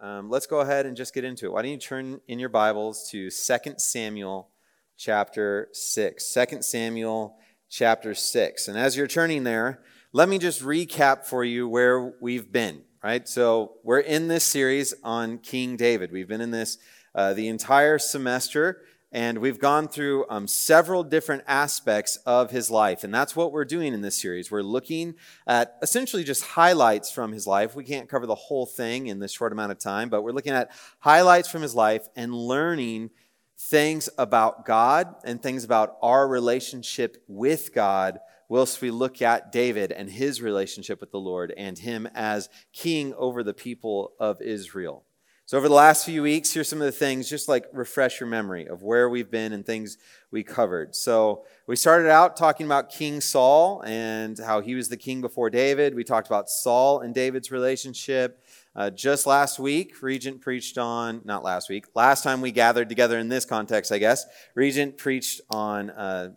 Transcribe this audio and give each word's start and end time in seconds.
um, 0.00 0.30
let's 0.30 0.46
go 0.46 0.60
ahead 0.60 0.86
and 0.86 0.96
just 0.96 1.12
get 1.12 1.24
into 1.24 1.46
it. 1.46 1.52
Why 1.52 1.62
don't 1.62 1.72
you 1.72 1.76
turn 1.76 2.20
in 2.28 2.38
your 2.38 2.48
Bibles 2.48 3.08
to 3.10 3.30
2 3.30 3.74
Samuel 3.78 4.48
chapter 4.96 5.68
6. 5.72 6.34
2 6.34 6.62
Samuel 6.62 7.36
chapter 7.68 8.14
6. 8.14 8.68
And 8.68 8.78
as 8.78 8.96
you're 8.96 9.08
turning 9.08 9.42
there, 9.42 9.82
let 10.12 10.28
me 10.28 10.38
just 10.38 10.62
recap 10.62 11.24
for 11.24 11.42
you 11.42 11.68
where 11.68 12.14
we've 12.20 12.52
been, 12.52 12.82
right? 13.02 13.28
So 13.28 13.72
we're 13.82 13.98
in 13.98 14.28
this 14.28 14.44
series 14.44 14.94
on 15.02 15.38
King 15.38 15.76
David. 15.76 16.12
We've 16.12 16.28
been 16.28 16.40
in 16.40 16.52
this 16.52 16.78
uh, 17.14 17.34
the 17.34 17.48
entire 17.48 17.98
semester 17.98 18.82
and 19.10 19.38
we've 19.38 19.58
gone 19.58 19.88
through 19.88 20.26
um, 20.28 20.46
several 20.46 21.02
different 21.02 21.42
aspects 21.46 22.16
of 22.26 22.50
his 22.50 22.70
life. 22.70 23.04
And 23.04 23.14
that's 23.14 23.34
what 23.34 23.52
we're 23.52 23.64
doing 23.64 23.94
in 23.94 24.02
this 24.02 24.20
series. 24.20 24.50
We're 24.50 24.62
looking 24.62 25.14
at 25.46 25.78
essentially 25.80 26.24
just 26.24 26.44
highlights 26.44 27.10
from 27.10 27.32
his 27.32 27.46
life. 27.46 27.74
We 27.74 27.84
can't 27.84 28.08
cover 28.08 28.26
the 28.26 28.34
whole 28.34 28.66
thing 28.66 29.06
in 29.06 29.18
this 29.18 29.32
short 29.32 29.52
amount 29.52 29.72
of 29.72 29.78
time, 29.78 30.10
but 30.10 30.22
we're 30.22 30.32
looking 30.32 30.52
at 30.52 30.70
highlights 31.00 31.48
from 31.48 31.62
his 31.62 31.74
life 31.74 32.06
and 32.16 32.34
learning 32.34 33.10
things 33.58 34.08
about 34.18 34.66
God 34.66 35.14
and 35.24 35.42
things 35.42 35.64
about 35.64 35.96
our 36.02 36.28
relationship 36.28 37.22
with 37.26 37.74
God 37.74 38.20
whilst 38.48 38.80
we 38.80 38.90
look 38.90 39.20
at 39.20 39.52
David 39.52 39.90
and 39.90 40.10
his 40.10 40.40
relationship 40.40 41.00
with 41.00 41.10
the 41.10 41.20
Lord 41.20 41.52
and 41.56 41.78
him 41.78 42.08
as 42.14 42.48
king 42.72 43.14
over 43.14 43.42
the 43.42 43.54
people 43.54 44.12
of 44.20 44.40
Israel. 44.40 45.04
So, 45.48 45.56
over 45.56 45.66
the 45.66 45.74
last 45.74 46.04
few 46.04 46.22
weeks, 46.22 46.52
here's 46.52 46.68
some 46.68 46.82
of 46.82 46.84
the 46.84 46.92
things, 46.92 47.26
just 47.26 47.48
like 47.48 47.64
refresh 47.72 48.20
your 48.20 48.28
memory 48.28 48.68
of 48.68 48.82
where 48.82 49.08
we've 49.08 49.30
been 49.30 49.54
and 49.54 49.64
things 49.64 49.96
we 50.30 50.42
covered. 50.42 50.94
So, 50.94 51.46
we 51.66 51.74
started 51.74 52.10
out 52.10 52.36
talking 52.36 52.66
about 52.66 52.90
King 52.90 53.22
Saul 53.22 53.82
and 53.86 54.38
how 54.38 54.60
he 54.60 54.74
was 54.74 54.90
the 54.90 54.98
king 54.98 55.22
before 55.22 55.48
David. 55.48 55.94
We 55.94 56.04
talked 56.04 56.26
about 56.26 56.50
Saul 56.50 57.00
and 57.00 57.14
David's 57.14 57.50
relationship. 57.50 58.44
Uh, 58.76 58.90
just 58.90 59.26
last 59.26 59.58
week, 59.58 60.02
Regent 60.02 60.42
preached 60.42 60.76
on, 60.76 61.22
not 61.24 61.42
last 61.42 61.70
week, 61.70 61.86
last 61.94 62.22
time 62.22 62.42
we 62.42 62.52
gathered 62.52 62.90
together 62.90 63.18
in 63.18 63.30
this 63.30 63.46
context, 63.46 63.90
I 63.90 63.96
guess, 63.96 64.26
Regent 64.54 64.98
preached 64.98 65.40
on 65.48 65.88
uh, 65.88 66.32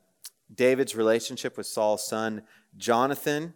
David's 0.55 0.95
relationship 0.95 1.57
with 1.57 1.67
Saul's 1.67 2.07
son, 2.07 2.43
Jonathan. 2.77 3.55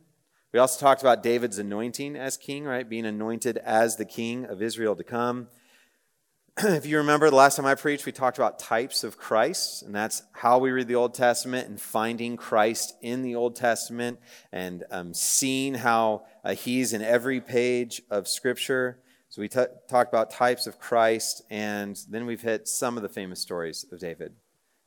We 0.56 0.60
also 0.60 0.80
talked 0.80 1.02
about 1.02 1.22
David's 1.22 1.60
anointing 1.60 2.16
as 2.16 2.38
king, 2.38 2.64
right? 2.64 2.88
Being 2.88 3.06
anointed 3.06 3.58
as 3.58 3.98
the 3.98 4.06
king 4.06 4.46
of 4.46 4.62
Israel 4.62 4.96
to 4.96 5.04
come. 5.04 5.50
if 6.58 6.86
you 6.86 6.96
remember 7.00 7.30
the 7.30 7.36
last 7.36 7.58
time 7.58 7.66
I 7.66 7.76
preached, 7.76 8.06
we 8.06 8.14
talked 8.14 8.38
about 8.38 8.58
types 8.58 9.04
of 9.04 9.18
Christ, 9.18 9.84
and 9.84 9.94
that's 9.94 10.24
how 10.32 10.58
we 10.60 10.72
read 10.72 10.88
the 10.88 10.96
Old 10.96 11.14
Testament 11.14 11.68
and 11.68 11.78
finding 11.78 12.38
Christ 12.38 12.96
in 13.02 13.22
the 13.22 13.36
Old 13.36 13.58
Testament 13.58 14.18
and 14.54 14.86
um, 14.92 15.14
seeing 15.14 15.74
how 15.74 16.24
uh, 16.46 16.54
he's 16.54 16.94
in 16.94 17.02
every 17.02 17.42
page 17.42 18.02
of 18.10 18.26
Scripture. 18.26 19.00
So 19.28 19.42
we 19.42 19.50
t- 19.50 19.60
talked 19.90 20.14
about 20.14 20.32
types 20.32 20.68
of 20.68 20.80
Christ, 20.80 21.42
and 21.50 22.00
then 22.10 22.26
we've 22.26 22.42
hit 22.42 22.70
some 22.70 22.96
of 22.96 23.04
the 23.04 23.10
famous 23.10 23.42
stories 23.42 23.86
of 23.92 24.00
David, 24.00 24.32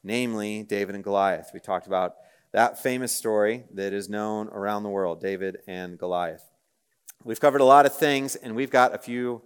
namely 0.02 0.62
David 0.62 0.94
and 0.94 1.04
Goliath. 1.04 1.50
We 1.52 1.60
talked 1.60 1.86
about 1.86 2.14
that 2.52 2.82
famous 2.82 3.12
story 3.12 3.64
that 3.74 3.92
is 3.92 4.08
known 4.08 4.48
around 4.48 4.82
the 4.82 4.88
world 4.88 5.20
David 5.20 5.58
and 5.66 5.98
Goliath. 5.98 6.44
We've 7.24 7.40
covered 7.40 7.60
a 7.60 7.64
lot 7.64 7.86
of 7.86 7.94
things, 7.94 8.36
and 8.36 8.54
we've 8.54 8.70
got 8.70 8.94
a 8.94 8.98
few 8.98 9.42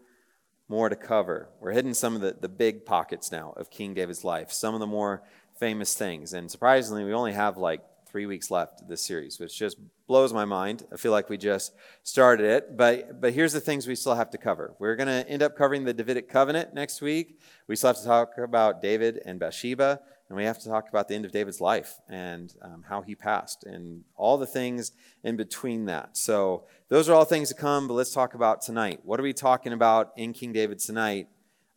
more 0.69 0.89
to 0.89 0.97
cover. 0.97 1.48
We're 1.61 1.73
hitting 1.73 1.95
some 1.95 2.14
of 2.14 2.20
the, 2.20 2.36
the 2.41 2.48
big 2.48 2.86
pockets 2.86 3.33
now 3.33 3.55
of 3.56 3.70
King 3.70 3.95
David's 3.95 4.25
life, 4.25 4.53
some 4.53 4.75
of 4.75 4.80
the 4.80 4.86
more 4.86 5.23
famous 5.58 5.95
things. 5.95 6.33
And 6.33 6.50
surprisingly, 6.50 7.05
we 7.05 7.12
only 7.12 7.33
have 7.33 7.56
like 7.56 7.83
three 8.06 8.27
weeks 8.27 8.50
left 8.50 8.83
of 8.83 8.89
this 8.89 9.03
series, 9.03 9.41
which 9.41 9.58
just 9.58 9.78
blows 10.06 10.33
my 10.33 10.45
mind. 10.45 10.84
I 10.92 10.97
feel 10.97 11.12
like 11.12 11.30
we 11.30 11.39
just 11.39 11.73
started 12.03 12.45
it. 12.45 12.77
But, 12.77 13.20
but 13.20 13.33
here's 13.33 13.55
the 13.55 13.61
things 13.61 13.86
we 13.86 13.95
still 13.95 14.14
have 14.14 14.30
to 14.30 14.39
cover. 14.39 14.75
We're 14.78 14.97
going 14.97 15.08
to 15.08 15.28
end 15.28 15.42
up 15.42 15.56
covering 15.56 15.84
the 15.84 15.95
Davidic 15.95 16.28
covenant 16.28 16.75
next 16.75 17.00
week. 17.00 17.41
We 17.67 17.77
still 17.77 17.89
have 17.89 17.98
to 17.98 18.05
talk 18.05 18.36
about 18.36 18.83
David 18.83 19.23
and 19.25 19.41
Bathsheba. 19.41 20.00
And 20.33 20.39
we 20.39 20.47
have 20.47 20.59
to 20.61 20.69
talk 20.71 20.89
about 20.89 21.09
the 21.09 21.15
end 21.15 21.27
of 21.27 21.33
David's 21.33 21.61
life 21.61 22.01
and 22.09 22.55
um, 22.63 22.85
how 22.89 23.03
he 23.03 23.15
passed 23.15 23.65
and 23.65 24.03
all 24.17 24.39
the 24.39 24.47
things 24.47 24.93
in 25.23 25.37
between 25.37 25.85
that. 25.85 26.17
So, 26.17 26.65
those 26.89 27.11
are 27.11 27.13
all 27.13 27.27
things 27.27 27.51
to 27.51 27.55
come, 27.55 27.87
but 27.87 27.93
let's 27.93 28.15
talk 28.15 28.33
about 28.33 28.63
tonight. 28.63 29.01
What 29.05 29.21
are 29.21 29.23
we 29.23 29.35
talking 29.35 29.75
about 29.75 30.11
in 30.17 30.33
King 30.33 30.55
David 30.55 30.79
tonight? 30.79 31.29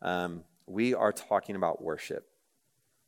Um, 0.02 0.46
we 0.68 0.94
are 0.94 1.12
talking 1.12 1.58
about 1.58 1.84
worship. 1.84 2.30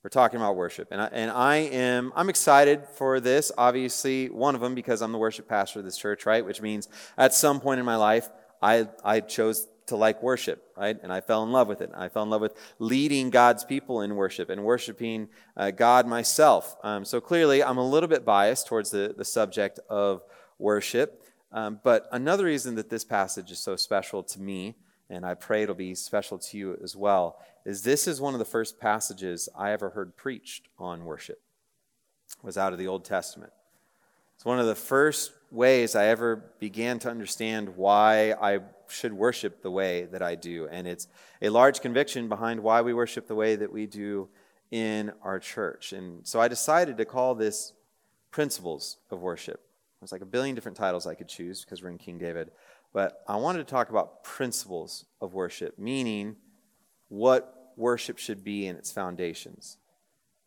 We're 0.04 0.10
talking 0.10 0.38
about 0.38 0.58
worship. 0.58 0.90
And 0.92 1.00
I, 1.00 1.10
and 1.14 1.32
I 1.32 1.56
am 1.56 2.12
I'm 2.14 2.28
excited 2.28 2.84
for 2.96 3.22
this. 3.22 3.50
Obviously, 3.58 4.30
one 4.30 4.54
of 4.54 4.60
them 4.60 4.76
because 4.76 5.02
I'm 5.02 5.14
the 5.14 5.18
worship 5.18 5.48
pastor 5.48 5.80
of 5.80 5.86
this 5.86 5.98
church, 5.98 6.26
right? 6.26 6.46
Which 6.46 6.62
means 6.62 6.90
at 7.18 7.34
some 7.34 7.62
point 7.62 7.80
in 7.80 7.86
my 7.86 7.96
life, 7.96 8.28
I, 8.62 8.90
I 9.02 9.22
chose 9.22 9.66
to 9.88 9.96
like 9.96 10.22
worship, 10.22 10.72
right? 10.78 10.98
And 11.02 11.12
I 11.12 11.22
fell 11.22 11.44
in 11.44 11.52
love 11.52 11.68
with 11.68 11.82
it. 11.82 11.92
I 11.96 12.10
fell 12.10 12.24
in 12.24 12.30
love 12.30 12.42
with 12.42 12.56
leading 12.80 13.30
God's 13.30 13.64
people 13.64 14.02
in 14.02 14.16
worship 14.16 14.50
and 14.50 14.64
worshiping 14.64 15.30
uh, 15.56 15.72
God 15.72 16.08
myself. 16.08 16.76
Um, 16.84 17.04
so 17.04 17.20
clearly, 17.20 17.64
I'm 17.64 17.78
a 17.78 17.88
little 17.88 18.10
bit 18.10 18.26
biased 18.26 18.68
towards 18.68 18.92
the, 18.92 19.14
the 19.18 19.26
subject 19.26 19.80
of 19.90 20.22
worship. 20.60 21.24
Um, 21.52 21.80
but 21.84 22.08
another 22.12 22.46
reason 22.46 22.76
that 22.76 22.90
this 22.90 23.04
passage 23.04 23.52
is 23.52 23.60
so 23.60 23.76
special 23.76 24.24
to 24.24 24.42
me, 24.42 24.76
and 25.10 25.26
I 25.26 25.34
pray 25.34 25.64
it'll 25.64 25.76
be 25.76 25.96
special 25.96 26.38
to 26.38 26.58
you 26.58 26.78
as 26.84 26.96
well, 26.96 27.40
is 27.66 27.84
this 27.84 28.08
is 28.08 28.20
one 28.20 28.34
of 28.34 28.40
the 28.40 28.46
first 28.46 28.80
passages 28.80 29.48
I 29.58 29.72
ever 29.72 29.90
heard 29.92 30.16
preached 30.18 30.68
on 30.78 31.06
worship. 31.06 31.42
It 32.38 32.46
was 32.46 32.58
out 32.58 32.74
of 32.74 32.80
the 32.80 32.88
Old 32.88 33.06
Testament. 33.06 33.54
It's 34.36 34.46
one 34.46 34.60
of 34.60 34.68
the 34.68 34.76
first 34.76 35.32
ways 35.50 35.96
I 35.96 36.08
ever 36.08 36.52
began 36.60 37.00
to 37.00 37.10
understand 37.10 37.78
why 37.78 38.34
I 38.34 38.60
should 38.90 39.14
worship 39.14 39.62
the 39.62 39.72
way 39.72 40.06
that 40.06 40.22
I 40.22 40.36
do. 40.36 40.68
And 40.70 40.88
it's 40.88 41.08
a 41.42 41.50
large 41.50 41.82
conviction 41.82 42.30
behind 42.30 42.62
why 42.62 42.82
we 42.82 42.94
worship 42.94 43.28
the 43.28 43.36
way 43.36 43.56
that 43.56 43.72
we 43.72 43.86
do 43.86 44.30
in 44.72 45.12
our 45.22 45.40
church. 45.40 45.94
And 45.94 46.26
so 46.28 46.40
I 46.42 46.48
decided 46.48 46.98
to 46.98 47.06
call 47.06 47.36
this 47.36 47.74
Principles 48.32 48.98
of 49.10 49.22
Worship. 49.22 49.62
There's 50.00 50.12
like 50.12 50.22
a 50.22 50.26
billion 50.26 50.56
different 50.56 50.78
titles 50.78 51.08
I 51.08 51.16
could 51.16 51.28
choose 51.28 51.64
because 51.64 51.82
we're 51.82 51.90
in 51.90 51.98
King 51.98 52.18
David. 52.18 52.52
But 52.94 53.24
I 53.28 53.36
wanted 53.38 53.60
to 53.60 53.72
talk 53.72 53.90
about 53.90 54.24
principles 54.24 55.06
of 55.22 55.34
worship, 55.34 55.78
meaning 55.78 56.36
what 57.10 57.74
worship 57.76 58.18
should 58.18 58.44
be 58.44 58.68
in 58.68 58.76
its 58.76 58.92
foundations. 58.92 59.78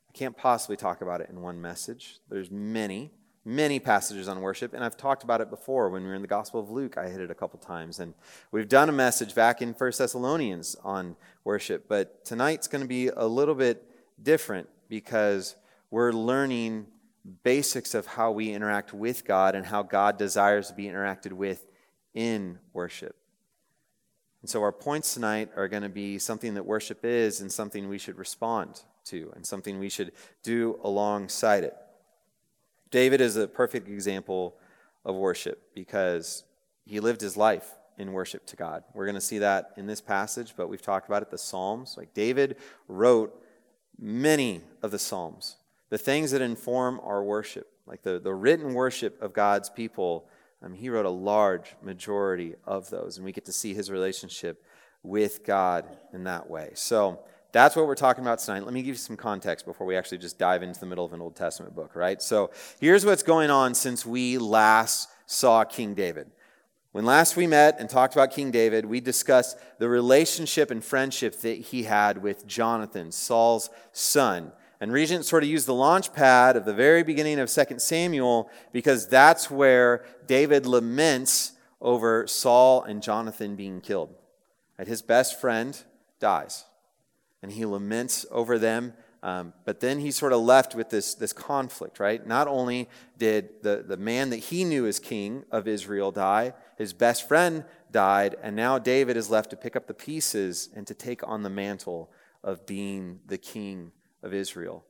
I 0.09 0.13
can't 0.17 0.37
possibly 0.37 0.77
talk 0.77 1.01
about 1.01 1.21
it 1.21 1.31
in 1.31 1.41
one 1.41 1.61
message. 1.61 2.19
There's 2.29 2.51
many 2.51 3.13
many 3.45 3.79
passages 3.79 4.29
on 4.29 4.41
worship, 4.41 4.75
and 4.75 4.85
I've 4.85 4.97
talked 4.97 5.23
about 5.23 5.41
it 5.41 5.51
before 5.51 5.89
when 5.89 6.03
we 6.03 6.09
were 6.09 6.15
in 6.15 6.23
the 6.23 6.29
Gospel 6.29 6.61
of 6.61 6.71
Luke. 6.71 6.99
I 6.99 7.09
hit 7.09 7.21
it 7.21 7.31
a 7.31 7.35
couple 7.35 7.59
times, 7.59 7.99
and 7.99 8.15
we've 8.53 8.69
done 8.69 8.89
a 8.89 8.93
message 8.93 9.35
back 9.35 9.63
in 9.63 9.73
First 9.73 9.99
Thessalonians 9.99 10.77
on 10.85 11.17
worship, 11.45 11.89
but 11.89 12.25
tonight's 12.25 12.69
going 12.69 12.83
to 12.83 12.89
be 12.89 13.09
a 13.09 13.27
little 13.27 13.55
bit 13.55 13.85
different 14.23 14.69
because 14.89 15.57
we're 15.91 16.13
learning 16.13 16.87
basics 17.43 17.95
of 17.95 18.07
how 18.07 18.31
we 18.31 18.53
interact 18.53 18.93
with 18.93 19.25
God 19.25 19.55
and 19.55 19.67
how 19.67 19.83
God 19.83 20.19
desires 20.19 20.69
to 20.69 20.75
be 20.75 20.85
interacted 20.85 21.33
with 21.33 21.67
in 22.15 22.59
worship. 22.73 23.17
And 24.43 24.49
so 24.51 24.63
our 24.63 24.73
points 24.73 25.15
tonight 25.15 25.51
are 25.57 25.69
going 25.69 25.83
to 25.83 25.89
be 25.89 26.19
something 26.19 26.55
that 26.55 26.65
worship 26.65 27.05
is 27.05 27.41
and 27.41 27.53
something 27.53 27.89
we 27.89 27.99
should 27.99 28.17
respond 28.17 28.83
to 29.05 29.33
and 29.35 29.47
something 29.47 29.79
we 29.79 29.91
should 29.91 30.13
do 30.43 30.81
alongside 30.83 31.65
it. 31.65 31.77
David 32.91 33.21
is 33.21 33.37
a 33.37 33.47
perfect 33.47 33.89
example 33.89 34.57
of 35.05 35.15
worship 35.15 35.63
because 35.75 36.45
he 36.85 37.01
lived 37.01 37.21
his 37.21 37.37
life 37.37 37.71
in 37.99 38.13
worship 38.13 38.47
to 38.47 38.57
God. 38.57 38.83
We're 38.95 39.05
going 39.05 39.15
to 39.15 39.21
see 39.21 39.39
that 39.39 39.73
in 39.77 39.87
this 39.87 40.01
passage, 40.01 40.55
but 40.57 40.69
we've 40.69 40.83
talked 40.83 41.07
about 41.07 41.23
it 41.23 41.31
the 41.31 41.39
Psalms. 41.39 41.95
Like 41.97 42.15
David 42.15 42.57
wrote 42.89 43.41
many 43.99 44.63
of 44.83 44.91
the 44.91 44.99
Psalms, 44.99 45.57
the 45.91 45.99
things 45.99 46.31
that 46.31 46.41
inform 46.41 47.01
our 47.05 47.23
worship, 47.23 47.69
like 47.87 48.03
the, 48.03 48.19
the 48.19 48.35
written 48.35 48.75
worship 48.75 49.21
of 49.23 49.33
God's 49.33 49.69
people. 49.69 50.27
Um, 50.63 50.73
he 50.73 50.89
wrote 50.89 51.07
a 51.07 51.11
large 51.11 51.75
majority 51.83 52.55
of 52.65 52.91
those, 52.91 53.17
and 53.17 53.25
we 53.25 53.33
get 53.33 53.45
to 53.47 53.53
see 53.53 53.75
his 53.75 53.91
relationship 53.91 54.65
with 55.03 55.45
God 55.45 55.85
in 56.13 56.25
that 56.25 56.51
way. 56.51 56.71
So, 56.75 57.21
that's 57.53 57.75
what 57.75 57.87
we're 57.87 57.95
talking 57.95 58.23
about 58.23 58.39
tonight. 58.39 58.65
Let 58.65 58.73
me 58.73 58.83
give 58.83 58.95
you 58.95 58.95
some 58.95 59.17
context 59.17 59.67
before 59.67 59.87
we 59.87 59.97
actually 59.97 60.19
just 60.19 60.39
dive 60.39 60.63
into 60.63 60.79
the 60.79 60.87
middle 60.87 61.05
of 61.05 61.13
an 61.13 61.21
Old 61.21 61.35
Testament 61.35 61.75
book, 61.75 61.97
right? 61.97 62.23
So 62.23 62.51
here's 62.81 63.05
what's 63.05 63.23
going 63.23 63.51
on 63.51 63.75
since 63.75 64.07
we 64.07 64.39
last 64.39 65.09
saw 65.27 65.65
King 65.65 65.95
David. 65.95 66.31
When 66.93 67.05
last 67.05 67.37
we 67.37 67.47
met 67.47 67.79
and 67.79 67.89
talked 67.89 68.15
about 68.15 68.33
King 68.33 68.51
David, 68.51 68.85
we 68.85 69.01
discussed 69.01 69.59
the 69.79 69.89
relationship 69.89 70.71
and 70.71 70.83
friendship 70.83 71.41
that 71.41 71.59
he 71.59 71.85
had 71.85 72.19
with 72.19 72.47
Jonathan, 72.47 73.13
Saul's 73.13 73.71
son. 73.93 74.53
And 74.81 74.93
Regent 74.93 75.25
sort 75.25 75.43
of 75.43 75.49
used 75.49 75.67
the 75.67 75.75
launch 75.75 76.13
pad 76.13 76.57
of 76.57 76.65
the 76.65 76.75
very 76.75 77.03
beginning 77.03 77.39
of 77.39 77.51
2 77.51 77.79
Samuel 77.79 78.51
because 78.73 79.07
that's 79.07 79.51
where 79.51 80.05
David 80.27 80.67
laments 80.67 81.53
over 81.81 82.27
Saul 82.27 82.83
and 82.83 83.03
Jonathan 83.03 83.57
being 83.57 83.81
killed. 83.81 84.15
Right? 84.79 84.89
His 84.89 85.03
best 85.03 85.41
friend 85.41 85.81
dies 86.19 86.65
and 87.43 87.53
he 87.53 87.65
laments 87.65 88.27
over 88.31 88.59
them. 88.59 88.93
Um, 89.23 89.53
but 89.65 89.81
then 89.81 90.01
he's 90.01 90.17
sort 90.17 90.33
of 90.33 90.41
left 90.41 90.75
with 90.75 90.89
this, 90.89 91.15
this 91.15 91.33
conflict, 91.33 92.01
right? 92.01 92.27
Not 92.27 92.49
only 92.49 92.89
did 93.19 93.63
the, 93.63 93.85
the 93.87 93.99
man 93.99 94.31
that 94.31 94.39
he 94.39 94.65
knew 94.65 94.87
as 94.87 94.99
king 94.99 95.45
of 95.51 95.69
Israel 95.69 96.11
die, 96.11 96.55
his 96.79 96.95
best 96.95 97.29
friend 97.29 97.65
died, 97.91 98.37
and 98.43 98.57
now 98.57 98.79
David 98.79 99.19
is 99.19 99.29
left 99.29 99.51
to 99.51 99.57
pick 99.57 99.77
up 99.77 99.87
the 99.87 99.95
pieces 99.95 100.71
and 100.75 100.87
to 100.87 100.95
take 100.95 101.27
on 101.27 101.43
the 101.43 101.51
mantle 101.51 102.11
of 102.43 102.65
being 102.65 103.21
the 103.27 103.37
king 103.37 103.93
of 104.23 104.33
Israel. 104.33 104.85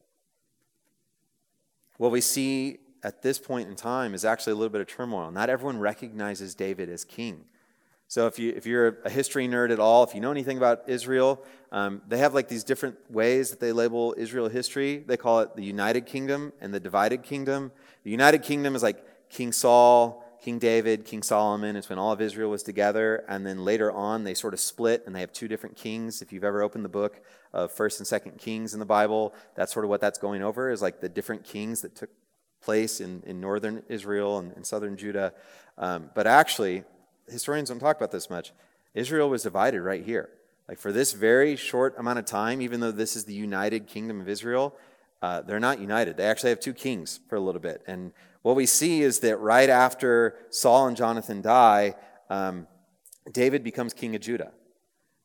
What 1.97 2.13
we 2.13 2.21
see 2.21 2.79
at 3.03 3.23
this 3.23 3.39
point 3.39 3.69
in 3.69 3.77
time 3.77 4.15
is 4.15 4.25
actually 4.25 4.53
a 4.53 4.57
little 4.57 4.71
bit 4.71 4.81
of 4.81 4.87
turmoil. 4.87 5.31
Not 5.31 5.51
everyone 5.51 5.81
recognizes 5.81 6.55
David 6.55 6.89
as 6.89 7.05
king. 7.05 7.47
So 8.11 8.27
if 8.27 8.41
you 8.41 8.53
if 8.57 8.67
you're 8.67 8.99
a 9.05 9.09
history 9.09 9.47
nerd 9.47 9.71
at 9.71 9.79
all, 9.79 10.03
if 10.03 10.17
you 10.17 10.21
know 10.21 10.33
anything 10.33 10.57
about 10.57 10.83
Israel, 10.89 11.45
um, 11.71 12.03
they 12.09 12.19
have 12.19 12.35
like 12.35 12.49
these 12.49 12.65
different 12.65 12.97
ways 13.09 13.51
that 13.51 13.61
they 13.61 13.71
label 13.71 14.17
Israel 14.19 14.49
history. 14.49 15.05
They 15.07 15.17
call 15.17 15.39
it 15.43 15.55
the 15.55 15.63
United 15.63 16.07
Kingdom 16.07 16.53
and 16.61 16.75
the 16.75 16.81
Divided 16.81 17.23
Kingdom. 17.23 17.71
The 18.03 18.11
United 18.11 18.43
Kingdom 18.43 18.75
is 18.75 18.83
like 18.83 19.07
King 19.29 19.53
Saul, 19.53 20.25
King 20.43 20.59
David, 20.59 21.05
King 21.05 21.23
Solomon. 21.23 21.77
It's 21.77 21.89
when 21.89 22.01
all 22.01 22.11
of 22.11 22.21
Israel 22.21 22.51
was 22.51 22.65
together. 22.65 23.25
And 23.29 23.47
then 23.47 23.65
later 23.65 23.93
on, 23.93 24.25
they 24.25 24.35
sort 24.35 24.55
of 24.55 24.61
split 24.61 25.05
and 25.07 25.15
they 25.15 25.21
have 25.21 25.33
two 25.33 25.47
different 25.47 25.77
kings. 25.77 26.21
If 26.21 26.33
you've 26.33 26.43
ever 26.43 26.63
opened 26.63 26.85
the 26.85 26.89
book 26.89 27.21
of 27.53 27.73
1st 27.73 28.13
and 28.13 28.35
2nd 28.35 28.39
Kings 28.39 28.75
in 28.75 28.81
the 28.81 28.87
Bible, 28.87 29.35
that's 29.55 29.73
sort 29.73 29.85
of 29.85 29.89
what 29.89 30.01
that's 30.01 30.19
going 30.19 30.43
over 30.43 30.69
is 30.73 30.83
like 30.83 31.01
the 31.01 31.09
different 31.09 31.45
kings 31.45 31.83
that 31.83 31.95
took 31.95 32.11
place 32.61 33.01
in, 33.01 33.23
in 33.25 33.41
northern 33.41 33.85
Israel 33.89 34.41
and, 34.41 34.51
and 34.57 34.67
southern 34.67 34.97
Judah. 34.97 35.33
Um, 35.79 36.11
but 36.13 36.27
actually, 36.27 36.83
historians 37.31 37.69
don't 37.69 37.79
talk 37.79 37.97
about 37.97 38.11
this 38.11 38.31
much. 38.31 38.53
Israel 38.95 39.31
was 39.31 39.43
divided 39.43 39.81
right 39.83 40.05
here. 40.05 40.31
Like 40.69 40.79
for 40.79 40.93
this 40.93 41.13
very 41.13 41.57
short 41.57 41.99
amount 41.99 42.19
of 42.19 42.25
time, 42.25 42.61
even 42.61 42.81
though 42.81 42.93
this 42.93 43.17
is 43.17 43.25
the 43.25 43.35
united 43.35 43.87
kingdom 43.87 44.21
of 44.21 44.29
Israel, 44.29 44.75
uh, 45.23 45.43
they're 45.43 45.61
not 45.61 45.81
united. 45.81 46.17
They 46.17 46.25
actually 46.25 46.51
have 46.51 46.61
two 46.61 46.73
kings 46.73 47.21
for 47.29 47.37
a 47.37 47.41
little 47.41 47.61
bit. 47.61 47.83
And 47.87 48.13
what 48.43 48.57
we 48.57 48.67
see 48.67 49.03
is 49.03 49.21
that 49.21 49.37
right 49.39 49.69
after 49.69 50.37
Saul 50.51 50.87
and 50.87 50.97
Jonathan 50.97 51.43
die, 51.43 51.95
um, 52.31 52.67
David 53.31 53.63
becomes 53.63 53.93
king 53.93 54.15
of 54.15 54.23
Judah. 54.23 54.53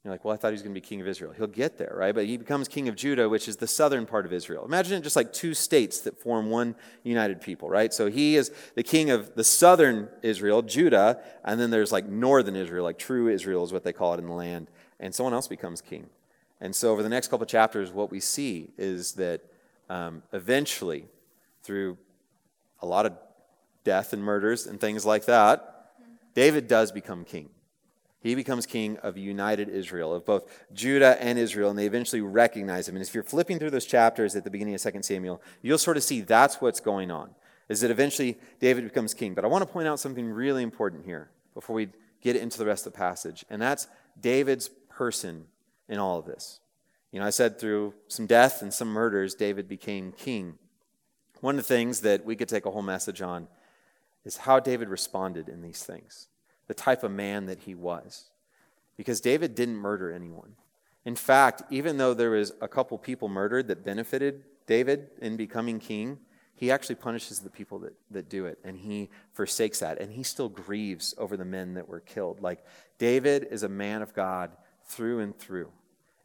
You're 0.05 0.13
like, 0.13 0.23
well, 0.23 0.35
I 0.35 0.37
thought 0.37 0.49
he 0.49 0.53
was 0.53 0.61
going 0.61 0.75
to 0.75 0.79
be 0.79 0.85
king 0.85 1.01
of 1.01 1.07
Israel. 1.07 1.33
He'll 1.35 1.47
get 1.47 1.79
there, 1.79 1.91
right? 1.97 2.13
But 2.13 2.27
he 2.27 2.37
becomes 2.37 2.67
king 2.67 2.87
of 2.87 2.95
Judah, 2.95 3.27
which 3.27 3.47
is 3.47 3.57
the 3.57 3.65
southern 3.65 4.05
part 4.05 4.27
of 4.27 4.31
Israel. 4.31 4.63
Imagine 4.63 4.99
it 4.99 5.01
just 5.01 5.15
like 5.15 5.33
two 5.33 5.55
states 5.55 6.01
that 6.01 6.19
form 6.19 6.51
one 6.51 6.75
united 7.01 7.41
people, 7.41 7.71
right? 7.71 7.91
So 7.91 8.07
he 8.07 8.35
is 8.35 8.51
the 8.75 8.83
king 8.83 9.09
of 9.09 9.33
the 9.33 9.43
southern 9.43 10.07
Israel, 10.21 10.61
Judah, 10.61 11.23
and 11.43 11.59
then 11.59 11.71
there's 11.71 11.91
like 11.91 12.05
northern 12.05 12.55
Israel, 12.55 12.83
like 12.83 12.99
true 12.99 13.29
Israel 13.29 13.63
is 13.63 13.73
what 13.73 13.83
they 13.83 13.93
call 13.93 14.13
it 14.13 14.19
in 14.19 14.27
the 14.27 14.33
land, 14.33 14.69
and 14.99 15.13
someone 15.15 15.33
else 15.33 15.47
becomes 15.47 15.81
king. 15.81 16.07
And 16.61 16.75
so 16.75 16.91
over 16.91 17.01
the 17.01 17.09
next 17.09 17.29
couple 17.29 17.47
chapters, 17.47 17.91
what 17.91 18.11
we 18.11 18.19
see 18.19 18.69
is 18.77 19.13
that 19.13 19.41
um, 19.89 20.21
eventually, 20.33 21.05
through 21.63 21.97
a 22.79 22.85
lot 22.85 23.07
of 23.07 23.13
death 23.83 24.13
and 24.13 24.23
murders 24.23 24.67
and 24.67 24.79
things 24.79 25.03
like 25.03 25.25
that, 25.25 25.93
David 26.35 26.67
does 26.67 26.91
become 26.91 27.25
king. 27.25 27.49
He 28.25 28.33
becomes 28.33 28.65
king 28.65 28.97
of 29.03 29.19
united 29.19 29.69
Israel, 29.69 30.11
of 30.11 30.25
both 30.25 30.51
Judah 30.73 31.15
and 31.21 31.37
Israel, 31.37 31.69
and 31.69 31.77
they 31.77 31.85
eventually 31.85 32.21
recognize 32.21 32.89
him. 32.89 32.95
And 32.95 33.05
if 33.05 33.13
you're 33.13 33.23
flipping 33.23 33.59
through 33.59 33.69
those 33.69 33.85
chapters 33.85 34.35
at 34.35 34.43
the 34.43 34.49
beginning 34.49 34.73
of 34.73 34.81
2 34.81 35.03
Samuel, 35.03 35.43
you'll 35.61 35.77
sort 35.77 35.95
of 35.95 36.01
see 36.01 36.21
that's 36.21 36.59
what's 36.59 36.79
going 36.79 37.11
on, 37.11 37.35
is 37.69 37.81
that 37.81 37.91
eventually 37.91 38.39
David 38.59 38.83
becomes 38.83 39.13
king. 39.13 39.35
But 39.35 39.45
I 39.45 39.47
want 39.47 39.61
to 39.61 39.67
point 39.67 39.87
out 39.87 39.99
something 39.99 40.27
really 40.27 40.63
important 40.63 41.05
here 41.05 41.29
before 41.53 41.75
we 41.75 41.89
get 42.19 42.35
into 42.35 42.57
the 42.57 42.65
rest 42.65 42.87
of 42.87 42.93
the 42.93 42.97
passage, 42.97 43.45
and 43.47 43.61
that's 43.61 43.87
David's 44.19 44.69
person 44.89 45.45
in 45.87 45.99
all 45.99 46.17
of 46.17 46.25
this. 46.25 46.61
You 47.11 47.19
know, 47.19 47.27
I 47.27 47.29
said 47.29 47.59
through 47.59 47.93
some 48.07 48.25
death 48.25 48.63
and 48.63 48.73
some 48.73 48.87
murders, 48.87 49.35
David 49.35 49.67
became 49.67 50.11
king. 50.11 50.57
One 51.41 51.59
of 51.59 51.67
the 51.67 51.75
things 51.75 52.01
that 52.01 52.25
we 52.25 52.35
could 52.35 52.49
take 52.49 52.65
a 52.65 52.71
whole 52.71 52.81
message 52.81 53.21
on 53.21 53.49
is 54.23 54.37
how 54.37 54.59
David 54.59 54.89
responded 54.89 55.47
in 55.47 55.61
these 55.61 55.83
things, 55.83 56.27
the 56.67 56.73
type 56.73 57.03
of 57.03 57.11
man 57.11 57.45
that 57.45 57.59
he 57.59 57.75
was. 57.75 58.29
Because 58.97 59.21
David 59.21 59.55
didn't 59.55 59.75
murder 59.75 60.11
anyone. 60.11 60.55
In 61.03 61.15
fact, 61.15 61.63
even 61.69 61.97
though 61.97 62.13
there 62.13 62.31
was 62.31 62.53
a 62.61 62.67
couple 62.67 62.97
people 62.97 63.27
murdered 63.27 63.67
that 63.67 63.83
benefited 63.83 64.43
David 64.65 65.09
in 65.21 65.37
becoming 65.37 65.79
king, 65.79 66.19
he 66.55 66.71
actually 66.71 66.95
punishes 66.95 67.39
the 67.39 67.49
people 67.49 67.79
that, 67.79 67.93
that 68.11 68.29
do 68.29 68.45
it 68.45 68.57
and 68.63 68.77
he 68.77 69.09
forsakes 69.33 69.79
that 69.79 69.99
and 69.99 70.13
he 70.13 70.23
still 70.23 70.47
grieves 70.47 71.13
over 71.17 71.35
the 71.35 71.43
men 71.43 71.73
that 71.73 71.89
were 71.89 71.99
killed 71.99 72.41
like 72.41 72.63
david 72.97 73.45
is 73.51 73.63
a 73.63 73.67
man 73.67 74.01
of 74.01 74.13
god 74.13 74.51
through 74.85 75.19
and 75.19 75.37
through 75.37 75.69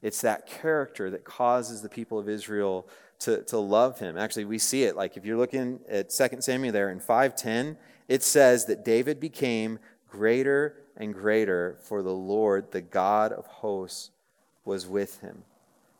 it's 0.02 0.20
that 0.20 0.46
character 0.46 1.10
that 1.10 1.25
causes 1.25 1.82
the 1.82 1.88
people 1.88 2.16
of 2.16 2.28
israel 2.28 2.88
to, 3.20 3.43
to 3.44 3.58
love 3.58 3.98
him. 3.98 4.19
Actually, 4.19 4.46
we 4.46 4.58
see 4.58 4.82
it. 4.84 4.96
Like 4.96 5.16
if 5.16 5.25
you're 5.25 5.36
looking 5.36 5.81
at 5.88 6.10
2 6.10 6.40
Samuel 6.40 6.72
there 6.72 6.90
in 6.90 6.98
510, 6.98 7.76
it 8.08 8.22
says 8.22 8.66
that 8.66 8.84
David 8.84 9.20
became 9.20 9.78
greater 10.10 10.76
and 10.96 11.14
greater, 11.14 11.78
for 11.82 12.02
the 12.02 12.14
Lord, 12.14 12.72
the 12.72 12.80
God 12.80 13.32
of 13.32 13.46
hosts, 13.46 14.10
was 14.64 14.86
with 14.86 15.20
him. 15.20 15.44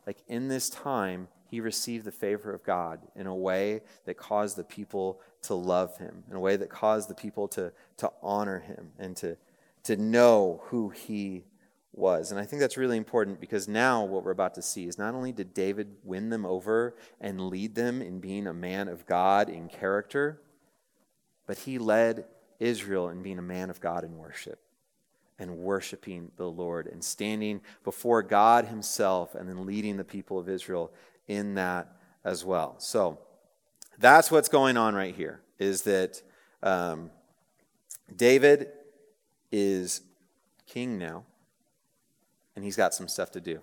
Like 0.05 0.17
in 0.27 0.47
this 0.47 0.69
time, 0.69 1.27
he 1.47 1.59
received 1.59 2.05
the 2.05 2.11
favor 2.11 2.53
of 2.53 2.63
God 2.63 2.99
in 3.15 3.27
a 3.27 3.35
way 3.35 3.81
that 4.05 4.17
caused 4.17 4.55
the 4.55 4.63
people 4.63 5.19
to 5.43 5.53
love 5.53 5.97
him, 5.97 6.23
in 6.29 6.35
a 6.35 6.39
way 6.39 6.55
that 6.55 6.69
caused 6.69 7.09
the 7.09 7.15
people 7.15 7.47
to, 7.49 7.73
to 7.97 8.11
honor 8.21 8.59
him 8.59 8.91
and 8.99 9.17
to, 9.17 9.37
to 9.83 9.97
know 9.97 10.61
who 10.65 10.89
he 10.89 11.43
was. 11.93 12.31
And 12.31 12.39
I 12.39 12.45
think 12.45 12.61
that's 12.61 12.77
really 12.77 12.97
important 12.97 13.41
because 13.41 13.67
now 13.67 14.05
what 14.05 14.23
we're 14.23 14.31
about 14.31 14.55
to 14.55 14.61
see 14.61 14.87
is 14.87 14.97
not 14.97 15.13
only 15.13 15.31
did 15.31 15.53
David 15.53 15.95
win 16.03 16.29
them 16.29 16.45
over 16.45 16.95
and 17.19 17.49
lead 17.49 17.75
them 17.75 18.01
in 18.01 18.19
being 18.19 18.47
a 18.47 18.53
man 18.53 18.87
of 18.87 19.05
God 19.05 19.49
in 19.49 19.67
character, 19.67 20.41
but 21.47 21.57
he 21.59 21.77
led 21.77 22.25
Israel 22.61 23.09
in 23.09 23.21
being 23.21 23.39
a 23.39 23.43
man 23.43 23.69
of 23.69 23.81
God 23.81 24.03
in 24.03 24.17
worship 24.17 24.59
and 25.39 25.57
worshiping 25.57 26.31
the 26.37 26.45
Lord 26.45 26.85
and 26.85 27.03
standing 27.03 27.61
before 27.83 28.21
God 28.21 28.65
himself 28.65 29.33
and 29.33 29.49
then 29.49 29.65
leading 29.65 29.97
the 29.97 30.03
people 30.03 30.37
of 30.37 30.47
Israel 30.47 30.91
in 31.27 31.55
that 31.55 31.91
as 32.23 32.45
well. 32.45 32.75
So 32.77 33.17
that's 33.97 34.29
what's 34.29 34.49
going 34.49 34.77
on 34.77 34.93
right 34.93 35.15
here 35.15 35.41
is 35.57 35.81
that 35.83 36.21
um, 36.61 37.09
David 38.15 38.69
is 39.51 40.01
king 40.67 40.99
now 40.99 41.25
and 42.55 42.63
he's 42.63 42.75
got 42.75 42.93
some 42.93 43.07
stuff 43.07 43.31
to 43.31 43.41
do. 43.41 43.61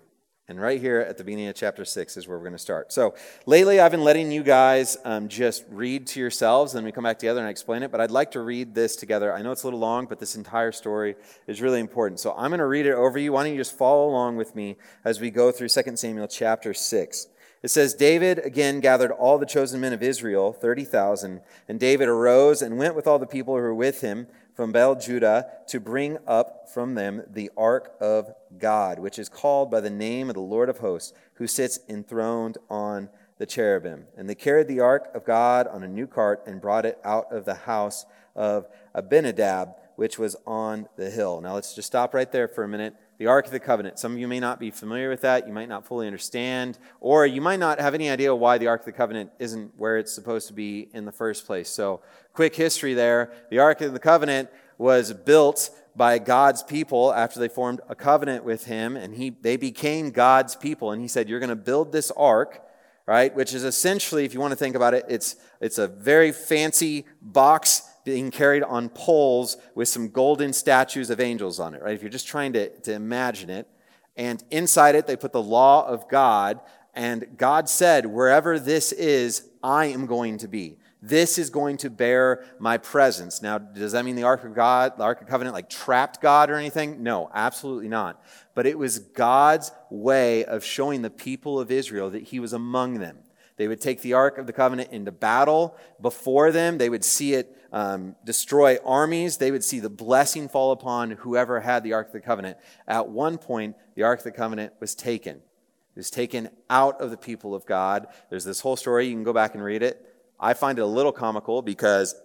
And 0.49 0.59
right 0.59 0.81
here 0.81 0.99
at 0.99 1.19
the 1.19 1.23
beginning 1.23 1.47
of 1.47 1.53
chapter 1.53 1.85
6 1.85 2.17
is 2.17 2.27
where 2.27 2.35
we're 2.35 2.43
going 2.43 2.53
to 2.53 2.57
start. 2.57 2.91
So, 2.91 3.13
lately 3.45 3.79
I've 3.79 3.91
been 3.91 4.03
letting 4.03 4.31
you 4.31 4.41
guys 4.41 4.97
um, 5.05 5.27
just 5.27 5.63
read 5.69 6.07
to 6.07 6.19
yourselves, 6.19 6.73
and 6.73 6.79
then 6.79 6.85
we 6.85 6.91
come 6.91 7.03
back 7.03 7.19
together 7.19 7.39
and 7.39 7.47
I 7.47 7.51
explain 7.51 7.83
it. 7.83 7.91
But 7.91 8.01
I'd 8.01 8.09
like 8.09 8.31
to 8.31 8.39
read 8.39 8.73
this 8.73 8.95
together. 8.95 9.31
I 9.31 9.43
know 9.43 9.51
it's 9.51 9.61
a 9.61 9.67
little 9.67 9.79
long, 9.79 10.07
but 10.07 10.19
this 10.19 10.35
entire 10.35 10.71
story 10.71 11.13
is 11.45 11.61
really 11.61 11.79
important. 11.79 12.19
So, 12.19 12.33
I'm 12.35 12.49
going 12.49 12.57
to 12.57 12.65
read 12.65 12.87
it 12.87 12.93
over 12.93 13.19
you. 13.19 13.33
Why 13.33 13.43
don't 13.43 13.51
you 13.51 13.59
just 13.59 13.77
follow 13.77 14.09
along 14.09 14.37
with 14.37 14.55
me 14.55 14.77
as 15.05 15.19
we 15.19 15.29
go 15.29 15.51
through 15.51 15.69
2 15.69 15.95
Samuel 15.95 16.27
chapter 16.27 16.73
6. 16.73 17.27
It 17.61 17.67
says, 17.67 17.93
David 17.93 18.39
again 18.39 18.79
gathered 18.79 19.11
all 19.11 19.37
the 19.37 19.45
chosen 19.45 19.79
men 19.81 19.93
of 19.93 20.01
Israel, 20.01 20.51
30,000, 20.51 21.41
and 21.67 21.79
David 21.79 22.07
arose 22.07 22.63
and 22.63 22.79
went 22.79 22.95
with 22.95 23.05
all 23.05 23.19
the 23.19 23.27
people 23.27 23.53
who 23.53 23.61
were 23.61 23.75
with 23.75 24.01
him 24.01 24.25
from 24.59 24.73
Baal 24.73 24.95
Judah 24.95 25.45
to 25.67 25.79
bring 25.79 26.17
up 26.27 26.67
from 26.67 26.95
them 26.95 27.23
the 27.31 27.49
ark 27.55 27.93
of 28.01 28.33
God, 28.57 28.99
which 28.99 29.17
is 29.17 29.29
called 29.29 29.71
by 29.71 29.79
the 29.79 29.89
name 29.89 30.27
of 30.27 30.33
the 30.33 30.41
Lord 30.41 30.67
of 30.67 30.79
hosts, 30.79 31.13
who 31.35 31.47
sits 31.47 31.79
enthroned 31.87 32.57
on 32.69 33.07
the 33.37 33.45
cherubim. 33.45 34.07
And 34.17 34.29
they 34.29 34.35
carried 34.35 34.67
the 34.67 34.81
ark 34.81 35.11
of 35.15 35.23
God 35.23 35.65
on 35.67 35.81
a 35.81 35.87
new 35.87 36.07
cart 36.07 36.43
and 36.45 36.59
brought 36.59 36.85
it 36.85 36.99
out 37.05 37.31
of 37.31 37.45
the 37.45 37.53
house 37.53 38.05
of 38.35 38.67
Abinadab, 38.93 39.75
which 39.95 40.19
was 40.19 40.35
on 40.45 40.89
the 40.97 41.09
hill. 41.09 41.39
Now 41.39 41.53
let's 41.53 41.73
just 41.73 41.87
stop 41.87 42.13
right 42.13 42.29
there 42.29 42.49
for 42.49 42.65
a 42.65 42.67
minute. 42.67 42.95
The 43.19 43.27
Ark 43.27 43.47
of 43.47 43.51
the 43.51 43.59
Covenant. 43.59 43.99
Some 43.99 44.13
of 44.13 44.17
you 44.19 44.29
may 44.29 44.39
not 44.39 44.61
be 44.61 44.71
familiar 44.71 45.09
with 45.09 45.21
that. 45.21 45.45
You 45.45 45.51
might 45.51 45.67
not 45.67 45.85
fully 45.85 46.07
understand, 46.07 46.79
or 47.01 47.25
you 47.25 47.41
might 47.41 47.59
not 47.59 47.81
have 47.81 47.93
any 47.93 48.09
idea 48.09 48.33
why 48.33 48.57
the 48.57 48.67
Ark 48.67 48.81
of 48.81 48.85
the 48.85 48.93
Covenant 48.93 49.31
isn't 49.39 49.73
where 49.77 49.97
it's 49.97 50.13
supposed 50.13 50.47
to 50.47 50.53
be 50.53 50.87
in 50.93 51.03
the 51.03 51.11
first 51.11 51.45
place. 51.45 51.67
So 51.67 51.99
quick 52.31 52.55
history 52.55 52.93
there. 52.93 53.33
The 53.49 53.59
Ark 53.59 53.81
of 53.81 53.91
the 53.91 53.99
Covenant 53.99 54.49
was 54.77 55.11
built 55.11 55.69
by 55.97 56.17
God's 56.17 56.63
people 56.63 57.13
after 57.13 57.41
they 57.41 57.49
formed 57.49 57.81
a 57.89 57.95
covenant 57.95 58.45
with 58.45 58.67
him, 58.67 58.95
and 58.95 59.13
he, 59.13 59.31
they 59.41 59.57
became 59.57 60.11
God's 60.11 60.55
people. 60.55 60.93
And 60.93 61.01
he 61.01 61.09
said, 61.09 61.27
You're 61.27 61.41
going 61.41 61.49
to 61.49 61.57
build 61.57 61.91
this 61.91 62.11
ark, 62.11 62.63
right? 63.05 63.35
Which 63.35 63.53
is 63.53 63.65
essentially, 63.65 64.23
if 64.23 64.33
you 64.33 64.39
want 64.39 64.51
to 64.51 64.55
think 64.55 64.77
about 64.77 64.93
it, 64.93 65.03
it's, 65.09 65.35
it's 65.59 65.77
a 65.77 65.87
very 65.87 66.31
fancy 66.31 67.05
box 67.21 67.81
being 68.03 68.31
carried 68.31 68.63
on 68.63 68.89
poles 68.89 69.57
with 69.75 69.87
some 69.87 70.09
golden 70.09 70.53
statues 70.53 71.09
of 71.09 71.19
angels 71.19 71.59
on 71.59 71.73
it, 71.73 71.81
right? 71.81 71.93
If 71.93 72.01
you're 72.01 72.09
just 72.09 72.27
trying 72.27 72.53
to, 72.53 72.69
to 72.81 72.93
imagine 72.93 73.49
it. 73.49 73.67
And 74.15 74.43
inside 74.51 74.95
it, 74.95 75.07
they 75.07 75.15
put 75.15 75.31
the 75.31 75.41
law 75.41 75.87
of 75.87 76.09
God. 76.09 76.59
And 76.93 77.37
God 77.37 77.69
said, 77.69 78.05
Wherever 78.05 78.59
this 78.59 78.91
is, 78.91 79.47
I 79.63 79.85
am 79.85 80.05
going 80.05 80.37
to 80.39 80.47
be. 80.47 80.77
This 81.01 81.37
is 81.37 81.49
going 81.49 81.77
to 81.77 81.89
bear 81.89 82.43
my 82.59 82.77
presence. 82.77 83.41
Now, 83.41 83.57
does 83.57 83.93
that 83.93 84.03
mean 84.03 84.15
the 84.15 84.23
Ark 84.23 84.43
of 84.43 84.53
God, 84.53 84.97
the 84.97 85.03
Ark 85.03 85.21
of 85.21 85.27
Covenant, 85.27 85.53
like 85.53 85.69
trapped 85.69 86.21
God 86.21 86.49
or 86.49 86.55
anything? 86.55 87.03
No, 87.03 87.29
absolutely 87.33 87.87
not. 87.87 88.21
But 88.53 88.65
it 88.65 88.77
was 88.77 88.99
God's 88.99 89.71
way 89.89 90.43
of 90.43 90.63
showing 90.63 91.01
the 91.01 91.09
people 91.09 91.59
of 91.59 91.71
Israel 91.71 92.09
that 92.09 92.23
He 92.23 92.39
was 92.41 92.51
among 92.51 92.95
them, 92.95 93.19
They 93.59 93.67
would 93.67 93.81
take 93.81 94.01
the 94.01 94.13
Ark 94.13 94.37
of 94.37 94.47
the 94.47 94.53
Covenant 94.53 94.93
into 94.93 95.11
battle 95.11 95.75
before 96.01 96.49
them. 96.49 96.77
They 96.77 96.87
would 96.87 97.03
see 97.03 97.33
it 97.33 97.57
um, 97.73 98.15
destroy 98.23 98.77
armies. 98.85 99.35
They 99.35 99.51
would 99.51 99.65
see 99.65 99.81
the 99.81 99.89
blessing 99.89 100.47
fall 100.47 100.71
upon 100.71 101.11
whoever 101.11 101.59
had 101.59 101.83
the 101.83 101.91
Ark 101.91 102.07
of 102.07 102.13
the 102.13 102.21
Covenant. 102.21 102.57
At 102.87 103.09
one 103.09 103.37
point, 103.37 103.75
the 103.95 104.03
Ark 104.03 104.21
of 104.21 104.23
the 104.23 104.31
Covenant 104.31 104.75
was 104.79 104.95
taken. 104.95 105.35
It 105.35 105.97
was 105.97 106.09
taken 106.09 106.47
out 106.69 107.01
of 107.01 107.11
the 107.11 107.17
people 107.17 107.53
of 107.53 107.65
God. 107.65 108.07
There's 108.29 108.45
this 108.45 108.61
whole 108.61 108.77
story. 108.77 109.07
You 109.07 109.13
can 109.13 109.25
go 109.25 109.33
back 109.33 109.55
and 109.55 109.61
read 109.61 109.83
it. 109.83 110.05
I 110.39 110.53
find 110.53 110.79
it 110.79 110.83
a 110.83 110.85
little 110.85 111.11
comical 111.11 111.61
because 111.61 112.15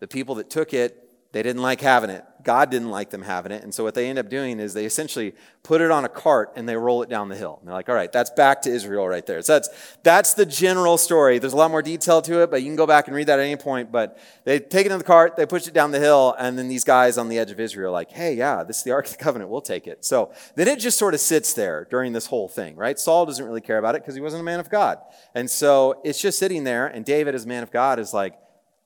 the 0.00 0.08
people 0.08 0.36
that 0.36 0.48
took 0.48 0.72
it 0.72 1.07
they 1.32 1.42
didn't 1.42 1.60
like 1.60 1.82
having 1.82 2.08
it. 2.08 2.24
God 2.42 2.70
didn't 2.70 2.88
like 2.88 3.10
them 3.10 3.20
having 3.20 3.52
it. 3.52 3.62
And 3.62 3.74
so 3.74 3.84
what 3.84 3.94
they 3.94 4.08
end 4.08 4.18
up 4.18 4.30
doing 4.30 4.60
is 4.60 4.72
they 4.72 4.86
essentially 4.86 5.34
put 5.62 5.82
it 5.82 5.90
on 5.90 6.06
a 6.06 6.08
cart 6.08 6.52
and 6.56 6.66
they 6.66 6.74
roll 6.74 7.02
it 7.02 7.10
down 7.10 7.28
the 7.28 7.36
hill. 7.36 7.58
And 7.58 7.68
they're 7.68 7.74
like, 7.74 7.90
all 7.90 7.94
right, 7.94 8.10
that's 8.10 8.30
back 8.30 8.62
to 8.62 8.70
Israel 8.70 9.06
right 9.06 9.26
there. 9.26 9.42
So 9.42 9.52
that's, 9.52 9.68
that's 10.02 10.32
the 10.32 10.46
general 10.46 10.96
story. 10.96 11.38
There's 11.38 11.52
a 11.52 11.56
lot 11.56 11.70
more 11.70 11.82
detail 11.82 12.22
to 12.22 12.42
it, 12.42 12.50
but 12.50 12.62
you 12.62 12.68
can 12.68 12.76
go 12.76 12.86
back 12.86 13.06
and 13.06 13.14
read 13.14 13.26
that 13.26 13.38
at 13.38 13.44
any 13.44 13.56
point. 13.56 13.92
But 13.92 14.18
they 14.44 14.58
take 14.58 14.86
it 14.86 14.92
in 14.92 14.96
the 14.96 15.04
cart, 15.04 15.36
they 15.36 15.44
push 15.44 15.68
it 15.68 15.74
down 15.74 15.90
the 15.90 16.00
hill, 16.00 16.34
and 16.38 16.58
then 16.58 16.68
these 16.68 16.84
guys 16.84 17.18
on 17.18 17.28
the 17.28 17.38
edge 17.38 17.50
of 17.50 17.60
Israel 17.60 17.90
are 17.90 17.92
like, 17.92 18.10
hey, 18.10 18.34
yeah, 18.34 18.64
this 18.64 18.78
is 18.78 18.84
the 18.84 18.92
Ark 18.92 19.04
of 19.04 19.12
the 19.12 19.22
Covenant. 19.22 19.50
We'll 19.50 19.60
take 19.60 19.86
it. 19.86 20.06
So 20.06 20.32
then 20.54 20.66
it 20.66 20.78
just 20.78 20.98
sort 20.98 21.12
of 21.12 21.20
sits 21.20 21.52
there 21.52 21.86
during 21.90 22.14
this 22.14 22.24
whole 22.24 22.48
thing, 22.48 22.74
right? 22.76 22.98
Saul 22.98 23.26
doesn't 23.26 23.44
really 23.44 23.60
care 23.60 23.78
about 23.78 23.94
it 23.94 24.00
because 24.00 24.14
he 24.14 24.22
wasn't 24.22 24.40
a 24.40 24.44
man 24.44 24.60
of 24.60 24.70
God. 24.70 24.98
And 25.34 25.50
so 25.50 26.00
it's 26.04 26.22
just 26.22 26.38
sitting 26.38 26.64
there, 26.64 26.86
and 26.86 27.04
David, 27.04 27.34
as 27.34 27.44
a 27.44 27.48
man 27.48 27.62
of 27.62 27.70
God, 27.70 27.98
is 27.98 28.14
like, 28.14 28.38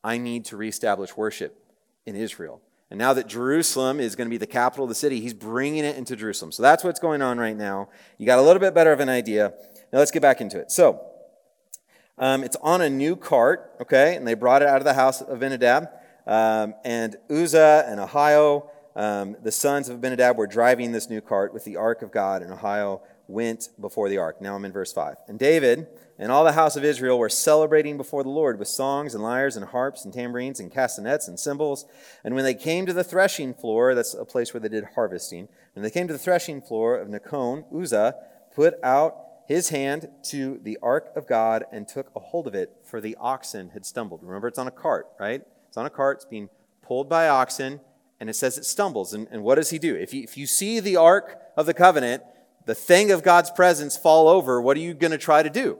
I 0.02 0.18
need 0.18 0.46
to 0.46 0.56
reestablish 0.56 1.16
worship 1.16 1.61
in 2.06 2.16
Israel. 2.16 2.60
And 2.90 2.98
now 2.98 3.14
that 3.14 3.26
Jerusalem 3.26 4.00
is 4.00 4.16
going 4.16 4.28
to 4.28 4.30
be 4.30 4.36
the 4.36 4.46
capital 4.46 4.84
of 4.84 4.90
the 4.90 4.94
city, 4.94 5.20
he's 5.20 5.32
bringing 5.32 5.84
it 5.84 5.96
into 5.96 6.14
Jerusalem. 6.14 6.52
So 6.52 6.62
that's 6.62 6.84
what's 6.84 7.00
going 7.00 7.22
on 7.22 7.38
right 7.38 7.56
now. 7.56 7.88
You 8.18 8.26
got 8.26 8.38
a 8.38 8.42
little 8.42 8.60
bit 8.60 8.74
better 8.74 8.92
of 8.92 9.00
an 9.00 9.08
idea. 9.08 9.54
Now 9.92 9.98
let's 9.98 10.10
get 10.10 10.20
back 10.20 10.40
into 10.40 10.58
it. 10.58 10.70
So 10.70 11.00
um, 12.18 12.44
it's 12.44 12.56
on 12.62 12.82
a 12.82 12.90
new 12.90 13.16
cart, 13.16 13.72
okay? 13.80 14.14
And 14.14 14.26
they 14.26 14.34
brought 14.34 14.62
it 14.62 14.68
out 14.68 14.76
of 14.76 14.84
the 14.84 14.92
house 14.92 15.22
of 15.22 15.30
Abinadab. 15.30 15.88
Um, 16.26 16.74
and 16.84 17.16
Uzzah 17.30 17.84
and 17.88 17.98
Ahio, 17.98 18.68
um, 18.94 19.36
the 19.42 19.52
sons 19.52 19.88
of 19.88 19.96
Abinadab, 19.96 20.36
were 20.36 20.46
driving 20.46 20.92
this 20.92 21.08
new 21.08 21.20
cart 21.20 21.54
with 21.54 21.64
the 21.64 21.76
ark 21.76 22.02
of 22.02 22.12
God, 22.12 22.42
and 22.42 22.52
Ahio 22.52 23.00
went 23.26 23.70
before 23.80 24.08
the 24.08 24.18
ark. 24.18 24.40
Now 24.40 24.54
I'm 24.54 24.64
in 24.64 24.72
verse 24.72 24.92
5. 24.92 25.16
And 25.28 25.38
David 25.38 25.86
and 26.18 26.30
all 26.30 26.44
the 26.44 26.52
house 26.52 26.76
of 26.76 26.84
Israel 26.84 27.18
were 27.18 27.28
celebrating 27.28 27.96
before 27.96 28.22
the 28.22 28.28
Lord 28.28 28.58
with 28.58 28.68
songs 28.68 29.14
and 29.14 29.22
lyres 29.22 29.56
and 29.56 29.66
harps 29.66 30.04
and 30.04 30.12
tambourines 30.12 30.60
and 30.60 30.70
castanets 30.70 31.28
and 31.28 31.38
cymbals. 31.38 31.86
And 32.22 32.34
when 32.34 32.44
they 32.44 32.54
came 32.54 32.86
to 32.86 32.92
the 32.92 33.04
threshing 33.04 33.54
floor, 33.54 33.94
that's 33.94 34.14
a 34.14 34.24
place 34.24 34.52
where 34.52 34.60
they 34.60 34.68
did 34.68 34.84
harvesting, 34.94 35.48
when 35.74 35.82
they 35.82 35.90
came 35.90 36.06
to 36.06 36.12
the 36.12 36.18
threshing 36.18 36.60
floor 36.60 36.96
of 36.96 37.08
Nacon, 37.08 37.64
Uzzah 37.74 38.14
put 38.54 38.74
out 38.82 39.16
his 39.46 39.70
hand 39.70 40.08
to 40.24 40.60
the 40.62 40.78
ark 40.82 41.10
of 41.16 41.26
God 41.26 41.64
and 41.72 41.88
took 41.88 42.10
a 42.14 42.20
hold 42.20 42.46
of 42.46 42.54
it, 42.54 42.70
for 42.84 43.00
the 43.00 43.16
oxen 43.18 43.70
had 43.70 43.84
stumbled. 43.84 44.20
Remember, 44.22 44.48
it's 44.48 44.58
on 44.58 44.68
a 44.68 44.72
cart, 44.72 45.08
right? 45.18 45.42
It's 45.68 45.76
on 45.76 45.86
a 45.86 45.90
cart, 45.90 46.18
it's 46.18 46.24
being 46.24 46.48
pulled 46.82 47.08
by 47.08 47.28
oxen, 47.28 47.80
and 48.20 48.30
it 48.30 48.34
says 48.34 48.56
it 48.58 48.64
stumbles. 48.64 49.14
And, 49.14 49.26
and 49.30 49.42
what 49.42 49.56
does 49.56 49.70
he 49.70 49.78
do? 49.78 49.96
If 49.96 50.14
you, 50.14 50.22
if 50.22 50.36
you 50.36 50.46
see 50.46 50.78
the 50.78 50.96
ark 50.96 51.40
of 51.56 51.66
the 51.66 51.74
covenant, 51.74 52.22
the 52.66 52.74
thing 52.74 53.10
of 53.10 53.22
God's 53.22 53.50
presence 53.50 53.96
fall 53.96 54.28
over, 54.28 54.60
what 54.60 54.76
are 54.76 54.80
you 54.80 54.94
going 54.94 55.10
to 55.10 55.18
try 55.18 55.42
to 55.42 55.50
do? 55.50 55.78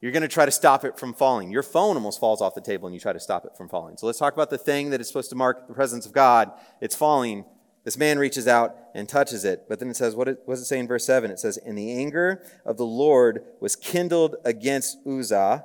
You're 0.00 0.12
going 0.12 0.22
to 0.22 0.28
try 0.28 0.44
to 0.44 0.52
stop 0.52 0.84
it 0.84 0.98
from 0.98 1.12
falling. 1.12 1.50
Your 1.50 1.64
phone 1.64 1.96
almost 1.96 2.20
falls 2.20 2.40
off 2.40 2.54
the 2.54 2.60
table 2.60 2.86
and 2.86 2.94
you 2.94 3.00
try 3.00 3.12
to 3.12 3.20
stop 3.20 3.44
it 3.44 3.56
from 3.56 3.68
falling. 3.68 3.96
So 3.96 4.06
let's 4.06 4.18
talk 4.18 4.32
about 4.32 4.50
the 4.50 4.58
thing 4.58 4.90
that 4.90 5.00
is 5.00 5.08
supposed 5.08 5.30
to 5.30 5.36
mark 5.36 5.66
the 5.66 5.74
presence 5.74 6.06
of 6.06 6.12
God. 6.12 6.52
It's 6.80 6.94
falling. 6.94 7.44
This 7.82 7.96
man 7.96 8.18
reaches 8.18 8.46
out 8.46 8.76
and 8.94 9.08
touches 9.08 9.44
it. 9.44 9.64
But 9.68 9.80
then 9.80 9.90
it 9.90 9.96
says, 9.96 10.14
what, 10.14 10.46
does 10.46 10.60
it 10.60 10.66
say 10.66 10.78
in 10.78 10.86
verse 10.86 11.04
7? 11.04 11.30
It 11.30 11.40
says, 11.40 11.56
And 11.56 11.76
the 11.76 11.92
anger 11.92 12.44
of 12.64 12.76
the 12.76 12.86
Lord 12.86 13.42
was 13.60 13.74
kindled 13.74 14.36
against 14.44 14.98
Uzzah, 15.06 15.64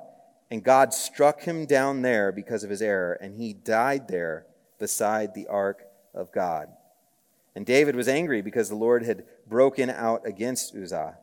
and 0.50 0.64
God 0.64 0.92
struck 0.92 1.42
him 1.42 1.66
down 1.66 2.02
there 2.02 2.32
because 2.32 2.64
of 2.64 2.70
his 2.70 2.82
error, 2.82 3.12
and 3.20 3.34
he 3.34 3.52
died 3.52 4.08
there 4.08 4.46
beside 4.78 5.34
the 5.34 5.46
ark 5.46 5.84
of 6.12 6.32
God. 6.32 6.68
And 7.54 7.64
David 7.64 7.94
was 7.94 8.08
angry 8.08 8.42
because 8.42 8.68
the 8.68 8.74
Lord 8.74 9.04
had 9.04 9.24
broken 9.46 9.90
out 9.90 10.26
against 10.26 10.74
Uzzah. 10.74 11.18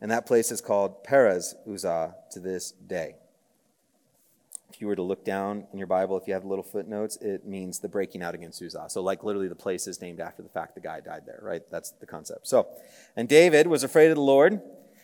And 0.00 0.10
that 0.10 0.26
place 0.26 0.52
is 0.52 0.60
called 0.60 1.02
Perez 1.02 1.54
Uzzah 1.70 2.14
to 2.30 2.40
this 2.40 2.70
day. 2.70 3.16
If 4.70 4.80
you 4.80 4.86
were 4.86 4.96
to 4.96 5.02
look 5.02 5.24
down 5.24 5.66
in 5.72 5.78
your 5.78 5.88
Bible, 5.88 6.16
if 6.18 6.28
you 6.28 6.34
have 6.34 6.44
little 6.44 6.62
footnotes, 6.62 7.16
it 7.16 7.46
means 7.46 7.80
the 7.80 7.88
breaking 7.88 8.22
out 8.22 8.34
against 8.34 8.62
Uzzah. 8.62 8.86
So, 8.88 9.02
like, 9.02 9.24
literally, 9.24 9.48
the 9.48 9.56
place 9.56 9.86
is 9.86 10.00
named 10.00 10.20
after 10.20 10.42
the 10.42 10.48
fact 10.50 10.74
the 10.74 10.80
guy 10.80 11.00
died 11.00 11.22
there, 11.26 11.40
right? 11.42 11.62
That's 11.70 11.90
the 11.92 12.06
concept. 12.06 12.46
So, 12.46 12.68
and 13.16 13.28
David 13.28 13.66
was 13.66 13.82
afraid 13.82 14.10
of 14.10 14.16
the 14.16 14.22
Lord, 14.22 14.60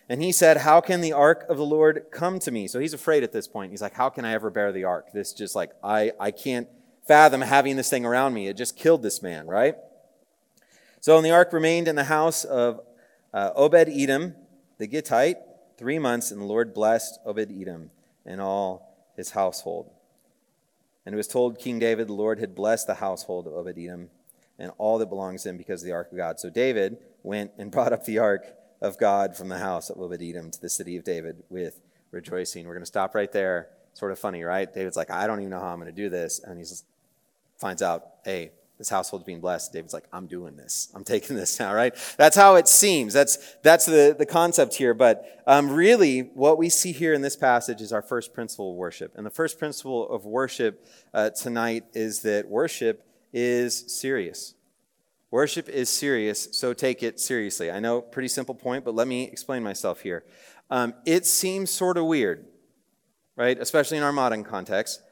and 0.09 0.23
he 0.23 0.33
said, 0.33 0.59
How 0.59 0.81
can 0.81 1.01
the 1.01 1.13
ark 1.13 1.47
of 1.49 1.57
the 1.57 1.65
Lord 1.65 2.05
come 2.13 2.39
to 2.41 2.51
me? 2.51 2.69
So, 2.69 2.79
he's 2.79 2.95
afraid 2.95 3.25
at 3.25 3.33
this 3.33 3.49
point. 3.49 3.71
He's 3.71 3.83
like, 3.83 3.95
How 3.95 4.11
can 4.11 4.25
I 4.25 4.35
ever 4.35 4.51
bear 4.51 4.71
the 4.71 4.85
ark? 4.85 5.09
This 5.13 5.33
just 5.33 5.57
like, 5.57 5.71
I, 5.83 6.13
I 6.21 6.31
can't 6.31 6.69
fathom 7.09 7.41
having 7.41 7.77
this 7.77 7.89
thing 7.89 8.05
around 8.05 8.35
me. 8.35 8.49
It 8.49 8.57
just 8.57 8.77
killed 8.77 9.03
this 9.03 9.23
man, 9.23 9.47
right? 9.47 9.77
So, 11.01 11.17
and 11.17 11.25
the 11.25 11.33
ark 11.33 11.53
remained 11.53 11.89
in 11.89 11.97
the 11.97 12.05
house 12.05 12.45
of 12.45 12.81
uh, 13.33 13.51
Obed 13.57 13.89
Edom 13.89 14.37
the 14.85 14.89
Gittite 14.89 15.39
three 15.79 15.99
months, 15.99 16.31
and 16.31 16.43
the 16.43 16.45
Lord 16.45 16.75
blessed 16.75 17.19
Obed 17.25 17.51
Edom 17.51 17.91
and 18.27 18.39
all 18.39 19.11
his 19.17 19.31
household. 19.31 19.91
And 21.07 21.15
it 21.15 21.17
was 21.17 21.27
told 21.27 21.59
King 21.59 21.79
David, 21.79 22.07
the 22.07 22.13
Lord 22.13 22.39
had 22.39 22.55
blessed 22.55 22.87
the 22.87 22.97
household 22.97 23.47
of 23.47 23.55
Obed 23.55 23.79
Edom 23.79 24.11
and 24.59 24.73
all 24.77 24.99
that 24.99 25.09
belongs 25.09 25.43
to 25.43 25.49
him 25.49 25.57
because 25.57 25.81
of 25.81 25.87
the 25.87 25.95
ark 25.95 26.13
of 26.13 26.19
God. 26.19 26.39
So 26.39 26.51
David 26.51 26.99
went 27.23 27.53
and 27.57 27.71
brought 27.73 27.95
up 27.95 28.05
the 28.05 28.19
ark 28.19 28.45
of 28.83 28.99
God 28.99 29.35
from 29.35 29.49
the 29.49 29.57
house 29.57 29.89
of 29.89 29.99
Obed 29.99 30.21
Edom 30.21 30.51
to 30.51 30.61
the 30.61 30.69
city 30.69 30.99
of 30.99 31.05
David 31.05 31.43
with 31.49 31.81
rejoicing. 32.11 32.67
We're 32.67 32.75
going 32.75 32.83
to 32.83 32.87
stop 32.87 33.15
right 33.15 33.33
there. 33.33 33.69
Sort 33.95 34.13
of 34.13 34.19
funny, 34.19 34.43
right? 34.43 34.71
David's 34.71 34.99
like, 34.99 35.11
I 35.11 35.27
don't 35.27 35.41
even 35.41 35.49
know 35.49 35.61
how 35.61 35.69
I'm 35.69 35.81
going 35.81 35.87
to 35.87 35.93
do 35.93 36.11
this. 36.11 36.41
And 36.45 36.59
he 36.59 36.67
finds 37.57 37.81
out, 37.81 38.05
hey, 38.23 38.51
household's 38.89 39.25
being 39.25 39.41
blessed. 39.41 39.73
David's 39.73 39.93
like, 39.93 40.07
I'm 40.13 40.27
doing 40.27 40.57
this. 40.57 40.89
I'm 40.95 41.05
taking 41.05 41.37
this 41.37 41.59
now, 41.59 41.75
right? 41.75 41.95
That's 42.17 42.37
how 42.37 42.57
it 42.57 42.69
seems. 42.69 43.13
That's, 43.13 43.39
that's 43.63 43.87
the, 43.87 44.15
the 44.19 44.27
concept 44.27 44.75
here. 44.75 44.95
But 44.95 45.43
um, 45.47 45.71
really, 45.71 46.21
what 46.21 46.59
we 46.59 46.69
see 46.69 46.93
here 46.93 47.13
in 47.15 47.23
this 47.23 47.37
passage 47.37 47.81
is 47.81 47.93
our 47.93 48.03
first 48.03 48.33
principle 48.33 48.73
of 48.73 48.77
worship. 48.77 49.13
And 49.17 49.25
the 49.25 49.31
first 49.31 49.59
principle 49.59 50.09
of 50.09 50.25
worship 50.25 50.87
uh, 51.13 51.31
tonight 51.31 51.85
is 51.93 52.23
that 52.23 52.49
worship 52.49 53.07
is 53.33 53.85
serious. 54.01 54.55
Worship 55.31 55.69
is 55.69 55.89
serious, 55.89 56.49
so 56.53 56.73
take 56.73 57.03
it 57.03 57.19
seriously. 57.19 57.71
I 57.71 57.81
know, 57.81 58.01
pretty 58.01 58.29
simple 58.29 58.55
point, 58.55 58.85
but 58.85 58.95
let 58.95 59.09
me 59.09 59.25
explain 59.25 59.65
myself 59.65 60.01
here. 60.03 60.23
Um, 60.71 60.95
it 61.05 61.27
seems 61.27 61.71
sort 61.71 61.99
of 61.99 62.07
weird, 62.07 62.47
right? 63.35 63.59
Especially 63.59 63.97
in 63.97 64.05
our 64.05 64.13
modern 64.13 64.45
context 64.45 65.03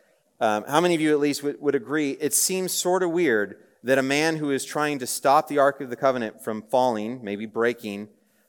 um, 0.42 0.64
how 0.66 0.80
many 0.80 0.96
of 0.96 1.00
you 1.00 1.12
at 1.12 1.20
least 1.20 1.44
would, 1.44 1.60
would 1.60 1.76
agree 1.76 2.10
it 2.20 2.34
seems 2.34 2.72
sort 2.72 3.04
of 3.04 3.10
weird 3.10 3.58
that 3.84 3.96
a 3.96 4.02
man 4.02 4.36
who 4.36 4.50
is 4.50 4.64
trying 4.64 4.98
to 4.98 5.06
stop 5.06 5.46
the 5.46 5.58
Ark 5.58 5.80
of 5.80 5.88
the 5.88 5.94
Covenant 5.94 6.42
from 6.42 6.62
falling, 6.62 7.22
maybe 7.22 7.46
breaking, 7.46 8.08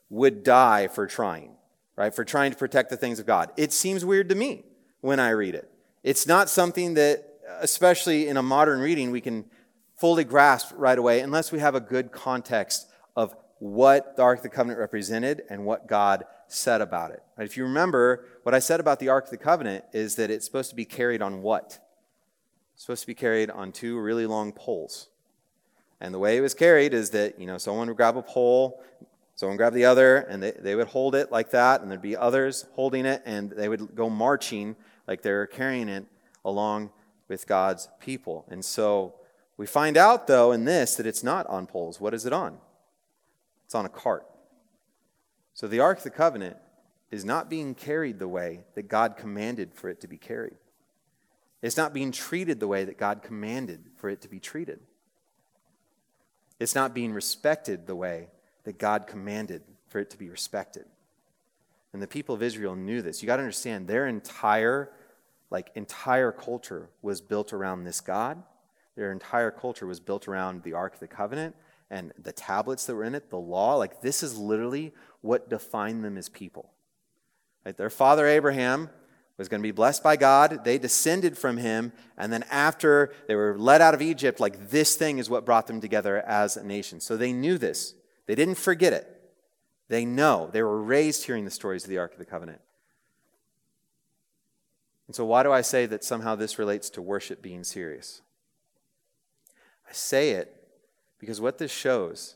would 0.09 0.43
die 0.43 0.87
for 0.87 1.05
trying, 1.05 1.51
right? 1.95 2.13
For 2.13 2.25
trying 2.25 2.51
to 2.51 2.57
protect 2.57 2.89
the 2.89 2.97
things 2.97 3.19
of 3.19 3.27
God. 3.27 3.51
It 3.57 3.71
seems 3.71 4.03
weird 4.03 4.29
to 4.29 4.35
me 4.35 4.63
when 5.01 5.19
I 5.19 5.29
read 5.29 5.53
it. 5.53 5.71
It's 6.01 6.25
not 6.25 6.49
something 6.49 6.95
that, 6.95 7.25
especially 7.61 8.27
in 8.27 8.37
a 8.37 8.43
modern 8.43 8.79
reading, 8.79 9.11
we 9.11 9.21
can 9.21 9.45
fully 9.95 10.23
grasp 10.23 10.73
right 10.75 10.97
away 10.97 11.19
unless 11.19 11.51
we 11.51 11.59
have 11.59 11.75
a 11.75 11.79
good 11.79 12.11
context 12.11 12.87
of 13.15 13.35
what 13.59 14.15
the 14.15 14.23
Ark 14.23 14.39
of 14.39 14.43
the 14.43 14.49
Covenant 14.49 14.79
represented 14.79 15.43
and 15.47 15.63
what 15.63 15.87
God 15.87 16.25
said 16.53 16.81
about 16.81 17.11
it. 17.11 17.23
If 17.37 17.57
you 17.57 17.63
remember, 17.63 18.25
what 18.43 18.53
I 18.53 18.59
said 18.59 18.79
about 18.79 18.99
the 18.99 19.09
Ark 19.09 19.25
of 19.25 19.31
the 19.31 19.37
Covenant 19.37 19.85
is 19.93 20.15
that 20.15 20.29
it's 20.29 20.45
supposed 20.45 20.69
to 20.69 20.75
be 20.75 20.85
carried 20.85 21.21
on 21.21 21.41
what? 21.41 21.79
It's 22.73 22.83
supposed 22.83 23.01
to 23.01 23.07
be 23.07 23.15
carried 23.15 23.49
on 23.49 23.71
two 23.71 23.99
really 23.99 24.25
long 24.25 24.51
poles. 24.51 25.09
And 25.99 26.13
the 26.13 26.19
way 26.19 26.37
it 26.37 26.41
was 26.41 26.53
carried 26.53 26.93
is 26.93 27.11
that, 27.11 27.39
you 27.39 27.45
know, 27.45 27.57
someone 27.57 27.87
would 27.87 27.97
grab 27.97 28.17
a 28.17 28.21
pole, 28.21 28.83
someone 29.35 29.53
would 29.53 29.59
grab 29.59 29.73
the 29.73 29.85
other, 29.85 30.17
and 30.17 30.43
they, 30.43 30.51
they 30.51 30.75
would 30.75 30.87
hold 30.87 31.15
it 31.15 31.31
like 31.31 31.51
that, 31.51 31.81
and 31.81 31.89
there'd 31.89 32.01
be 32.01 32.17
others 32.17 32.65
holding 32.73 33.05
it, 33.05 33.21
and 33.25 33.51
they 33.51 33.69
would 33.69 33.95
go 33.95 34.09
marching 34.09 34.75
like 35.07 35.21
they 35.21 35.31
were 35.31 35.47
carrying 35.47 35.89
it 35.89 36.05
along 36.43 36.91
with 37.27 37.47
God's 37.47 37.87
people. 37.99 38.45
And 38.49 38.63
so 38.63 39.15
we 39.55 39.65
find 39.65 39.97
out, 39.97 40.27
though, 40.27 40.51
in 40.51 40.65
this 40.65 40.95
that 40.95 41.05
it's 41.05 41.23
not 41.23 41.47
on 41.47 41.67
poles. 41.67 42.01
What 42.01 42.13
is 42.13 42.25
it 42.25 42.33
on? 42.33 42.57
It's 43.65 43.75
on 43.75 43.85
a 43.85 43.89
cart. 43.89 44.25
So 45.53 45.67
the 45.67 45.79
Ark 45.79 45.99
of 45.99 46.03
the 46.03 46.09
Covenant 46.09 46.57
is 47.11 47.23
not 47.23 47.49
being 47.49 47.75
carried 47.75 48.19
the 48.19 48.27
way 48.27 48.61
that 48.75 48.87
God 48.87 49.17
commanded 49.17 49.73
for 49.73 49.89
it 49.89 50.01
to 50.01 50.07
be 50.07 50.17
carried. 50.17 50.55
It's 51.61 51.77
not 51.77 51.93
being 51.93 52.11
treated 52.11 52.59
the 52.59 52.67
way 52.67 52.83
that 52.83 52.97
God 52.97 53.21
commanded 53.21 53.83
for 53.95 54.09
it 54.09 54.21
to 54.21 54.27
be 54.27 54.39
treated. 54.39 54.79
It's 56.59 56.75
not 56.75 56.93
being 56.93 57.13
respected 57.13 57.87
the 57.87 57.95
way 57.95 58.27
that 58.63 58.77
God 58.77 59.07
commanded 59.07 59.61
for 59.87 59.99
it 59.99 60.09
to 60.09 60.17
be 60.17 60.29
respected. 60.29 60.85
And 61.93 62.01
the 62.01 62.07
people 62.07 62.33
of 62.33 62.41
Israel 62.41 62.75
knew 62.75 63.01
this. 63.01 63.21
You 63.21 63.27
got 63.27 63.37
to 63.37 63.43
understand 63.43 63.87
their 63.87 64.07
entire 64.07 64.91
like 65.53 65.69
entire 65.75 66.31
culture 66.31 66.89
was 67.03 67.21
built 67.21 67.53
around 67.53 67.83
this 67.83 68.01
God. 68.01 68.41
Their 68.95 69.11
entire 69.11 69.51
culture 69.51 69.85
was 69.85 69.99
built 69.99 70.27
around 70.27 70.63
the 70.63 70.73
Ark 70.73 70.95
of 70.95 70.99
the 70.99 71.07
Covenant 71.07 71.55
and 71.93 72.11
the 72.17 72.31
tablets 72.31 72.87
that 72.87 72.95
were 72.95 73.03
in 73.03 73.13
it, 73.13 73.29
the 73.29 73.37
law. 73.37 73.75
Like 73.75 74.01
this 74.01 74.23
is 74.23 74.35
literally 74.35 74.93
what 75.21 75.47
defined 75.47 76.03
them 76.03 76.17
as 76.17 76.27
people. 76.27 76.71
Right? 77.63 77.77
Their 77.77 77.91
father 77.91 78.25
Abraham 78.27 78.89
was 79.37 79.47
going 79.47 79.61
to 79.61 79.67
be 79.67 79.71
blessed 79.71 80.01
by 80.01 80.15
God. 80.15 80.63
They 80.63 80.79
descended 80.79 81.37
from 81.37 81.57
him. 81.57 81.93
And 82.17 82.33
then 82.33 82.45
after 82.49 83.13
they 83.27 83.35
were 83.35 83.55
led 83.59 83.79
out 83.79 83.93
of 83.93 84.01
Egypt, 84.01 84.39
like 84.39 84.71
this 84.71 84.95
thing 84.95 85.19
is 85.19 85.29
what 85.29 85.45
brought 85.45 85.67
them 85.67 85.81
together 85.81 86.17
as 86.17 86.57
a 86.57 86.63
nation. 86.63 86.99
So 86.99 87.15
they 87.15 87.31
knew 87.31 87.59
this. 87.59 87.93
They 88.25 88.33
didn't 88.33 88.55
forget 88.57 88.91
it. 88.91 89.07
They 89.87 90.03
know. 90.03 90.49
They 90.51 90.63
were 90.63 90.81
raised 90.81 91.25
hearing 91.25 91.45
the 91.45 91.51
stories 91.51 91.83
of 91.83 91.91
the 91.91 91.99
Ark 91.99 92.13
of 92.13 92.19
the 92.19 92.25
Covenant. 92.25 92.61
And 95.05 95.15
so, 95.15 95.25
why 95.25 95.43
do 95.43 95.51
I 95.51 95.61
say 95.61 95.85
that 95.85 96.03
somehow 96.03 96.35
this 96.35 96.57
relates 96.57 96.89
to 96.91 97.01
worship 97.01 97.41
being 97.41 97.63
serious? 97.63 98.21
I 99.87 99.91
say 99.91 100.31
it 100.31 100.62
because 101.23 101.39
what 101.39 101.57
this 101.57 101.71
shows 101.71 102.35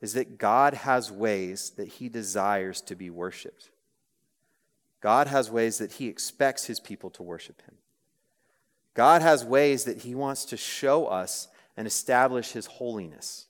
is 0.00 0.12
that 0.12 0.38
God 0.38 0.72
has 0.72 1.10
ways 1.10 1.70
that 1.70 1.88
he 1.88 2.08
desires 2.08 2.80
to 2.82 2.94
be 2.94 3.10
worshiped. 3.10 3.70
God 5.00 5.26
has 5.26 5.50
ways 5.50 5.78
that 5.78 5.94
he 5.94 6.06
expects 6.06 6.66
his 6.66 6.78
people 6.78 7.10
to 7.10 7.24
worship 7.24 7.60
him. 7.62 7.74
God 8.94 9.20
has 9.20 9.44
ways 9.44 9.82
that 9.82 10.02
he 10.02 10.14
wants 10.14 10.44
to 10.44 10.56
show 10.56 11.06
us 11.06 11.48
and 11.76 11.88
establish 11.88 12.52
his 12.52 12.66
holiness. 12.66 13.46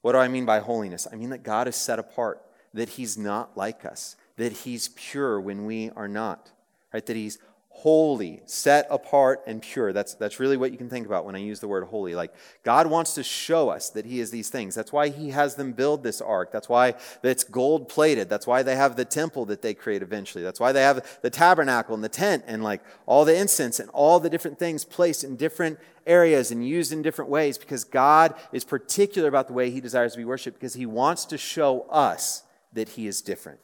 What 0.00 0.12
do 0.12 0.18
I 0.18 0.28
mean 0.28 0.46
by 0.46 0.60
holiness? 0.60 1.06
I 1.12 1.16
mean 1.16 1.28
that 1.28 1.42
God 1.42 1.68
is 1.68 1.76
set 1.76 1.98
apart, 1.98 2.40
that 2.72 2.88
he's 2.88 3.18
not 3.18 3.54
like 3.54 3.84
us, 3.84 4.16
that 4.38 4.52
he's 4.52 4.88
pure 4.88 5.38
when 5.38 5.66
we 5.66 5.90
are 5.90 6.08
not, 6.08 6.50
right? 6.90 7.04
That 7.04 7.16
he's 7.16 7.38
holy, 7.70 8.42
set 8.44 8.86
apart, 8.90 9.42
and 9.46 9.62
pure. 9.62 9.92
That's, 9.92 10.14
that's 10.14 10.38
really 10.38 10.58
what 10.58 10.70
you 10.70 10.76
can 10.76 10.90
think 10.90 11.06
about 11.06 11.24
when 11.24 11.34
I 11.34 11.38
use 11.38 11.60
the 11.60 11.68
word 11.68 11.84
holy. 11.84 12.14
Like, 12.14 12.34
God 12.62 12.88
wants 12.88 13.14
to 13.14 13.22
show 13.22 13.70
us 13.70 13.88
that 13.90 14.04
He 14.04 14.20
is 14.20 14.30
these 14.30 14.50
things. 14.50 14.74
That's 14.74 14.92
why 14.92 15.08
He 15.08 15.30
has 15.30 15.54
them 15.54 15.72
build 15.72 16.02
this 16.02 16.20
ark. 16.20 16.52
That's 16.52 16.68
why 16.68 16.94
it's 17.22 17.42
gold 17.42 17.88
plated. 17.88 18.28
That's 18.28 18.46
why 18.46 18.62
they 18.62 18.76
have 18.76 18.96
the 18.96 19.06
temple 19.06 19.46
that 19.46 19.62
they 19.62 19.72
create 19.72 20.02
eventually. 20.02 20.44
That's 20.44 20.60
why 20.60 20.72
they 20.72 20.82
have 20.82 21.18
the 21.22 21.30
tabernacle 21.30 21.94
and 21.94 22.04
the 22.04 22.10
tent 22.10 22.44
and 22.46 22.62
like 22.62 22.82
all 23.06 23.24
the 23.24 23.34
incense 23.36 23.80
and 23.80 23.88
all 23.90 24.20
the 24.20 24.28
different 24.28 24.58
things 24.58 24.84
placed 24.84 25.24
in 25.24 25.36
different 25.36 25.78
areas 26.06 26.50
and 26.50 26.66
used 26.66 26.92
in 26.92 27.00
different 27.00 27.30
ways 27.30 27.56
because 27.56 27.84
God 27.84 28.34
is 28.52 28.64
particular 28.64 29.28
about 29.28 29.46
the 29.46 29.54
way 29.54 29.70
He 29.70 29.80
desires 29.80 30.12
to 30.12 30.18
be 30.18 30.24
worshiped 30.26 30.58
because 30.58 30.74
He 30.74 30.86
wants 30.86 31.24
to 31.26 31.38
show 31.38 31.82
us 31.88 32.42
that 32.74 32.90
He 32.90 33.06
is 33.06 33.22
different. 33.22 33.60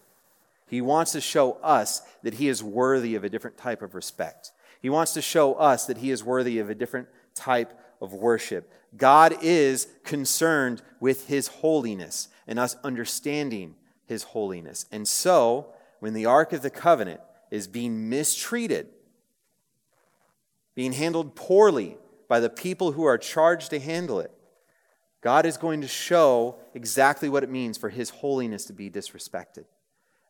He 0.66 0.80
wants 0.80 1.12
to 1.12 1.20
show 1.20 1.52
us 1.62 2.02
that 2.22 2.34
he 2.34 2.48
is 2.48 2.62
worthy 2.62 3.14
of 3.14 3.24
a 3.24 3.28
different 3.28 3.56
type 3.56 3.82
of 3.82 3.94
respect. 3.94 4.52
He 4.82 4.90
wants 4.90 5.12
to 5.14 5.22
show 5.22 5.54
us 5.54 5.86
that 5.86 5.98
he 5.98 6.10
is 6.10 6.24
worthy 6.24 6.58
of 6.58 6.70
a 6.70 6.74
different 6.74 7.08
type 7.34 7.78
of 8.00 8.12
worship. 8.12 8.72
God 8.96 9.36
is 9.42 9.88
concerned 10.04 10.82
with 11.00 11.28
his 11.28 11.48
holiness 11.48 12.28
and 12.46 12.58
us 12.58 12.76
understanding 12.82 13.74
his 14.06 14.22
holiness. 14.22 14.86
And 14.90 15.06
so, 15.06 15.68
when 16.00 16.14
the 16.14 16.26
Ark 16.26 16.52
of 16.52 16.62
the 16.62 16.70
Covenant 16.70 17.20
is 17.50 17.66
being 17.66 18.08
mistreated, 18.08 18.88
being 20.74 20.92
handled 20.92 21.34
poorly 21.34 21.96
by 22.28 22.40
the 22.40 22.50
people 22.50 22.92
who 22.92 23.04
are 23.04 23.18
charged 23.18 23.70
to 23.70 23.78
handle 23.78 24.20
it, 24.20 24.30
God 25.20 25.46
is 25.46 25.56
going 25.56 25.80
to 25.80 25.88
show 25.88 26.56
exactly 26.74 27.28
what 27.28 27.42
it 27.42 27.50
means 27.50 27.78
for 27.78 27.88
his 27.88 28.10
holiness 28.10 28.66
to 28.66 28.72
be 28.72 28.90
disrespected. 28.90 29.64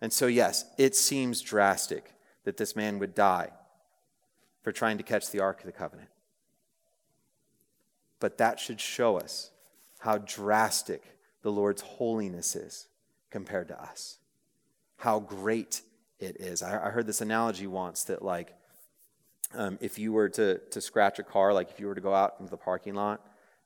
And 0.00 0.12
so, 0.12 0.26
yes, 0.26 0.64
it 0.76 0.94
seems 0.94 1.40
drastic 1.40 2.12
that 2.44 2.56
this 2.56 2.76
man 2.76 2.98
would 2.98 3.14
die 3.14 3.50
for 4.62 4.72
trying 4.72 4.98
to 4.98 5.04
catch 5.04 5.30
the 5.30 5.40
Ark 5.40 5.60
of 5.60 5.66
the 5.66 5.72
Covenant. 5.72 6.10
But 8.20 8.38
that 8.38 8.58
should 8.60 8.80
show 8.80 9.18
us 9.18 9.50
how 10.00 10.18
drastic 10.18 11.02
the 11.42 11.52
Lord's 11.52 11.82
holiness 11.82 12.56
is 12.56 12.86
compared 13.30 13.68
to 13.68 13.82
us, 13.82 14.18
how 14.98 15.20
great 15.20 15.82
it 16.18 16.36
is. 16.40 16.62
I, 16.62 16.86
I 16.86 16.90
heard 16.90 17.06
this 17.06 17.20
analogy 17.20 17.66
once 17.66 18.04
that, 18.04 18.22
like, 18.22 18.54
um, 19.54 19.78
if 19.80 19.98
you 19.98 20.12
were 20.12 20.28
to, 20.30 20.58
to 20.58 20.80
scratch 20.80 21.18
a 21.18 21.22
car, 21.22 21.52
like 21.52 21.70
if 21.70 21.78
you 21.80 21.86
were 21.86 21.94
to 21.94 22.00
go 22.00 22.14
out 22.14 22.34
into 22.38 22.50
the 22.50 22.56
parking 22.56 22.94
lot 22.94 23.24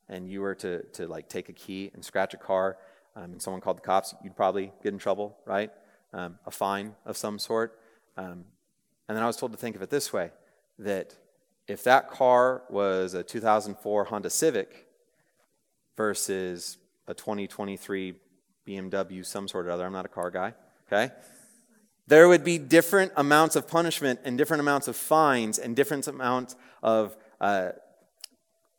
and 0.08 0.28
you 0.28 0.40
were 0.40 0.54
to, 0.56 0.82
to 0.82 1.06
like 1.06 1.28
take 1.28 1.48
a 1.48 1.52
key 1.52 1.90
and 1.94 2.04
scratch 2.04 2.34
a 2.34 2.36
car 2.36 2.76
um, 3.16 3.32
and 3.32 3.42
someone 3.42 3.60
called 3.60 3.78
the 3.78 3.82
cops, 3.82 4.14
you'd 4.22 4.36
probably 4.36 4.72
get 4.82 4.92
in 4.92 4.98
trouble, 4.98 5.38
right? 5.46 5.70
Um, 6.12 6.38
a 6.46 6.50
fine 6.50 6.94
of 7.04 7.16
some 7.16 7.38
sort. 7.38 7.78
Um, 8.16 8.44
and 9.08 9.16
then 9.16 9.22
I 9.22 9.26
was 9.26 9.36
told 9.36 9.52
to 9.52 9.58
think 9.58 9.76
of 9.76 9.82
it 9.82 9.90
this 9.90 10.12
way 10.12 10.30
that 10.78 11.14
if 11.66 11.84
that 11.84 12.10
car 12.10 12.62
was 12.68 13.14
a 13.14 13.22
2004 13.22 14.04
Honda 14.04 14.30
Civic 14.30 14.86
versus 15.96 16.78
a 17.06 17.14
2023 17.14 18.14
BMW, 18.66 19.24
some 19.24 19.48
sort 19.48 19.66
or 19.66 19.70
other, 19.70 19.84
I'm 19.84 19.92
not 19.92 20.04
a 20.04 20.08
car 20.08 20.30
guy, 20.30 20.54
okay? 20.86 21.12
There 22.06 22.28
would 22.28 22.44
be 22.44 22.58
different 22.58 23.12
amounts 23.16 23.56
of 23.56 23.68
punishment 23.68 24.20
and 24.24 24.36
different 24.36 24.60
amounts 24.60 24.88
of 24.88 24.96
fines 24.96 25.58
and 25.58 25.76
different 25.76 26.08
amounts 26.08 26.56
of 26.82 27.16
uh, 27.40 27.70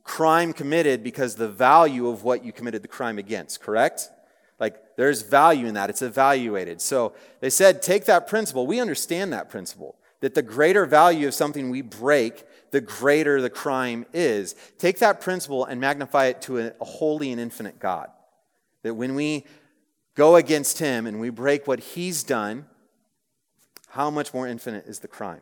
crime 0.03 0.51
committed 0.51 1.03
because 1.03 1.35
the 1.35 1.47
value 1.47 2.07
of 2.07 2.23
what 2.23 2.43
you 2.43 2.51
committed 2.51 2.81
the 2.81 2.87
crime 2.87 3.17
against, 3.17 3.61
correct? 3.61 4.09
Like 4.61 4.95
there's 4.95 5.23
value 5.23 5.65
in 5.65 5.73
that. 5.73 5.89
It's 5.89 6.01
evaluated. 6.01 6.79
So 6.79 7.13
they 7.41 7.49
said, 7.49 7.81
take 7.81 8.05
that 8.05 8.27
principle. 8.27 8.65
We 8.65 8.79
understand 8.79 9.33
that 9.33 9.49
principle 9.49 9.97
that 10.21 10.35
the 10.35 10.41
greater 10.41 10.85
value 10.85 11.27
of 11.27 11.33
something 11.33 11.69
we 11.69 11.81
break, 11.81 12.45
the 12.69 12.79
greater 12.79 13.41
the 13.41 13.49
crime 13.49 14.05
is. 14.13 14.55
Take 14.77 14.99
that 14.99 15.19
principle 15.19 15.65
and 15.65 15.81
magnify 15.81 16.27
it 16.27 16.41
to 16.43 16.59
a, 16.59 16.73
holy 16.79 17.31
and 17.31 17.41
infinite 17.41 17.79
God. 17.79 18.09
That 18.83 18.93
when 18.93 19.15
we 19.15 19.45
go 20.15 20.35
against 20.35 20.79
him 20.79 21.05
and 21.05 21.19
we 21.19 21.29
break 21.29 21.67
what 21.67 21.79
he's 21.79 22.23
done, 22.23 22.65
how 23.89 24.09
much 24.09 24.33
more 24.33 24.47
infinite 24.47 24.85
is 24.85 24.99
the 24.99 25.07
crime? 25.07 25.41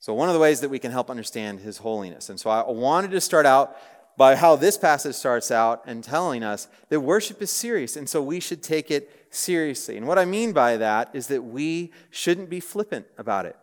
So, 0.00 0.12
one 0.12 0.28
of 0.28 0.34
the 0.34 0.40
ways 0.40 0.60
that 0.60 0.68
we 0.68 0.78
can 0.78 0.92
help 0.92 1.08
understand 1.08 1.60
his 1.60 1.78
holiness. 1.78 2.28
And 2.28 2.38
so, 2.38 2.50
I 2.50 2.70
wanted 2.70 3.12
to 3.12 3.20
start 3.22 3.46
out 3.46 3.78
by 4.16 4.36
how 4.36 4.56
this 4.56 4.78
passage 4.78 5.14
starts 5.14 5.50
out 5.50 5.82
and 5.86 6.04
telling 6.04 6.42
us 6.42 6.68
that 6.88 7.00
worship 7.00 7.42
is 7.42 7.50
serious, 7.50 7.96
and 7.96 8.08
so 8.08 8.22
we 8.22 8.40
should 8.40 8.62
take 8.62 8.90
it 8.90 9.26
seriously. 9.30 9.96
And 9.96 10.06
what 10.06 10.18
I 10.18 10.24
mean 10.24 10.52
by 10.52 10.76
that 10.76 11.10
is 11.12 11.26
that 11.28 11.42
we 11.42 11.92
shouldn't 12.10 12.48
be 12.48 12.60
flippant 12.60 13.06
about 13.18 13.46
it. 13.46 13.56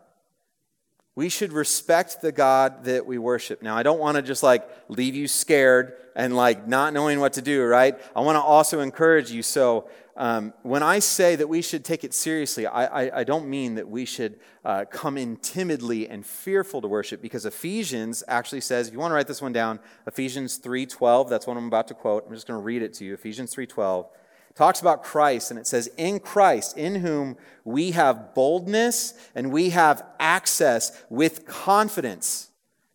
We 1.14 1.28
should 1.28 1.52
respect 1.52 2.22
the 2.22 2.32
God 2.32 2.84
that 2.84 3.04
we 3.04 3.18
worship. 3.18 3.62
Now, 3.62 3.76
I 3.76 3.82
don't 3.82 3.98
want 3.98 4.16
to 4.16 4.22
just 4.22 4.42
like 4.42 4.66
leave 4.88 5.14
you 5.14 5.28
scared 5.28 5.94
and 6.16 6.34
like 6.34 6.66
not 6.66 6.94
knowing 6.94 7.20
what 7.20 7.34
to 7.34 7.42
do, 7.42 7.62
right? 7.64 7.98
I 8.16 8.20
want 8.20 8.36
to 8.36 8.40
also 8.40 8.80
encourage 8.80 9.30
you. 9.30 9.42
So, 9.42 9.88
um, 10.16 10.52
when 10.62 10.82
I 10.82 10.98
say 10.98 11.36
that 11.36 11.48
we 11.48 11.62
should 11.62 11.84
take 11.84 12.04
it 12.04 12.12
seriously, 12.12 12.66
I, 12.66 13.04
I, 13.04 13.20
I 13.20 13.24
don't 13.24 13.48
mean 13.48 13.76
that 13.76 13.88
we 13.88 14.04
should 14.04 14.38
uh, 14.64 14.84
come 14.84 15.16
in 15.16 15.36
timidly 15.36 16.08
and 16.08 16.24
fearful 16.24 16.82
to 16.82 16.88
worship, 16.88 17.22
because 17.22 17.46
Ephesians 17.46 18.22
actually 18.28 18.60
says, 18.60 18.88
if 18.88 18.92
you 18.92 19.00
want 19.00 19.10
to 19.10 19.14
write 19.14 19.26
this 19.26 19.40
one 19.40 19.52
down, 19.52 19.80
Ephesians 20.06 20.58
3.12, 20.58 21.30
that's 21.30 21.46
what 21.46 21.56
I'm 21.56 21.66
about 21.66 21.88
to 21.88 21.94
quote. 21.94 22.26
I'm 22.26 22.34
just 22.34 22.46
going 22.46 22.60
to 22.60 22.64
read 22.64 22.82
it 22.82 22.92
to 22.94 23.04
you. 23.04 23.14
Ephesians 23.14 23.54
3.12 23.54 24.06
talks 24.54 24.80
about 24.80 25.02
Christ, 25.02 25.50
and 25.50 25.58
it 25.58 25.66
says, 25.66 25.88
In 25.96 26.20
Christ, 26.20 26.76
in 26.76 26.96
whom 26.96 27.38
we 27.64 27.92
have 27.92 28.34
boldness 28.34 29.14
and 29.34 29.50
we 29.50 29.70
have 29.70 30.04
access 30.20 31.02
with 31.08 31.46
confidence 31.46 32.50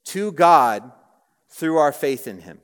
to 0.06 0.32
God 0.32 0.92
through 1.50 1.78
our 1.78 1.92
faith 1.92 2.28
in 2.28 2.42
him. 2.42 2.60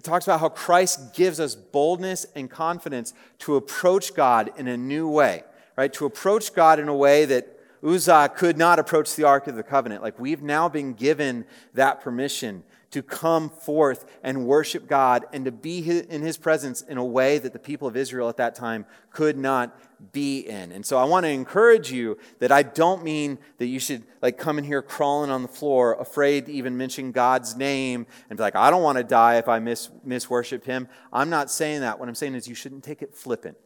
It 0.00 0.04
talks 0.04 0.26
about 0.26 0.40
how 0.40 0.48
Christ 0.48 1.12
gives 1.12 1.38
us 1.40 1.54
boldness 1.54 2.24
and 2.34 2.48
confidence 2.48 3.12
to 3.40 3.56
approach 3.56 4.14
God 4.14 4.50
in 4.56 4.66
a 4.66 4.74
new 4.74 5.06
way, 5.06 5.44
right? 5.76 5.92
To 5.92 6.06
approach 6.06 6.54
God 6.54 6.78
in 6.80 6.88
a 6.88 6.96
way 6.96 7.26
that 7.26 7.60
Uzzah 7.84 8.32
could 8.34 8.56
not 8.56 8.78
approach 8.78 9.14
the 9.14 9.24
Ark 9.24 9.46
of 9.46 9.56
the 9.56 9.62
Covenant. 9.62 10.02
Like 10.02 10.18
we've 10.18 10.40
now 10.40 10.70
been 10.70 10.94
given 10.94 11.44
that 11.74 12.00
permission 12.00 12.62
to 12.90 13.02
come 13.02 13.48
forth 13.48 14.04
and 14.22 14.46
worship 14.46 14.88
God 14.88 15.24
and 15.32 15.44
to 15.44 15.52
be 15.52 15.78
in 15.78 16.22
his 16.22 16.36
presence 16.36 16.82
in 16.82 16.98
a 16.98 17.04
way 17.04 17.38
that 17.38 17.52
the 17.52 17.58
people 17.58 17.86
of 17.86 17.96
Israel 17.96 18.28
at 18.28 18.36
that 18.38 18.54
time 18.54 18.84
could 19.10 19.38
not 19.38 19.78
be 20.12 20.40
in. 20.40 20.72
And 20.72 20.84
so 20.84 20.98
I 20.98 21.04
want 21.04 21.24
to 21.24 21.30
encourage 21.30 21.92
you 21.92 22.18
that 22.40 22.50
I 22.50 22.62
don't 22.62 23.04
mean 23.04 23.38
that 23.58 23.66
you 23.66 23.78
should 23.78 24.02
like 24.22 24.38
come 24.38 24.58
in 24.58 24.64
here 24.64 24.82
crawling 24.82 25.30
on 25.30 25.42
the 25.42 25.48
floor, 25.48 25.94
afraid 26.00 26.46
to 26.46 26.52
even 26.52 26.76
mention 26.76 27.12
God's 27.12 27.56
name 27.56 28.06
and 28.28 28.36
be 28.36 28.42
like, 28.42 28.56
I 28.56 28.70
don't 28.70 28.82
want 28.82 28.98
to 28.98 29.04
die 29.04 29.36
if 29.36 29.48
I 29.48 29.60
miss, 29.60 29.88
miss 30.04 30.28
worship 30.28 30.64
him. 30.64 30.88
I'm 31.12 31.30
not 31.30 31.50
saying 31.50 31.82
that. 31.82 32.00
What 32.00 32.08
I'm 32.08 32.14
saying 32.14 32.34
is 32.34 32.48
you 32.48 32.54
shouldn't 32.54 32.82
take 32.82 33.02
it 33.02 33.14
flippant. 33.14 33.56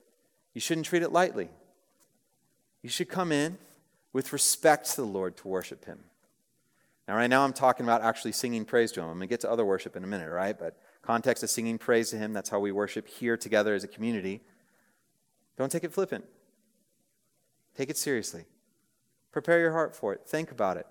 You 0.53 0.61
shouldn't 0.61 0.87
treat 0.87 1.03
it 1.03 1.13
lightly. 1.13 1.49
You 2.83 2.91
should 2.91 3.09
come 3.09 3.33
in 3.33 3.57
with 4.13 4.33
respect 4.33 4.91
to 4.91 4.97
the 4.97 5.07
Lord 5.07 5.37
to 5.39 5.49
worship 5.49 5.87
him. 5.87 6.01
Now, 7.07 7.17
right 7.17 7.29
now, 7.29 7.45
I'm 7.45 7.53
talking 7.53 7.85
about 7.85 8.03
actually 8.03 8.33
singing 8.33 8.65
praise 8.65 8.91
to 8.93 9.01
Him. 9.01 9.09
I'm 9.09 9.19
going 9.19 9.29
to 9.29 9.33
get 9.33 9.41
to 9.41 9.51
other 9.51 9.65
worship 9.65 9.95
in 9.95 10.05
a 10.05 10.07
minute, 10.07 10.31
right? 10.31 10.59
But 10.59 10.79
context 11.03 11.43
of 11.43 11.51
singing 11.51 11.77
praise 11.77 12.11
to 12.11 12.17
Him, 12.17 12.33
that's 12.33 12.49
how 12.49 12.59
we 12.59 12.73
worship 12.73 13.07
here 13.07 13.37
together 13.37 13.75
as 13.75 13.85
a 13.85 13.89
community. 13.89 14.41
Don't 15.57 15.71
take 15.71 15.85
it 15.85 15.93
flippant, 15.93 16.25
take 17.77 17.91
it 17.91 17.97
seriously. 17.97 18.45
Prepare 19.33 19.61
your 19.61 19.73
heart 19.73 19.95
for 19.97 20.13
it, 20.13 20.23
think 20.27 20.51
about 20.51 20.77
it. 20.77 20.87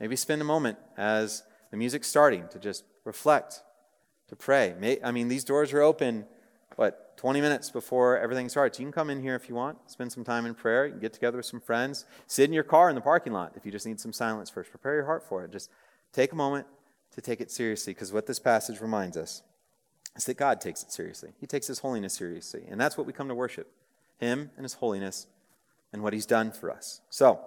Maybe 0.00 0.16
spend 0.16 0.40
a 0.42 0.44
moment 0.44 0.78
as 0.96 1.42
the 1.70 1.76
music's 1.76 2.08
starting 2.08 2.48
to 2.48 2.58
just 2.58 2.84
reflect, 3.04 3.62
to 4.28 4.36
pray. 4.36 4.98
I 5.04 5.12
mean, 5.12 5.28
these 5.28 5.44
doors 5.44 5.72
are 5.72 5.82
open, 5.82 6.26
what, 6.76 7.01
20 7.16 7.40
minutes 7.40 7.70
before 7.70 8.18
everything 8.18 8.48
starts. 8.48 8.78
You 8.78 8.84
can 8.84 8.92
come 8.92 9.10
in 9.10 9.20
here 9.20 9.34
if 9.34 9.48
you 9.48 9.54
want, 9.54 9.78
spend 9.90 10.12
some 10.12 10.24
time 10.24 10.46
in 10.46 10.54
prayer. 10.54 10.86
You 10.86 10.92
can 10.92 11.00
get 11.00 11.12
together 11.12 11.36
with 11.36 11.46
some 11.46 11.60
friends, 11.60 12.04
sit 12.26 12.44
in 12.44 12.52
your 12.52 12.64
car 12.64 12.88
in 12.88 12.94
the 12.94 13.00
parking 13.00 13.32
lot 13.32 13.52
if 13.56 13.64
you 13.64 13.72
just 13.72 13.86
need 13.86 14.00
some 14.00 14.12
silence 14.12 14.50
first. 14.50 14.70
Prepare 14.70 14.94
your 14.94 15.06
heart 15.06 15.22
for 15.22 15.44
it. 15.44 15.52
Just 15.52 15.70
take 16.12 16.32
a 16.32 16.36
moment 16.36 16.66
to 17.14 17.20
take 17.20 17.40
it 17.40 17.50
seriously 17.50 17.92
because 17.92 18.12
what 18.12 18.26
this 18.26 18.38
passage 18.38 18.80
reminds 18.80 19.16
us 19.16 19.42
is 20.16 20.24
that 20.24 20.36
God 20.36 20.60
takes 20.60 20.82
it 20.82 20.92
seriously. 20.92 21.30
He 21.40 21.46
takes 21.46 21.66
His 21.66 21.80
holiness 21.80 22.14
seriously. 22.14 22.64
And 22.68 22.80
that's 22.80 22.96
what 22.96 23.06
we 23.06 23.12
come 23.12 23.28
to 23.28 23.34
worship 23.34 23.70
Him 24.18 24.50
and 24.56 24.64
His 24.64 24.74
holiness 24.74 25.26
and 25.92 26.02
what 26.02 26.12
He's 26.12 26.26
done 26.26 26.52
for 26.52 26.70
us. 26.70 27.00
So, 27.10 27.40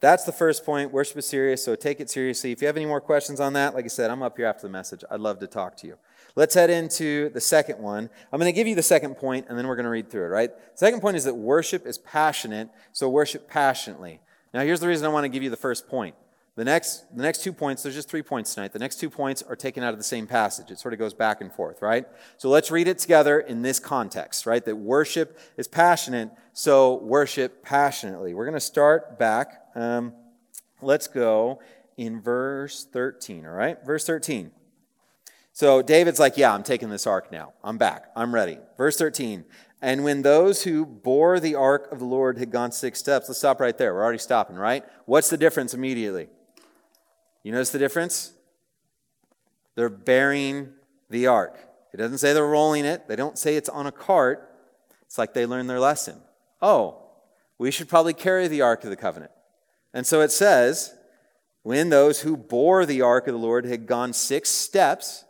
that's 0.00 0.24
the 0.24 0.32
first 0.32 0.64
point. 0.64 0.92
Worship 0.92 1.16
is 1.16 1.26
serious, 1.26 1.64
so 1.64 1.74
take 1.74 2.00
it 2.00 2.08
seriously. 2.08 2.52
If 2.52 2.60
you 2.60 2.68
have 2.68 2.76
any 2.76 2.86
more 2.86 3.00
questions 3.00 3.40
on 3.40 3.54
that, 3.54 3.74
like 3.74 3.84
I 3.84 3.88
said, 3.88 4.10
I'm 4.10 4.22
up 4.22 4.36
here 4.36 4.46
after 4.46 4.62
the 4.62 4.72
message. 4.72 5.02
I'd 5.10 5.18
love 5.18 5.40
to 5.40 5.48
talk 5.48 5.76
to 5.78 5.88
you. 5.88 5.96
Let's 6.36 6.54
head 6.54 6.70
into 6.70 7.30
the 7.30 7.40
second 7.40 7.78
one. 7.78 8.10
I'm 8.32 8.38
going 8.38 8.52
to 8.52 8.56
give 8.56 8.66
you 8.66 8.74
the 8.74 8.82
second 8.82 9.16
point, 9.16 9.46
and 9.48 9.58
then 9.58 9.66
we're 9.66 9.76
going 9.76 9.84
to 9.84 9.90
read 9.90 10.10
through 10.10 10.24
it, 10.24 10.28
right? 10.28 10.50
Second 10.74 11.00
point 11.00 11.16
is 11.16 11.24
that 11.24 11.34
worship 11.34 11.86
is 11.86 11.98
passionate, 11.98 12.68
so 12.92 13.08
worship 13.08 13.48
passionately. 13.48 14.20
Now, 14.54 14.60
here's 14.60 14.80
the 14.80 14.88
reason 14.88 15.06
I 15.06 15.10
want 15.10 15.24
to 15.24 15.28
give 15.28 15.42
you 15.42 15.50
the 15.50 15.56
first 15.56 15.88
point. 15.88 16.14
The 16.58 16.64
next, 16.64 17.04
the 17.16 17.22
next 17.22 17.44
two 17.44 17.52
points, 17.52 17.84
there's 17.84 17.94
just 17.94 18.08
three 18.08 18.22
points 18.22 18.52
tonight. 18.52 18.72
The 18.72 18.80
next 18.80 18.98
two 18.98 19.08
points 19.08 19.42
are 19.42 19.54
taken 19.54 19.84
out 19.84 19.92
of 19.92 19.98
the 19.98 20.04
same 20.04 20.26
passage. 20.26 20.72
It 20.72 20.80
sort 20.80 20.92
of 20.92 20.98
goes 20.98 21.14
back 21.14 21.40
and 21.40 21.52
forth, 21.52 21.80
right? 21.80 22.04
So 22.36 22.48
let's 22.48 22.72
read 22.72 22.88
it 22.88 22.98
together 22.98 23.38
in 23.38 23.62
this 23.62 23.78
context, 23.78 24.44
right? 24.44 24.64
That 24.64 24.74
worship 24.74 25.38
is 25.56 25.68
passionate, 25.68 26.30
so 26.52 26.96
worship 26.96 27.62
passionately. 27.62 28.34
We're 28.34 28.44
going 28.44 28.54
to 28.54 28.60
start 28.60 29.20
back. 29.20 29.68
Um, 29.76 30.14
let's 30.82 31.06
go 31.06 31.60
in 31.96 32.20
verse 32.20 32.84
13, 32.92 33.46
all 33.46 33.52
right? 33.52 33.78
Verse 33.86 34.04
13. 34.04 34.50
So 35.58 35.82
David's 35.82 36.20
like, 36.20 36.36
Yeah, 36.36 36.54
I'm 36.54 36.62
taking 36.62 36.88
this 36.88 37.04
ark 37.04 37.32
now. 37.32 37.52
I'm 37.64 37.78
back. 37.78 38.12
I'm 38.14 38.32
ready. 38.32 38.58
Verse 38.76 38.96
13. 38.96 39.44
And 39.82 40.04
when 40.04 40.22
those 40.22 40.62
who 40.62 40.86
bore 40.86 41.40
the 41.40 41.56
ark 41.56 41.90
of 41.90 41.98
the 41.98 42.04
Lord 42.04 42.38
had 42.38 42.52
gone 42.52 42.70
six 42.70 43.00
steps, 43.00 43.28
let's 43.28 43.40
stop 43.40 43.58
right 43.58 43.76
there. 43.76 43.92
We're 43.92 44.04
already 44.04 44.18
stopping, 44.18 44.54
right? 44.54 44.84
What's 45.06 45.30
the 45.30 45.36
difference 45.36 45.74
immediately? 45.74 46.28
You 47.42 47.50
notice 47.50 47.70
the 47.70 47.80
difference? 47.80 48.34
They're 49.74 49.88
bearing 49.88 50.74
the 51.10 51.26
ark. 51.26 51.58
It 51.92 51.96
doesn't 51.96 52.18
say 52.18 52.32
they're 52.32 52.46
rolling 52.46 52.84
it, 52.84 53.08
they 53.08 53.16
don't 53.16 53.36
say 53.36 53.56
it's 53.56 53.68
on 53.68 53.88
a 53.88 53.92
cart. 53.92 54.48
It's 55.06 55.18
like 55.18 55.34
they 55.34 55.44
learned 55.44 55.68
their 55.68 55.80
lesson. 55.80 56.20
Oh, 56.62 57.02
we 57.58 57.72
should 57.72 57.88
probably 57.88 58.14
carry 58.14 58.46
the 58.46 58.62
ark 58.62 58.84
of 58.84 58.90
the 58.90 58.96
covenant. 58.96 59.32
And 59.92 60.06
so 60.06 60.20
it 60.20 60.30
says, 60.30 60.94
when 61.64 61.88
those 61.88 62.20
who 62.20 62.36
bore 62.36 62.86
the 62.86 63.02
ark 63.02 63.26
of 63.26 63.32
the 63.32 63.40
Lord 63.40 63.64
had 63.64 63.86
gone 63.88 64.12
six 64.12 64.50
steps, 64.50 65.24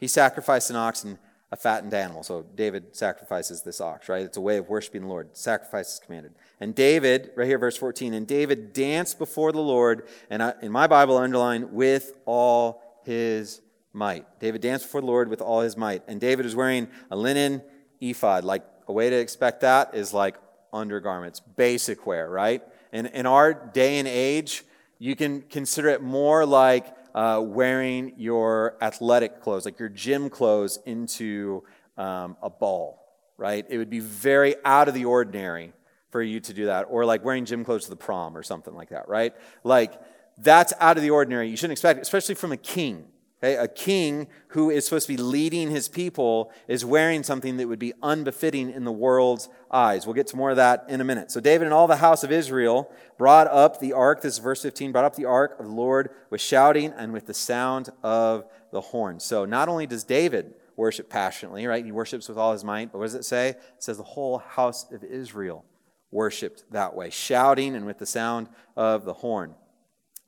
he 0.00 0.08
sacrificed 0.08 0.70
an 0.70 0.76
ox 0.76 1.04
and 1.04 1.18
a 1.52 1.56
fattened 1.56 1.94
animal. 1.94 2.22
So 2.22 2.46
David 2.54 2.96
sacrifices 2.96 3.62
this 3.62 3.80
ox, 3.80 4.08
right? 4.08 4.22
It's 4.22 4.36
a 4.36 4.40
way 4.40 4.56
of 4.56 4.68
worshiping 4.68 5.02
the 5.02 5.08
Lord. 5.08 5.36
Sacrifice 5.36 5.94
is 5.94 5.98
commanded. 5.98 6.32
And 6.60 6.74
David, 6.74 7.30
right 7.36 7.46
here, 7.46 7.58
verse 7.58 7.76
14, 7.76 8.14
and 8.14 8.26
David 8.26 8.72
danced 8.72 9.18
before 9.18 9.52
the 9.52 9.60
Lord, 9.60 10.08
and 10.30 10.42
I, 10.42 10.54
in 10.62 10.72
my 10.72 10.86
Bible, 10.86 11.16
underline, 11.16 11.72
with 11.72 12.12
all 12.24 12.82
his 13.04 13.60
might. 13.92 14.26
David 14.40 14.60
danced 14.60 14.86
before 14.86 15.00
the 15.00 15.06
Lord 15.06 15.28
with 15.28 15.40
all 15.40 15.60
his 15.60 15.76
might. 15.76 16.02
And 16.06 16.20
David 16.20 16.46
is 16.46 16.54
wearing 16.54 16.88
a 17.10 17.16
linen 17.16 17.62
ephod. 18.00 18.44
Like, 18.44 18.64
a 18.90 18.92
way 18.92 19.08
to 19.08 19.16
expect 19.16 19.60
that 19.60 19.94
is 19.94 20.12
like 20.12 20.36
undergarments, 20.72 21.38
basic 21.40 22.06
wear, 22.06 22.28
right? 22.28 22.62
And 22.92 23.06
in 23.06 23.24
our 23.24 23.54
day 23.54 23.98
and 23.98 24.08
age, 24.08 24.64
you 24.98 25.14
can 25.14 25.42
consider 25.42 25.88
it 25.88 26.02
more 26.02 26.44
like 26.44 26.92
uh, 27.14 27.40
wearing 27.44 28.12
your 28.16 28.76
athletic 28.80 29.40
clothes, 29.40 29.64
like 29.64 29.78
your 29.78 29.88
gym 29.88 30.30
clothes, 30.30 30.78
into 30.86 31.64
um, 31.96 32.36
a 32.42 32.50
ball, 32.50 33.02
right? 33.36 33.64
It 33.68 33.78
would 33.78 33.90
be 33.90 34.00
very 34.00 34.56
out 34.64 34.88
of 34.88 34.94
the 34.94 35.04
ordinary 35.04 35.72
for 36.10 36.22
you 36.22 36.40
to 36.40 36.52
do 36.52 36.66
that, 36.66 36.86
or 36.90 37.04
like 37.04 37.24
wearing 37.24 37.44
gym 37.44 37.64
clothes 37.64 37.84
to 37.84 37.90
the 37.90 37.96
prom 37.96 38.36
or 38.36 38.42
something 38.42 38.74
like 38.74 38.90
that, 38.90 39.08
right? 39.08 39.34
Like 39.62 39.94
that's 40.38 40.72
out 40.80 40.96
of 40.96 41.02
the 41.02 41.10
ordinary. 41.10 41.48
You 41.48 41.56
shouldn't 41.56 41.72
expect 41.72 41.98
it, 41.98 42.02
especially 42.02 42.34
from 42.34 42.52
a 42.52 42.56
king. 42.56 43.06
Okay? 43.42 43.56
A 43.56 43.68
king 43.68 44.28
who 44.48 44.70
is 44.70 44.84
supposed 44.84 45.06
to 45.06 45.12
be 45.12 45.22
leading 45.22 45.70
his 45.70 45.88
people 45.88 46.52
is 46.68 46.84
wearing 46.84 47.22
something 47.22 47.56
that 47.56 47.68
would 47.68 47.78
be 47.78 47.94
unbefitting 48.02 48.70
in 48.70 48.84
the 48.84 48.92
world's 48.92 49.48
eyes. 49.70 50.06
We'll 50.06 50.14
get 50.14 50.26
to 50.28 50.36
more 50.36 50.50
of 50.50 50.56
that 50.56 50.84
in 50.88 51.00
a 51.00 51.04
minute. 51.04 51.30
So 51.30 51.40
David 51.40 51.64
and 51.64 51.74
all 51.74 51.86
the 51.86 51.96
house 51.96 52.22
of 52.22 52.32
Israel 52.32 52.90
brought 53.16 53.46
up 53.48 53.80
the 53.80 53.92
ark, 53.92 54.22
this 54.22 54.34
is 54.34 54.38
verse 54.38 54.62
15, 54.62 54.92
brought 54.92 55.04
up 55.04 55.16
the 55.16 55.24
ark 55.24 55.58
of 55.58 55.66
the 55.66 55.72
Lord 55.72 56.10
with 56.28 56.40
shouting 56.40 56.92
and 56.96 57.12
with 57.12 57.26
the 57.26 57.34
sound 57.34 57.90
of 58.02 58.44
the 58.72 58.80
horn. 58.80 59.20
So 59.20 59.44
not 59.44 59.68
only 59.68 59.86
does 59.86 60.04
David 60.04 60.54
worship 60.76 61.08
passionately, 61.10 61.66
right? 61.66 61.84
He 61.84 61.92
worships 61.92 62.28
with 62.28 62.38
all 62.38 62.52
his 62.52 62.64
might, 62.64 62.92
but 62.92 62.98
what 62.98 63.04
does 63.04 63.14
it 63.14 63.24
say? 63.24 63.50
It 63.50 63.62
says 63.78 63.96
the 63.96 64.02
whole 64.02 64.38
house 64.38 64.90
of 64.90 65.04
Israel 65.04 65.64
worshiped 66.10 66.64
that 66.72 66.94
way, 66.94 67.10
shouting 67.10 67.76
and 67.76 67.86
with 67.86 67.98
the 67.98 68.06
sound 68.06 68.48
of 68.76 69.04
the 69.04 69.14
horn. 69.14 69.54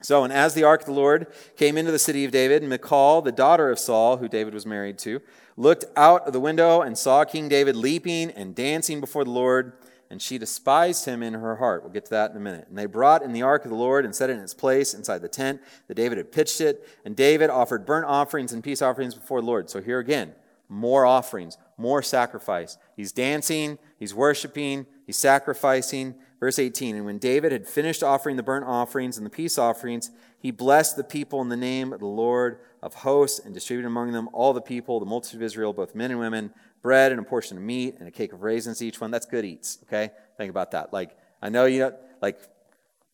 So, 0.03 0.25
and 0.25 0.33
as 0.33 0.55
the 0.55 0.65
ark 0.65 0.81
of 0.81 0.87
the 0.87 0.93
Lord 0.93 1.29
came 1.57 1.79
into 1.79 1.93
the 1.93 1.99
city 1.99 2.25
of 2.25 2.33
David, 2.33 2.63
Michal, 2.63 3.23
the 3.23 3.33
daughter 3.33 3.71
of 3.71 3.79
Saul, 3.79 4.17
who 4.19 4.29
David 4.29 4.53
was 4.53 4.67
married 4.67 4.99
to, 4.99 5.21
looked 5.57 5.85
out 5.97 6.27
of 6.27 6.33
the 6.33 6.41
window 6.41 6.83
and 6.83 6.99
saw 6.99 7.25
King 7.25 7.49
David 7.49 7.77
leaping 7.77 8.31
and 8.31 8.55
dancing 8.55 9.01
before 9.01 9.25
the 9.25 9.31
Lord, 9.31 9.73
and 10.11 10.21
she 10.21 10.39
despised 10.39 11.05
him 11.07 11.23
in 11.23 11.35
her 11.35 11.57
heart. 11.57 11.83
We'll 11.83 11.93
get 11.93 12.05
to 12.07 12.11
that 12.11 12.33
in 12.33 12.37
a 12.37 12.41
minute. 12.41 12.67
And 12.69 12.77
they 12.77 12.87
brought 12.87 13.23
in 13.23 13.33
the 13.33 13.43
ark 13.43 13.65
of 13.65 13.71
the 13.71 13.77
Lord 13.77 14.05
and 14.05 14.15
set 14.15 14.29
it 14.29 14.35
in 14.35 14.41
its 14.41 14.55
place 14.55 14.93
inside 14.93 15.23
the 15.23 15.29
tent 15.29 15.61
that 15.89 15.95
David 15.95 16.19
had 16.19 16.33
pitched 16.33 16.61
it. 16.61 16.87
And 17.05 17.17
David 17.17 17.49
offered 17.49 17.87
burnt 17.87 18.07
offerings 18.07 18.53
and 18.53 18.63
peace 18.63 18.83
offerings 18.83 19.15
before 19.15 19.41
the 19.41 19.47
Lord. 19.47 19.71
So 19.71 19.81
here 19.81 20.01
again, 20.01 20.35
more 20.69 21.07
offerings, 21.07 21.57
more 21.77 22.03
sacrifice. 22.03 22.77
He's 22.97 23.13
dancing, 23.13 23.79
he's 23.99 24.15
worshiping, 24.15 24.87
he's 25.07 25.19
sacrificing. 25.19 26.15
Verse 26.43 26.59
18 26.59 26.97
And 26.97 27.05
when 27.05 27.19
David 27.19 27.53
had 27.53 27.69
finished 27.69 28.03
offering 28.03 28.35
the 28.35 28.43
burnt 28.43 28.67
offerings 28.67 29.17
and 29.17 29.25
the 29.25 29.31
peace 29.31 29.59
offerings, 29.59 30.11
he 30.41 30.51
blessed 30.51 30.97
the 30.97 31.05
people 31.05 31.41
in 31.41 31.49
the 31.49 31.57
name 31.57 31.93
of 31.93 32.01
the 32.01 32.07
Lord 32.07 32.59
of 32.83 32.95
hosts 32.95 33.39
and 33.39 33.55
distributed 33.55 33.87
among 33.87 34.11
them 34.11 34.29
all 34.33 34.53
the 34.53 34.61
people, 34.61 34.99
the 34.99 35.07
multitude 35.07 35.39
of 35.39 35.45
Israel, 35.45 35.73
both 35.73 35.95
men 35.95 36.11
and 36.11 36.19
women, 36.19 36.53
bread 36.83 37.13
and 37.13 37.21
a 37.21 37.23
portion 37.23 37.57
of 37.59 37.63
meat 37.63 37.95
and 38.01 38.09
a 38.09 38.11
cake 38.11 38.33
of 38.33 38.43
raisins 38.43 38.83
each 38.83 39.01
one. 39.01 39.13
That's 39.13 39.25
good 39.25 39.45
eats, 39.45 39.79
okay? 39.85 40.11
Think 40.37 40.51
about 40.51 40.73
that. 40.73 40.93
Like, 40.93 41.17
I 41.41 41.49
know 41.49 41.67
you 41.67 41.79
know, 41.79 41.95
like, 42.21 42.41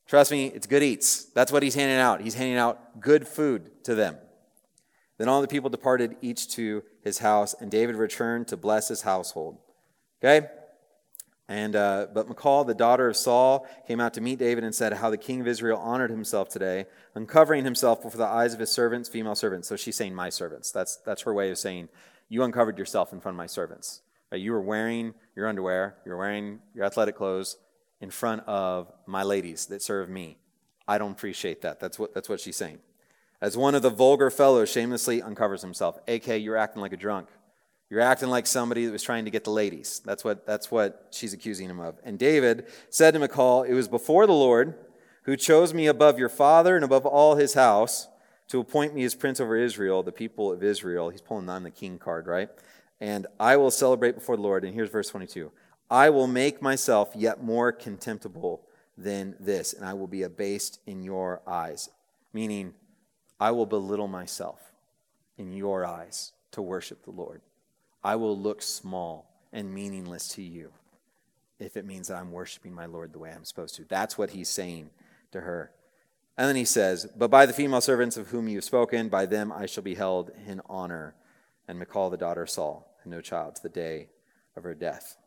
trust 0.06 0.30
me, 0.30 0.46
it's 0.46 0.66
good 0.66 0.82
eats. 0.82 1.24
That's 1.24 1.52
what 1.52 1.62
he's 1.62 1.74
handing 1.74 1.98
out. 1.98 2.22
He's 2.22 2.32
handing 2.32 2.56
out 2.56 2.98
good 2.98 3.28
food 3.28 3.84
to 3.84 3.94
them. 3.94 4.16
Then 5.18 5.28
all 5.28 5.42
the 5.42 5.48
people 5.48 5.68
departed, 5.68 6.16
each 6.22 6.48
to 6.52 6.82
his 7.02 7.18
house, 7.18 7.54
and 7.60 7.70
David 7.70 7.96
returned 7.96 8.48
to 8.48 8.56
bless 8.56 8.88
his 8.88 9.02
household. 9.02 9.58
Okay? 10.24 10.48
And, 11.48 11.74
uh, 11.74 12.08
but 12.12 12.28
Michal, 12.28 12.64
the 12.64 12.74
daughter 12.74 13.08
of 13.08 13.16
Saul, 13.16 13.66
came 13.86 14.00
out 14.00 14.12
to 14.14 14.20
meet 14.20 14.38
David 14.38 14.64
and 14.64 14.74
said 14.74 14.92
how 14.92 15.08
the 15.08 15.16
king 15.16 15.40
of 15.40 15.46
Israel 15.46 15.78
honored 15.78 16.10
himself 16.10 16.50
today, 16.50 16.84
uncovering 17.14 17.64
himself 17.64 18.02
before 18.02 18.18
the 18.18 18.26
eyes 18.26 18.52
of 18.52 18.60
his 18.60 18.70
servants, 18.70 19.08
female 19.08 19.34
servants. 19.34 19.66
So 19.66 19.74
she's 19.74 19.96
saying, 19.96 20.14
my 20.14 20.28
servants. 20.28 20.70
That's, 20.70 20.96
that's 20.96 21.22
her 21.22 21.32
way 21.32 21.50
of 21.50 21.56
saying, 21.56 21.88
you 22.28 22.42
uncovered 22.42 22.78
yourself 22.78 23.14
in 23.14 23.20
front 23.20 23.34
of 23.34 23.38
my 23.38 23.46
servants. 23.46 24.02
You 24.30 24.52
were 24.52 24.60
wearing 24.60 25.14
your 25.34 25.48
underwear, 25.48 25.96
you 26.04 26.12
were 26.12 26.18
wearing 26.18 26.60
your 26.74 26.84
athletic 26.84 27.16
clothes 27.16 27.56
in 28.00 28.10
front 28.10 28.42
of 28.46 28.92
my 29.06 29.22
ladies 29.22 29.66
that 29.66 29.82
serve 29.82 30.10
me. 30.10 30.36
I 30.86 30.98
don't 30.98 31.12
appreciate 31.12 31.62
that. 31.62 31.80
That's 31.80 31.98
what, 31.98 32.12
that's 32.12 32.28
what 32.28 32.40
she's 32.40 32.56
saying. 32.56 32.78
As 33.40 33.56
one 33.56 33.74
of 33.74 33.82
the 33.82 33.90
vulgar 33.90 34.30
fellows 34.30 34.70
shamelessly 34.70 35.22
uncovers 35.22 35.62
himself, 35.62 35.98
AK, 36.08 36.26
you're 36.42 36.56
acting 36.56 36.82
like 36.82 36.92
a 36.92 36.96
drunk. 36.96 37.28
You're 37.90 38.00
acting 38.00 38.28
like 38.28 38.46
somebody 38.46 38.84
that 38.84 38.92
was 38.92 39.02
trying 39.02 39.24
to 39.24 39.30
get 39.30 39.44
the 39.44 39.50
ladies. 39.50 40.02
That's 40.04 40.22
what, 40.22 40.46
that's 40.46 40.70
what 40.70 41.08
she's 41.10 41.32
accusing 41.32 41.70
him 41.70 41.80
of. 41.80 41.98
And 42.04 42.18
David 42.18 42.66
said 42.90 43.12
to 43.14 43.18
Michal, 43.18 43.62
It 43.62 43.72
was 43.72 43.88
before 43.88 44.26
the 44.26 44.34
Lord 44.34 44.74
who 45.22 45.36
chose 45.36 45.72
me 45.72 45.86
above 45.86 46.18
your 46.18 46.28
father 46.28 46.76
and 46.76 46.84
above 46.84 47.06
all 47.06 47.36
his 47.36 47.54
house 47.54 48.08
to 48.48 48.60
appoint 48.60 48.94
me 48.94 49.04
as 49.04 49.14
prince 49.14 49.40
over 49.40 49.56
Israel, 49.56 50.02
the 50.02 50.12
people 50.12 50.52
of 50.52 50.62
Israel. 50.62 51.10
He's 51.10 51.20
pulling 51.20 51.48
on 51.48 51.62
the 51.62 51.70
king 51.70 51.98
card, 51.98 52.26
right? 52.26 52.48
And 53.00 53.26
I 53.38 53.56
will 53.56 53.70
celebrate 53.70 54.14
before 54.14 54.36
the 54.36 54.42
Lord. 54.42 54.64
And 54.64 54.74
here's 54.74 54.90
verse 54.90 55.08
22 55.08 55.50
I 55.90 56.10
will 56.10 56.26
make 56.26 56.60
myself 56.60 57.12
yet 57.14 57.42
more 57.42 57.72
contemptible 57.72 58.62
than 58.96 59.36
this, 59.38 59.72
and 59.72 59.84
I 59.84 59.94
will 59.94 60.08
be 60.08 60.22
abased 60.22 60.80
in 60.86 61.02
your 61.02 61.40
eyes. 61.46 61.88
Meaning, 62.32 62.74
I 63.40 63.52
will 63.52 63.66
belittle 63.66 64.08
myself 64.08 64.60
in 65.38 65.52
your 65.52 65.86
eyes 65.86 66.32
to 66.52 66.60
worship 66.60 67.04
the 67.04 67.10
Lord. 67.10 67.40
I 68.08 68.16
will 68.16 68.38
look 68.38 68.62
small 68.62 69.28
and 69.52 69.74
meaningless 69.74 70.28
to 70.28 70.42
you 70.42 70.72
if 71.58 71.76
it 71.76 71.84
means 71.84 72.08
that 72.08 72.16
I'm 72.16 72.32
worshiping 72.32 72.72
my 72.72 72.86
Lord 72.86 73.12
the 73.12 73.18
way 73.18 73.30
I'm 73.30 73.44
supposed 73.44 73.74
to. 73.74 73.84
That's 73.84 74.16
what 74.16 74.30
he's 74.30 74.48
saying 74.48 74.88
to 75.32 75.42
her. 75.42 75.72
And 76.38 76.48
then 76.48 76.56
he 76.56 76.64
says, 76.64 77.06
But 77.18 77.30
by 77.30 77.44
the 77.44 77.52
female 77.52 77.82
servants 77.82 78.16
of 78.16 78.28
whom 78.28 78.48
you 78.48 78.56
have 78.56 78.64
spoken, 78.64 79.10
by 79.10 79.26
them 79.26 79.52
I 79.52 79.66
shall 79.66 79.82
be 79.82 79.94
held 79.94 80.30
in 80.46 80.62
honor. 80.70 81.16
And 81.68 81.78
Michal, 81.78 82.08
the 82.08 82.16
daughter 82.16 82.40
of 82.40 82.48
Saul, 82.48 82.90
had 83.02 83.10
no 83.10 83.20
child 83.20 83.56
to 83.56 83.62
the 83.62 83.68
day 83.68 84.08
of 84.56 84.62
her 84.62 84.74
death. 84.74 85.18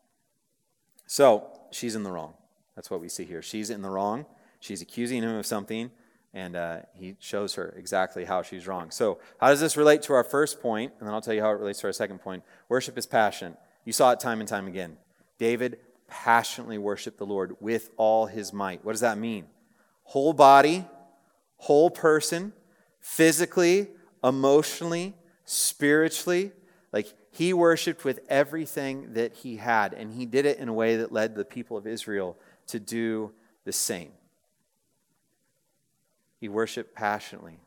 So 1.06 1.46
she's 1.70 1.94
in 1.94 2.02
the 2.02 2.10
wrong. 2.10 2.34
That's 2.74 2.90
what 2.90 3.00
we 3.00 3.08
see 3.08 3.24
here. 3.24 3.42
She's 3.42 3.70
in 3.70 3.82
the 3.82 3.90
wrong. 3.90 4.26
She's 4.58 4.82
accusing 4.82 5.22
him 5.22 5.36
of 5.36 5.46
something 5.46 5.92
and 6.34 6.56
uh, 6.56 6.78
he 6.94 7.16
shows 7.18 7.54
her 7.54 7.74
exactly 7.76 8.24
how 8.24 8.42
she's 8.42 8.66
wrong. 8.66 8.90
So, 8.90 9.18
how 9.38 9.48
does 9.48 9.60
this 9.60 9.76
relate 9.76 10.02
to 10.02 10.14
our 10.14 10.24
first 10.24 10.62
point? 10.62 10.92
And 10.98 11.06
then 11.06 11.14
I'll 11.14 11.20
tell 11.20 11.34
you 11.34 11.42
how 11.42 11.50
it 11.50 11.58
relates 11.58 11.80
to 11.80 11.88
our 11.88 11.92
second 11.92 12.20
point. 12.20 12.42
Worship 12.68 12.96
is 12.96 13.06
passion. 13.06 13.56
You 13.84 13.92
saw 13.92 14.12
it 14.12 14.20
time 14.20 14.40
and 14.40 14.48
time 14.48 14.66
again. 14.66 14.96
David 15.38 15.78
passionately 16.08 16.78
worshiped 16.78 17.18
the 17.18 17.26
Lord 17.26 17.56
with 17.60 17.90
all 17.96 18.26
his 18.26 18.52
might. 18.52 18.84
What 18.84 18.92
does 18.92 19.00
that 19.00 19.18
mean? 19.18 19.46
Whole 20.04 20.32
body, 20.32 20.84
whole 21.56 21.90
person, 21.90 22.52
physically, 23.00 23.88
emotionally, 24.22 25.14
spiritually. 25.44 26.52
Like 26.92 27.12
he 27.30 27.52
worshiped 27.52 28.04
with 28.04 28.20
everything 28.28 29.14
that 29.14 29.34
he 29.34 29.56
had, 29.56 29.94
and 29.94 30.12
he 30.12 30.26
did 30.26 30.46
it 30.46 30.58
in 30.58 30.68
a 30.68 30.72
way 30.72 30.96
that 30.96 31.12
led 31.12 31.34
the 31.34 31.44
people 31.44 31.76
of 31.76 31.86
Israel 31.86 32.36
to 32.68 32.78
do 32.78 33.32
the 33.64 33.72
same. 33.72 34.12
He 36.42 36.48
worshiped 36.48 36.92
passionately. 36.92 37.60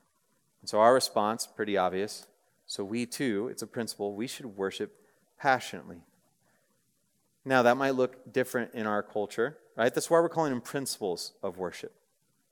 And 0.60 0.70
so 0.70 0.82
our 0.82 0.94
response, 0.94 1.48
pretty 1.48 1.78
obvious. 1.78 2.28
So 2.68 2.84
we 2.84 3.06
too, 3.06 3.48
it's 3.50 3.62
a 3.62 3.68
principle, 3.68 4.14
we 4.14 4.28
should 4.28 4.48
worship 4.48 5.00
passionately. 5.40 6.02
Now, 7.46 7.62
that 7.62 7.78
might 7.78 7.96
look 7.96 8.34
different 8.34 8.74
in 8.74 8.86
our 8.86 9.02
culture, 9.02 9.58
right? 9.78 9.94
That's 9.94 10.10
why 10.10 10.20
we're 10.20 10.28
calling 10.28 10.52
them 10.52 10.60
principles 10.60 11.32
of 11.42 11.58
worship. 11.58 11.94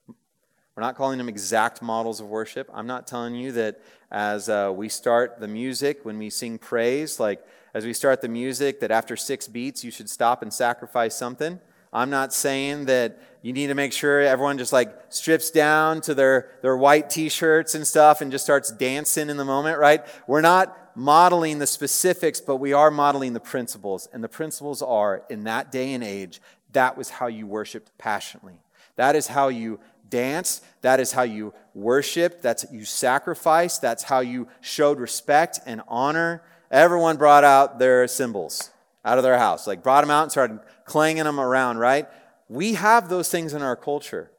We're 0.08 0.82
not 0.82 0.96
calling 0.96 1.18
them 1.18 1.28
exact 1.28 1.82
models 1.82 2.20
of 2.20 2.28
worship. 2.28 2.70
I'm 2.72 2.86
not 2.86 3.06
telling 3.06 3.34
you 3.34 3.52
that 3.52 3.82
as 4.10 4.48
uh, 4.48 4.72
we 4.74 4.88
start 4.88 5.40
the 5.40 5.48
music, 5.48 6.06
when 6.06 6.16
we 6.16 6.30
sing 6.30 6.56
praise, 6.56 7.20
like 7.20 7.46
as 7.74 7.84
we 7.84 7.92
start 7.92 8.22
the 8.22 8.28
music, 8.28 8.80
that 8.80 8.90
after 8.90 9.14
six 9.14 9.46
beats 9.46 9.84
you 9.84 9.90
should 9.90 10.08
stop 10.08 10.40
and 10.40 10.50
sacrifice 10.54 11.14
something. 11.14 11.60
I'm 11.94 12.10
not 12.10 12.34
saying 12.34 12.86
that 12.86 13.20
you 13.40 13.52
need 13.52 13.68
to 13.68 13.74
make 13.74 13.92
sure 13.92 14.20
everyone 14.20 14.58
just 14.58 14.72
like 14.72 14.92
strips 15.10 15.50
down 15.50 16.00
to 16.02 16.14
their, 16.14 16.50
their 16.60 16.76
white 16.76 17.08
t 17.08 17.28
shirts 17.28 17.74
and 17.74 17.86
stuff 17.86 18.20
and 18.20 18.32
just 18.32 18.44
starts 18.44 18.72
dancing 18.72 19.30
in 19.30 19.36
the 19.36 19.44
moment, 19.44 19.78
right? 19.78 20.04
We're 20.26 20.40
not 20.40 20.76
modeling 20.96 21.58
the 21.58 21.66
specifics, 21.66 22.40
but 22.40 22.56
we 22.56 22.72
are 22.72 22.90
modeling 22.90 23.32
the 23.32 23.40
principles. 23.40 24.08
And 24.12 24.24
the 24.24 24.28
principles 24.28 24.82
are 24.82 25.22
in 25.30 25.44
that 25.44 25.70
day 25.70 25.92
and 25.92 26.02
age, 26.02 26.40
that 26.72 26.96
was 26.96 27.10
how 27.10 27.28
you 27.28 27.46
worshiped 27.46 27.96
passionately. 27.96 28.60
That 28.96 29.14
is 29.14 29.28
how 29.28 29.48
you 29.48 29.78
dance. 30.08 30.60
That 30.82 31.00
is 31.00 31.12
how 31.12 31.22
you 31.22 31.54
worship. 31.74 32.42
That's 32.42 32.64
you 32.72 32.84
sacrifice. 32.84 33.78
That's 33.78 34.04
how 34.04 34.20
you 34.20 34.48
showed 34.60 34.98
respect 34.98 35.60
and 35.66 35.80
honor. 35.86 36.42
Everyone 36.70 37.16
brought 37.16 37.44
out 37.44 37.78
their 37.78 38.08
cymbals 38.08 38.70
out 39.04 39.18
of 39.18 39.24
their 39.24 39.38
house, 39.38 39.66
like 39.66 39.82
brought 39.82 40.00
them 40.00 40.10
out 40.10 40.22
and 40.22 40.32
started 40.32 40.60
clanging 40.84 41.24
them 41.24 41.40
around, 41.40 41.78
right? 41.78 42.06
We 42.48 42.74
have 42.74 43.08
those 43.08 43.30
things 43.30 43.54
in 43.54 43.62
our 43.62 43.76
culture. 43.76 44.30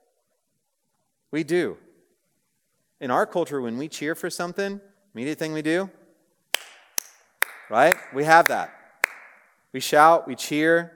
We 1.32 1.44
do. 1.44 1.78
In 3.02 3.12
our 3.12 3.26
culture, 3.26 3.62
when 3.62 3.78
we 3.78 3.88
cheer 3.88 4.16
for 4.16 4.30
something, 4.30 4.80
immediate 5.14 5.38
thing 5.38 5.54
we 5.54 5.62
do, 5.62 5.90
right? 7.70 7.96
We 8.14 8.24
have 8.24 8.48
that. 8.48 8.74
We 9.74 9.80
shout, 9.80 10.28
we 10.28 10.36
cheer. 10.36 10.94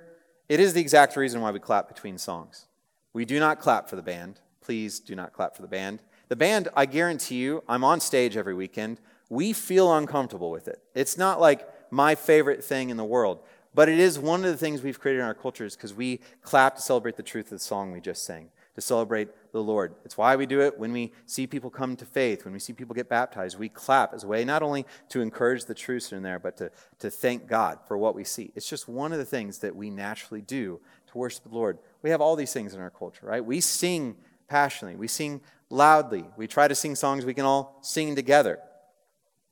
It 0.48 0.60
is 0.60 0.74
the 0.74 0.82
exact 0.82 1.16
reason 1.18 1.42
why 1.42 1.52
we 1.52 1.60
clap 1.60 1.88
between 1.88 2.18
songs. 2.18 2.68
We 3.12 3.26
do 3.26 3.40
not 3.40 3.60
clap 3.60 3.90
for 3.90 3.96
the 3.96 4.02
band. 4.02 4.40
Please 4.62 5.00
do 5.00 5.16
not 5.16 5.34
clap 5.34 5.56
for 5.56 5.62
the 5.62 5.68
band. 5.68 6.02
The 6.30 6.36
band, 6.36 6.70
I 6.76 6.86
guarantee 6.86 7.36
you, 7.36 7.64
I'm 7.68 7.84
on 7.84 8.00
stage 8.00 8.38
every 8.38 8.54
weekend. 8.54 9.02
We 9.30 9.52
feel 9.52 9.94
uncomfortable 9.94 10.52
with 10.52 10.68
it. 10.68 10.82
It's 10.94 11.18
not 11.18 11.42
like 11.42 11.68
my 11.92 12.16
favorite 12.16 12.64
thing 12.64 12.90
in 12.90 12.98
the 12.98 13.04
world. 13.04 13.42
But 13.74 13.88
it 13.88 14.00
is 14.00 14.18
one 14.18 14.44
of 14.44 14.52
the 14.52 14.58
things 14.58 14.82
we've 14.82 15.00
created 15.00 15.20
in 15.20 15.26
our 15.26 15.34
cultures 15.34 15.76
because 15.76 15.94
we 15.94 16.22
clap 16.42 16.76
to 16.76 16.82
celebrate 16.82 17.18
the 17.18 17.24
truth 17.24 17.46
of 17.46 17.52
the 17.52 17.60
song 17.60 17.92
we 17.92 18.02
just 18.02 18.24
sang, 18.24 18.50
to 18.74 18.82
celebrate 18.82 19.30
the 19.52 19.62
Lord. 19.62 19.94
It's 20.04 20.18
why 20.18 20.36
we 20.36 20.48
do 20.48 20.62
it 20.62 20.80
when 20.80 20.92
we 20.92 21.12
see 21.28 21.46
people 21.46 21.70
come 21.70 21.96
to 21.98 22.06
faith, 22.06 22.46
when 22.46 22.54
we 22.54 22.60
see 22.60 22.74
people 22.74 22.96
get 22.96 23.10
baptized. 23.10 23.60
We 23.60 23.70
clap 23.70 24.14
as 24.14 24.24
a 24.24 24.28
way 24.28 24.44
not 24.44 24.64
only 24.64 24.88
to 25.10 25.22
encourage 25.22 25.66
the 25.66 25.76
truths 25.76 26.12
in 26.12 26.24
there, 26.24 26.40
but 26.40 26.58
to, 26.58 26.72
to 27.00 27.12
thank 27.12 27.48
God 27.48 27.80
for 27.88 27.98
what 27.98 28.16
we 28.16 28.24
see. 28.24 28.52
It's 28.56 28.68
just 28.68 28.88
one 28.88 29.12
of 29.12 29.20
the 29.20 29.26
things 29.26 29.60
that 29.60 29.76
we 29.76 29.92
naturally 29.92 30.42
do 30.42 30.80
to 31.08 31.18
worship 31.18 31.44
the 31.44 31.56
Lord. 31.56 31.78
We 32.02 32.10
have 32.10 32.22
all 32.22 32.36
these 32.36 32.54
things 32.54 32.74
in 32.74 32.82
our 32.82 32.90
culture, 32.90 33.28
right? 33.28 33.44
We 33.44 33.62
sing 33.62 34.16
passionately, 34.48 34.98
we 34.98 35.08
sing 35.08 35.42
loudly, 35.70 36.26
we 36.38 36.48
try 36.48 36.68
to 36.68 36.76
sing 36.76 36.96
songs 36.96 37.24
we 37.24 37.36
can 37.36 37.46
all 37.46 37.78
sing 37.82 38.16
together. 38.16 38.60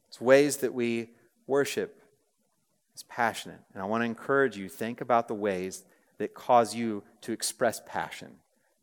It's 0.07 0.19
ways 0.19 0.57
that 0.57 0.73
we 0.73 1.11
worship 1.45 1.96
is 2.97 3.03
passionate. 3.03 3.59
And 3.73 3.83
I 3.83 3.85
want 3.85 4.01
to 4.01 4.05
encourage 4.05 4.57
you 4.57 4.67
think 4.67 5.01
about 5.01 5.27
the 5.27 5.35
ways 5.35 5.85
that 6.17 6.33
cause 6.33 6.73
you 6.73 7.03
to 7.21 7.31
express 7.31 7.79
passion. 7.85 8.37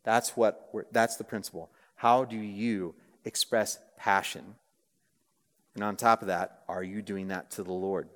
That's 0.04 0.36
what 0.36 0.70
that's 0.92 1.16
the 1.16 1.24
principle. 1.24 1.68
How 1.96 2.24
do 2.24 2.36
you 2.36 2.94
express 3.24 3.78
passion? 3.96 4.54
And 5.74 5.82
on 5.82 5.96
top 5.96 6.22
of 6.22 6.28
that, 6.28 6.62
are 6.68 6.84
you 6.84 7.02
doing 7.02 7.28
that 7.28 7.50
to 7.52 7.64
the 7.64 7.72
Lord? 7.72 8.08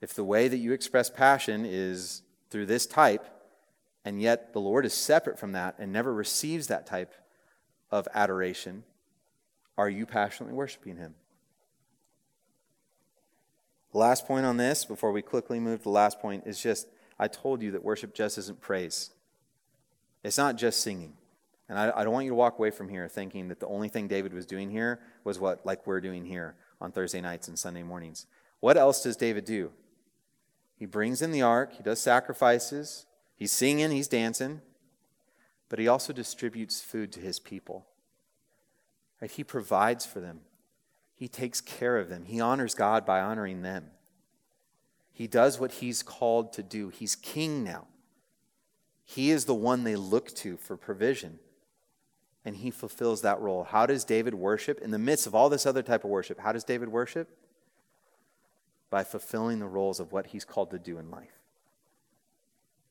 If 0.00 0.14
the 0.14 0.24
way 0.24 0.48
that 0.48 0.56
you 0.56 0.72
express 0.72 1.08
passion 1.08 1.64
is 1.64 2.22
through 2.50 2.66
this 2.66 2.86
type, 2.86 3.24
and 4.04 4.20
yet 4.20 4.52
the 4.52 4.60
Lord 4.60 4.84
is 4.84 4.94
separate 4.94 5.38
from 5.38 5.52
that 5.52 5.76
and 5.78 5.92
never 5.92 6.12
receives 6.12 6.66
that 6.66 6.86
type 6.86 7.14
of 7.88 8.08
adoration, 8.12 8.82
are 9.78 9.88
you 9.88 10.06
passionately 10.06 10.56
worshiping 10.56 10.96
Him? 10.96 11.14
The 13.94 14.00
last 14.00 14.26
point 14.26 14.44
on 14.44 14.56
this, 14.56 14.84
before 14.84 15.12
we 15.12 15.22
quickly 15.22 15.60
move 15.60 15.78
to 15.78 15.84
the 15.84 15.90
last 15.90 16.18
point, 16.18 16.42
is 16.46 16.60
just 16.60 16.88
I 17.16 17.28
told 17.28 17.62
you 17.62 17.70
that 17.70 17.84
worship 17.84 18.12
just 18.12 18.38
isn't 18.38 18.60
praise. 18.60 19.10
It's 20.24 20.36
not 20.36 20.56
just 20.56 20.80
singing. 20.80 21.12
And 21.68 21.78
I, 21.78 21.92
I, 21.94 22.02
don't 22.02 22.12
want 22.12 22.24
you 22.24 22.32
to 22.32 22.34
walk 22.34 22.58
away 22.58 22.72
from 22.72 22.88
here 22.88 23.06
thinking 23.06 23.46
that 23.48 23.60
the 23.60 23.68
only 23.68 23.88
thing 23.88 24.08
David 24.08 24.34
was 24.34 24.46
doing 24.46 24.68
here 24.68 24.98
was 25.22 25.38
what, 25.38 25.64
like 25.64 25.86
we're 25.86 26.00
doing 26.00 26.24
here 26.24 26.56
on 26.80 26.90
Thursday 26.90 27.20
nights 27.20 27.46
and 27.46 27.56
Sunday 27.56 27.84
mornings. 27.84 28.26
What 28.58 28.76
else 28.76 29.00
does 29.00 29.16
David 29.16 29.44
do? 29.44 29.70
He 30.76 30.86
brings 30.86 31.22
in 31.22 31.30
the 31.30 31.42
ark, 31.42 31.74
he 31.76 31.84
does 31.84 32.00
sacrifices, 32.00 33.06
he's 33.36 33.52
singing, 33.52 33.92
he's 33.92 34.08
dancing, 34.08 34.60
but 35.68 35.78
he 35.78 35.86
also 35.86 36.12
distributes 36.12 36.80
food 36.80 37.12
to 37.12 37.20
his 37.20 37.38
people. 37.38 37.86
Right? 39.22 39.30
He 39.30 39.44
provides 39.44 40.04
for 40.04 40.18
them. 40.18 40.40
He 41.14 41.28
takes 41.28 41.60
care 41.60 41.98
of 41.98 42.08
them. 42.08 42.24
He 42.24 42.40
honors 42.40 42.74
God 42.74 43.06
by 43.06 43.20
honoring 43.20 43.62
them. 43.62 43.86
He 45.12 45.26
does 45.28 45.60
what 45.60 45.72
he's 45.72 46.02
called 46.02 46.52
to 46.54 46.62
do. 46.62 46.88
He's 46.88 47.14
king 47.14 47.62
now. 47.62 47.86
He 49.04 49.30
is 49.30 49.44
the 49.44 49.54
one 49.54 49.84
they 49.84 49.96
look 49.96 50.34
to 50.36 50.56
for 50.56 50.76
provision. 50.76 51.38
And 52.44 52.56
he 52.56 52.70
fulfills 52.70 53.22
that 53.22 53.40
role. 53.40 53.64
How 53.64 53.86
does 53.86 54.04
David 54.04 54.34
worship? 54.34 54.80
In 54.80 54.90
the 54.90 54.98
midst 54.98 55.26
of 55.26 55.34
all 55.34 55.48
this 55.48 55.66
other 55.66 55.82
type 55.82 56.04
of 56.04 56.10
worship, 56.10 56.40
how 56.40 56.52
does 56.52 56.64
David 56.64 56.88
worship? 56.88 57.28
By 58.90 59.04
fulfilling 59.04 59.60
the 59.60 59.66
roles 59.66 60.00
of 60.00 60.12
what 60.12 60.26
he's 60.26 60.44
called 60.44 60.70
to 60.72 60.78
do 60.78 60.98
in 60.98 61.10
life. 61.10 61.38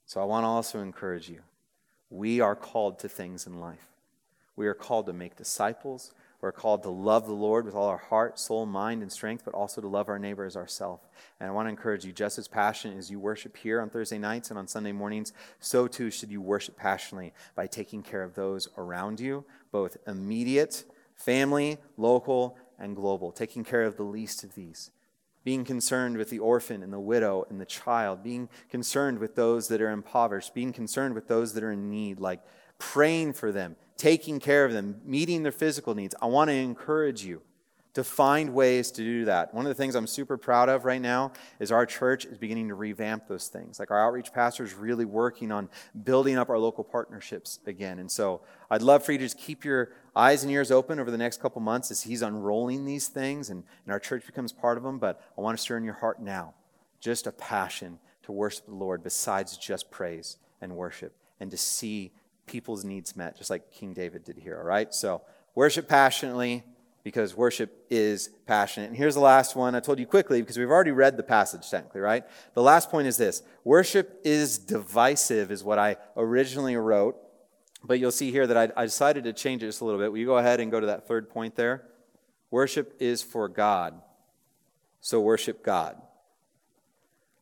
So 0.06 0.22
I 0.22 0.26
want 0.26 0.44
to 0.44 0.48
also 0.48 0.80
encourage 0.80 1.30
you. 1.30 1.42
We 2.10 2.40
are 2.40 2.56
called 2.56 3.00
to 3.00 3.10
things 3.10 3.48
in 3.48 3.60
life. 3.60 3.88
We 4.56 4.68
are 4.68 4.74
called 4.74 5.08
to 5.08 5.14
make 5.14 5.36
disciples. 5.36 6.14
We're 6.44 6.52
called 6.52 6.84
to 6.84 6.90
love 6.90 7.26
the 7.26 7.32
Lord 7.32 7.64
with 7.64 7.74
all 7.74 7.88
our 7.88 7.96
heart, 7.96 8.38
soul, 8.38 8.66
mind, 8.66 9.02
and 9.02 9.10
strength, 9.10 9.46
but 9.46 9.54
also 9.54 9.80
to 9.80 9.88
love 9.88 10.10
our 10.10 10.20
neighbor 10.20 10.44
as 10.44 10.58
ourselves. 10.58 11.02
And 11.40 11.48
I 11.48 11.54
want 11.54 11.68
to 11.68 11.70
encourage 11.70 12.04
you, 12.04 12.12
just 12.12 12.38
as 12.38 12.50
passionate 12.50 12.98
as 12.98 13.10
you 13.10 13.18
worship 13.18 13.56
here 13.56 13.80
on 13.80 13.90
Thursday 13.90 14.18
nights 14.18 14.50
and 14.50 14.60
on 14.60 14.68
Sunday 14.68 14.92
mornings, 14.92 15.32
so 15.62 15.88
too 15.88 16.12
should 16.12 16.30
you 16.30 16.42
worship 16.42 16.76
passionately 16.76 17.32
by 17.56 17.68
taking 17.68 18.04
care 18.04 18.24
of 18.24 18.36
those 18.36 18.68
around 18.78 19.22
you, 19.22 19.46
both 19.72 19.96
immediate, 20.06 20.84
family, 21.16 21.78
local, 21.96 22.58
and 22.78 22.98
global, 22.98 23.32
taking 23.32 23.64
care 23.64 23.84
of 23.84 23.96
the 23.96 24.04
least 24.04 24.44
of 24.44 24.54
these. 24.54 24.92
Being 25.46 25.64
concerned 25.64 26.18
with 26.18 26.30
the 26.30 26.40
orphan 26.40 26.84
and 26.84 26.92
the 26.92 27.00
widow 27.00 27.46
and 27.50 27.62
the 27.62 27.66
child, 27.66 28.22
being 28.22 28.50
concerned 28.70 29.20
with 29.20 29.36
those 29.36 29.70
that 29.70 29.82
are 29.82 29.92
impoverished, 29.92 30.54
being 30.54 30.74
concerned 30.74 31.16
with 31.16 31.30
those 31.30 31.54
that 31.54 31.64
are 31.64 31.72
in 31.72 31.90
need, 31.90 32.20
like 32.20 32.42
praying 32.80 33.32
for 33.32 33.54
them, 33.54 33.78
taking 33.98 34.40
care 34.40 34.66
of 34.66 34.74
them, 34.74 35.02
meeting 35.06 35.44
their 35.44 35.52
physical 35.52 35.96
needs. 35.96 36.16
I 36.22 36.26
want 36.26 36.50
to 36.50 36.56
encourage 36.56 37.24
you 37.24 37.42
to 37.94 38.04
find 38.04 38.56
ways 38.56 38.90
to 38.92 39.04
do 39.04 39.26
that. 39.26 39.54
One 39.54 39.66
of 39.66 39.70
the 39.70 39.76
things 39.76 39.94
I'm 39.94 40.08
super 40.08 40.36
proud 40.36 40.68
of 40.68 40.84
right 40.84 41.02
now 41.02 41.32
is 41.60 41.72
our 41.72 41.86
church 41.86 42.26
is 42.26 42.40
beginning 42.40 42.70
to 42.70 42.76
revamp 42.76 43.28
those 43.28 43.48
things. 43.48 43.80
Like 43.80 43.92
our 43.92 44.04
outreach 44.04 44.34
pastor 44.34 44.64
is 44.64 44.74
really 44.74 45.06
working 45.06 45.52
on 45.52 45.70
building 46.04 46.38
up 46.38 46.50
our 46.50 46.58
local 46.58 46.84
partnerships 46.84 47.60
again. 47.68 48.00
And 48.00 48.12
so 48.12 48.42
I'd 48.72 48.82
love 48.82 49.06
for 49.06 49.12
you 49.12 49.20
to 49.20 49.26
just 49.26 49.38
keep 49.38 49.64
your 49.64 49.92
eyes 50.16 50.44
and 50.44 50.52
ears 50.52 50.72
open 50.72 51.00
over 51.00 51.12
the 51.12 51.18
next 51.18 51.40
couple 51.40 51.62
months 51.62 51.92
as 51.92 52.02
he's 52.02 52.24
unrolling 52.24 52.86
these 52.86 53.08
things 53.08 53.52
and, 53.52 53.64
and 53.86 53.94
our 53.94 54.00
church 54.00 54.26
becomes 54.26 54.52
part 54.52 54.78
of 54.78 54.84
them. 54.84 54.98
But 54.98 55.22
I 55.38 55.42
want 55.42 55.56
to 55.56 55.62
stir 55.62 55.78
in 55.78 55.84
your 55.84 55.94
heart 55.94 56.20
now 56.20 56.56
just 57.00 57.28
a 57.28 57.32
passion 57.32 58.00
to 58.24 58.32
worship 58.32 58.66
the 58.66 58.74
Lord 58.74 59.04
besides 59.04 59.56
just 59.56 59.92
praise 59.92 60.38
and 60.62 60.76
worship 60.76 61.14
and 61.40 61.52
to 61.52 61.58
see 61.58 62.12
people's 62.46 62.84
needs 62.84 63.16
met, 63.16 63.38
just 63.38 63.50
like 63.50 63.72
King 63.72 63.94
David 63.94 64.24
did 64.24 64.38
here, 64.38 64.58
all 64.58 64.66
right? 64.66 64.94
So 64.94 65.22
worship 65.56 65.88
passionately 65.88 66.64
because 67.04 67.36
worship 67.36 67.86
is 67.90 68.30
passionate. 68.48 68.88
And 68.88 68.98
here's 68.98 69.16
the 69.16 69.22
last 69.22 69.56
one. 69.56 69.76
I 69.76 69.80
told 69.80 70.00
you 70.00 70.06
quickly 70.06 70.42
because 70.42 70.58
we've 70.58 70.70
already 70.70 70.92
read 70.92 71.18
the 71.18 71.24
passage 71.24 71.70
technically, 71.70 72.02
right? 72.02 72.24
The 72.54 72.62
last 72.62 72.90
point 72.90 73.08
is 73.08 73.18
this 73.18 73.44
worship 73.64 74.22
is 74.24 74.58
divisive, 74.58 75.52
is 75.52 75.64
what 75.64 75.80
I 75.80 75.98
originally 76.16 76.76
wrote. 76.76 77.18
But 77.84 78.00
you'll 78.00 78.12
see 78.12 78.32
here 78.32 78.48
that 78.48 78.56
I, 78.56 78.82
I 78.82 78.86
decided 78.86 79.26
to 79.26 79.34
change 79.34 79.62
it 79.62 79.68
just 79.68 79.82
a 79.82 79.86
little 79.86 80.00
bit. 80.00 80.12
Will 80.12 80.20
you 80.20 80.26
go 80.26 80.38
ahead 80.38 80.62
and 80.62 80.72
go 80.72 80.80
to 80.80 80.88
that 80.88 81.06
third 81.08 81.30
point 81.30 81.56
there? 81.56 81.84
Worship 82.50 82.96
is 83.00 83.22
for 83.22 83.50
God. 83.50 84.02
So 85.02 85.20
worship 85.20 85.66
God. 85.66 86.02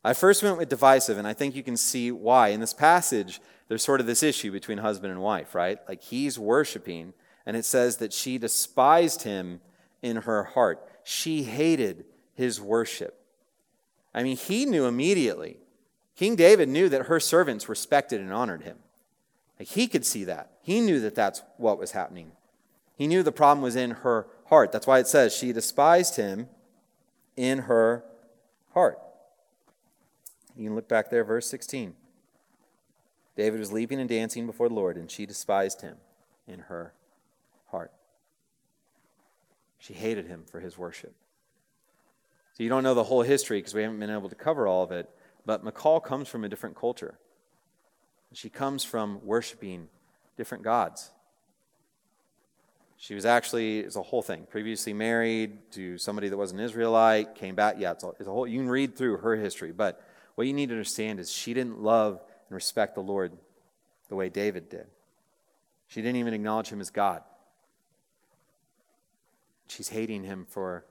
I 0.04 0.14
first 0.14 0.42
went 0.42 0.58
with 0.58 0.68
divisive, 0.68 1.16
and 1.16 1.28
I 1.28 1.32
think 1.32 1.54
you 1.54 1.62
can 1.62 1.76
see 1.76 2.10
why. 2.10 2.48
In 2.48 2.58
this 2.58 2.74
passage, 2.74 3.40
there's 3.72 3.82
sort 3.82 4.00
of 4.00 4.06
this 4.06 4.22
issue 4.22 4.52
between 4.52 4.76
husband 4.76 5.10
and 5.10 5.22
wife, 5.22 5.54
right? 5.54 5.78
Like 5.88 6.02
he's 6.02 6.38
worshiping, 6.38 7.14
and 7.46 7.56
it 7.56 7.64
says 7.64 7.96
that 7.96 8.12
she 8.12 8.36
despised 8.36 9.22
him 9.22 9.62
in 10.02 10.16
her 10.16 10.44
heart. 10.44 10.86
She 11.04 11.44
hated 11.44 12.04
his 12.34 12.60
worship. 12.60 13.18
I 14.12 14.24
mean, 14.24 14.36
he 14.36 14.66
knew 14.66 14.84
immediately. 14.84 15.56
King 16.16 16.36
David 16.36 16.68
knew 16.68 16.90
that 16.90 17.06
her 17.06 17.18
servants 17.18 17.66
respected 17.66 18.20
and 18.20 18.30
honored 18.30 18.60
him. 18.62 18.76
Like 19.58 19.68
he 19.68 19.88
could 19.88 20.04
see 20.04 20.24
that. 20.24 20.50
He 20.60 20.82
knew 20.82 21.00
that 21.00 21.14
that's 21.14 21.42
what 21.56 21.78
was 21.78 21.92
happening. 21.92 22.32
He 22.94 23.06
knew 23.06 23.22
the 23.22 23.32
problem 23.32 23.62
was 23.62 23.74
in 23.74 23.92
her 23.92 24.26
heart. 24.48 24.70
That's 24.70 24.86
why 24.86 24.98
it 24.98 25.06
says 25.06 25.34
she 25.34 25.50
despised 25.50 26.16
him 26.16 26.50
in 27.38 27.60
her 27.60 28.04
heart. 28.74 28.98
You 30.58 30.66
can 30.66 30.74
look 30.74 30.88
back 30.88 31.08
there, 31.08 31.24
verse 31.24 31.48
16. 31.48 31.94
David 33.36 33.60
was 33.60 33.72
leaping 33.72 33.98
and 33.98 34.08
dancing 34.08 34.46
before 34.46 34.68
the 34.68 34.74
Lord, 34.74 34.96
and 34.96 35.10
she 35.10 35.26
despised 35.26 35.80
him 35.80 35.96
in 36.46 36.60
her 36.60 36.92
heart. 37.70 37.92
She 39.78 39.94
hated 39.94 40.26
him 40.26 40.44
for 40.50 40.60
his 40.60 40.76
worship. 40.76 41.14
So 42.54 42.62
you 42.62 42.68
don't 42.68 42.82
know 42.82 42.94
the 42.94 43.04
whole 43.04 43.22
history 43.22 43.58
because 43.58 43.74
we 43.74 43.82
haven't 43.82 43.98
been 43.98 44.10
able 44.10 44.28
to 44.28 44.34
cover 44.34 44.66
all 44.66 44.82
of 44.82 44.92
it, 44.92 45.08
but 45.46 45.64
Michal 45.64 46.00
comes 46.00 46.28
from 46.28 46.44
a 46.44 46.48
different 46.48 46.76
culture. 46.76 47.18
She 48.34 48.48
comes 48.48 48.84
from 48.84 49.20
worshiping 49.24 49.88
different 50.36 50.64
gods. 50.64 51.10
She 52.96 53.14
was 53.14 53.26
actually, 53.26 53.80
it's 53.80 53.96
a 53.96 54.02
whole 54.02 54.22
thing, 54.22 54.46
previously 54.48 54.92
married 54.92 55.72
to 55.72 55.98
somebody 55.98 56.28
that 56.28 56.36
was 56.36 56.52
an 56.52 56.60
Israelite, 56.60 57.34
came 57.34 57.54
back. 57.56 57.76
Yeah, 57.78 57.92
it's 57.92 58.04
a, 58.04 58.10
it's 58.10 58.28
a 58.28 58.30
whole, 58.30 58.46
you 58.46 58.60
can 58.60 58.68
read 58.68 58.96
through 58.96 59.16
her 59.18 59.34
history, 59.34 59.72
but 59.72 60.00
what 60.36 60.46
you 60.46 60.52
need 60.52 60.68
to 60.68 60.74
understand 60.74 61.18
is 61.18 61.30
she 61.30 61.52
didn't 61.52 61.80
love 61.80 62.20
and 62.52 62.56
respect 62.56 62.94
the 62.94 63.00
Lord 63.00 63.32
the 64.10 64.14
way 64.14 64.28
David 64.28 64.68
did. 64.68 64.84
She 65.88 66.02
didn't 66.02 66.16
even 66.16 66.34
acknowledge 66.34 66.68
him 66.68 66.82
as 66.82 66.90
God. 66.90 67.22
She's 69.68 69.88
hating 69.88 70.24
him 70.24 70.44
for 70.46 70.84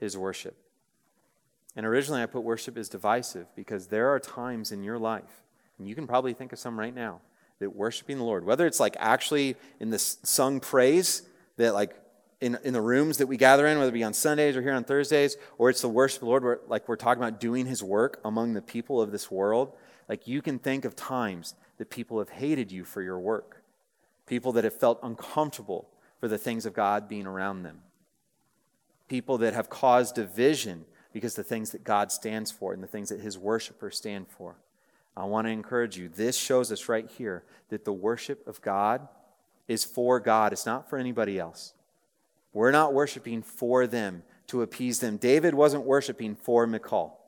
his 0.00 0.18
worship. 0.18 0.56
And 1.76 1.86
originally, 1.86 2.20
I 2.20 2.26
put 2.26 2.42
worship 2.42 2.76
as 2.76 2.88
divisive 2.88 3.46
because 3.54 3.86
there 3.86 4.08
are 4.08 4.18
times 4.18 4.72
in 4.72 4.82
your 4.82 4.98
life, 4.98 5.44
and 5.78 5.86
you 5.86 5.94
can 5.94 6.08
probably 6.08 6.34
think 6.34 6.52
of 6.52 6.58
some 6.58 6.76
right 6.76 6.94
now, 6.94 7.20
that 7.60 7.76
worshiping 7.76 8.18
the 8.18 8.24
Lord, 8.24 8.44
whether 8.44 8.66
it's 8.66 8.80
like 8.80 8.96
actually 8.98 9.54
in 9.78 9.90
this 9.90 10.18
sung 10.24 10.58
praise, 10.58 11.22
that 11.58 11.74
like 11.74 11.94
in, 12.40 12.58
in 12.64 12.72
the 12.72 12.80
rooms 12.80 13.18
that 13.18 13.28
we 13.28 13.36
gather 13.36 13.68
in, 13.68 13.78
whether 13.78 13.90
it 13.90 13.92
be 13.92 14.02
on 14.02 14.14
Sundays 14.14 14.56
or 14.56 14.62
here 14.62 14.72
on 14.72 14.82
Thursdays, 14.82 15.36
or 15.58 15.70
it's 15.70 15.80
the 15.80 15.88
worship 15.88 16.16
of 16.16 16.20
the 16.22 16.26
Lord, 16.26 16.42
where, 16.42 16.58
like 16.66 16.88
we're 16.88 16.96
talking 16.96 17.22
about 17.22 17.38
doing 17.38 17.66
his 17.66 17.84
work 17.84 18.20
among 18.24 18.54
the 18.54 18.62
people 18.62 19.00
of 19.00 19.12
this 19.12 19.30
world, 19.30 19.76
like 20.08 20.26
you 20.26 20.42
can 20.42 20.58
think 20.58 20.84
of 20.84 20.96
times 20.96 21.54
that 21.76 21.90
people 21.90 22.18
have 22.18 22.30
hated 22.30 22.72
you 22.72 22.84
for 22.84 23.02
your 23.02 23.18
work, 23.18 23.62
people 24.26 24.52
that 24.52 24.64
have 24.64 24.78
felt 24.78 24.98
uncomfortable 25.02 25.88
for 26.20 26.28
the 26.28 26.38
things 26.38 26.66
of 26.66 26.74
God 26.74 27.08
being 27.08 27.26
around 27.26 27.62
them, 27.62 27.82
people 29.08 29.38
that 29.38 29.54
have 29.54 29.70
caused 29.70 30.14
division 30.14 30.84
because 31.12 31.34
the 31.34 31.44
things 31.44 31.70
that 31.70 31.84
God 31.84 32.12
stands 32.12 32.50
for 32.50 32.72
and 32.72 32.82
the 32.82 32.88
things 32.88 33.08
that 33.08 33.20
his 33.20 33.38
worshipers 33.38 33.96
stand 33.96 34.28
for. 34.28 34.56
I 35.16 35.24
want 35.24 35.46
to 35.46 35.50
encourage 35.50 35.96
you. 35.96 36.08
This 36.08 36.36
shows 36.36 36.70
us 36.70 36.88
right 36.88 37.08
here 37.08 37.42
that 37.70 37.84
the 37.84 37.92
worship 37.92 38.46
of 38.46 38.60
God 38.62 39.08
is 39.66 39.84
for 39.84 40.20
God, 40.20 40.52
it's 40.52 40.66
not 40.66 40.88
for 40.88 40.98
anybody 40.98 41.38
else. 41.38 41.74
We're 42.52 42.70
not 42.70 42.94
worshiping 42.94 43.42
for 43.42 43.86
them 43.86 44.22
to 44.46 44.62
appease 44.62 45.00
them. 45.00 45.16
David 45.16 45.54
wasn't 45.54 45.84
worshiping 45.84 46.34
for 46.34 46.66
Michal. 46.66 47.18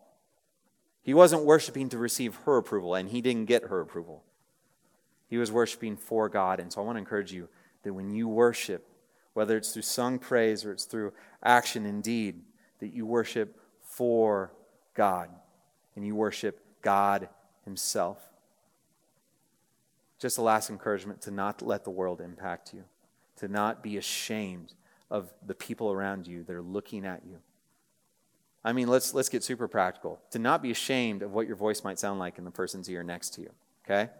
He 1.11 1.15
wasn't 1.15 1.45
worshiping 1.45 1.89
to 1.89 1.99
receive 1.99 2.37
her 2.45 2.57
approval, 2.57 2.95
and 2.95 3.09
he 3.09 3.21
didn't 3.21 3.47
get 3.47 3.65
her 3.65 3.81
approval. 3.81 4.23
He 5.27 5.39
was 5.39 5.51
worshiping 5.51 5.97
for 5.97 6.29
God. 6.29 6.61
And 6.61 6.73
so 6.73 6.81
I 6.81 6.85
want 6.85 6.95
to 6.95 7.01
encourage 7.01 7.33
you 7.33 7.49
that 7.83 7.93
when 7.93 8.13
you 8.13 8.29
worship, 8.29 8.87
whether 9.33 9.57
it's 9.57 9.73
through 9.73 9.83
sung 9.83 10.21
praise 10.21 10.65
or 10.65 10.71
it's 10.71 10.85
through 10.85 11.13
action 11.43 11.85
and 11.85 12.01
deed, 12.01 12.43
that 12.79 12.95
you 12.95 13.07
worship 13.07 13.59
for 13.83 14.53
God 14.95 15.31
and 15.97 16.07
you 16.07 16.15
worship 16.15 16.61
God 16.81 17.29
Himself. 17.65 18.19
Just 20.21 20.39
a 20.39 20.43
last 20.43 20.71
encouragement 20.71 21.23
to 21.23 21.33
not 21.33 21.61
let 21.61 21.83
the 21.83 21.91
world 21.91 22.21
impact 22.21 22.73
you, 22.73 22.85
to 23.39 23.49
not 23.49 23.83
be 23.83 23.97
ashamed 23.97 24.75
of 25.11 25.35
the 25.45 25.57
people 25.57 25.91
around 25.91 26.29
you 26.29 26.45
that 26.45 26.55
are 26.55 26.63
looking 26.63 27.05
at 27.05 27.23
you. 27.27 27.41
I 28.65 28.73
mean, 28.73 28.89
let's, 28.89 29.15
let's 29.15 29.29
get 29.29 29.43
super 29.43 29.69
practical. 29.69 30.21
To 30.33 30.39
not 30.39 30.63
be 30.63 30.71
ashamed 30.71 31.23
of 31.23 31.33
what 31.33 31.47
your 31.47 31.57
voice 31.57 31.83
might 31.83 31.99
sound 31.99 32.19
like 32.19 32.39
in 32.39 32.45
the 32.45 32.51
person's 32.51 32.89
ear 32.91 33.03
next 33.03 33.31
to 33.35 33.43
you, 33.43 33.51
okay? 33.85 34.11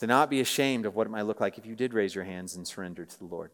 To 0.00 0.06
not 0.06 0.30
be 0.30 0.40
ashamed 0.40 0.86
of 0.86 0.94
what 0.94 1.06
it 1.06 1.10
might 1.10 1.22
look 1.22 1.40
like 1.40 1.58
if 1.58 1.66
you 1.66 1.74
did 1.74 1.92
raise 1.92 2.14
your 2.14 2.24
hands 2.24 2.56
and 2.56 2.66
surrender 2.66 3.04
to 3.04 3.18
the 3.18 3.26
Lord. 3.26 3.50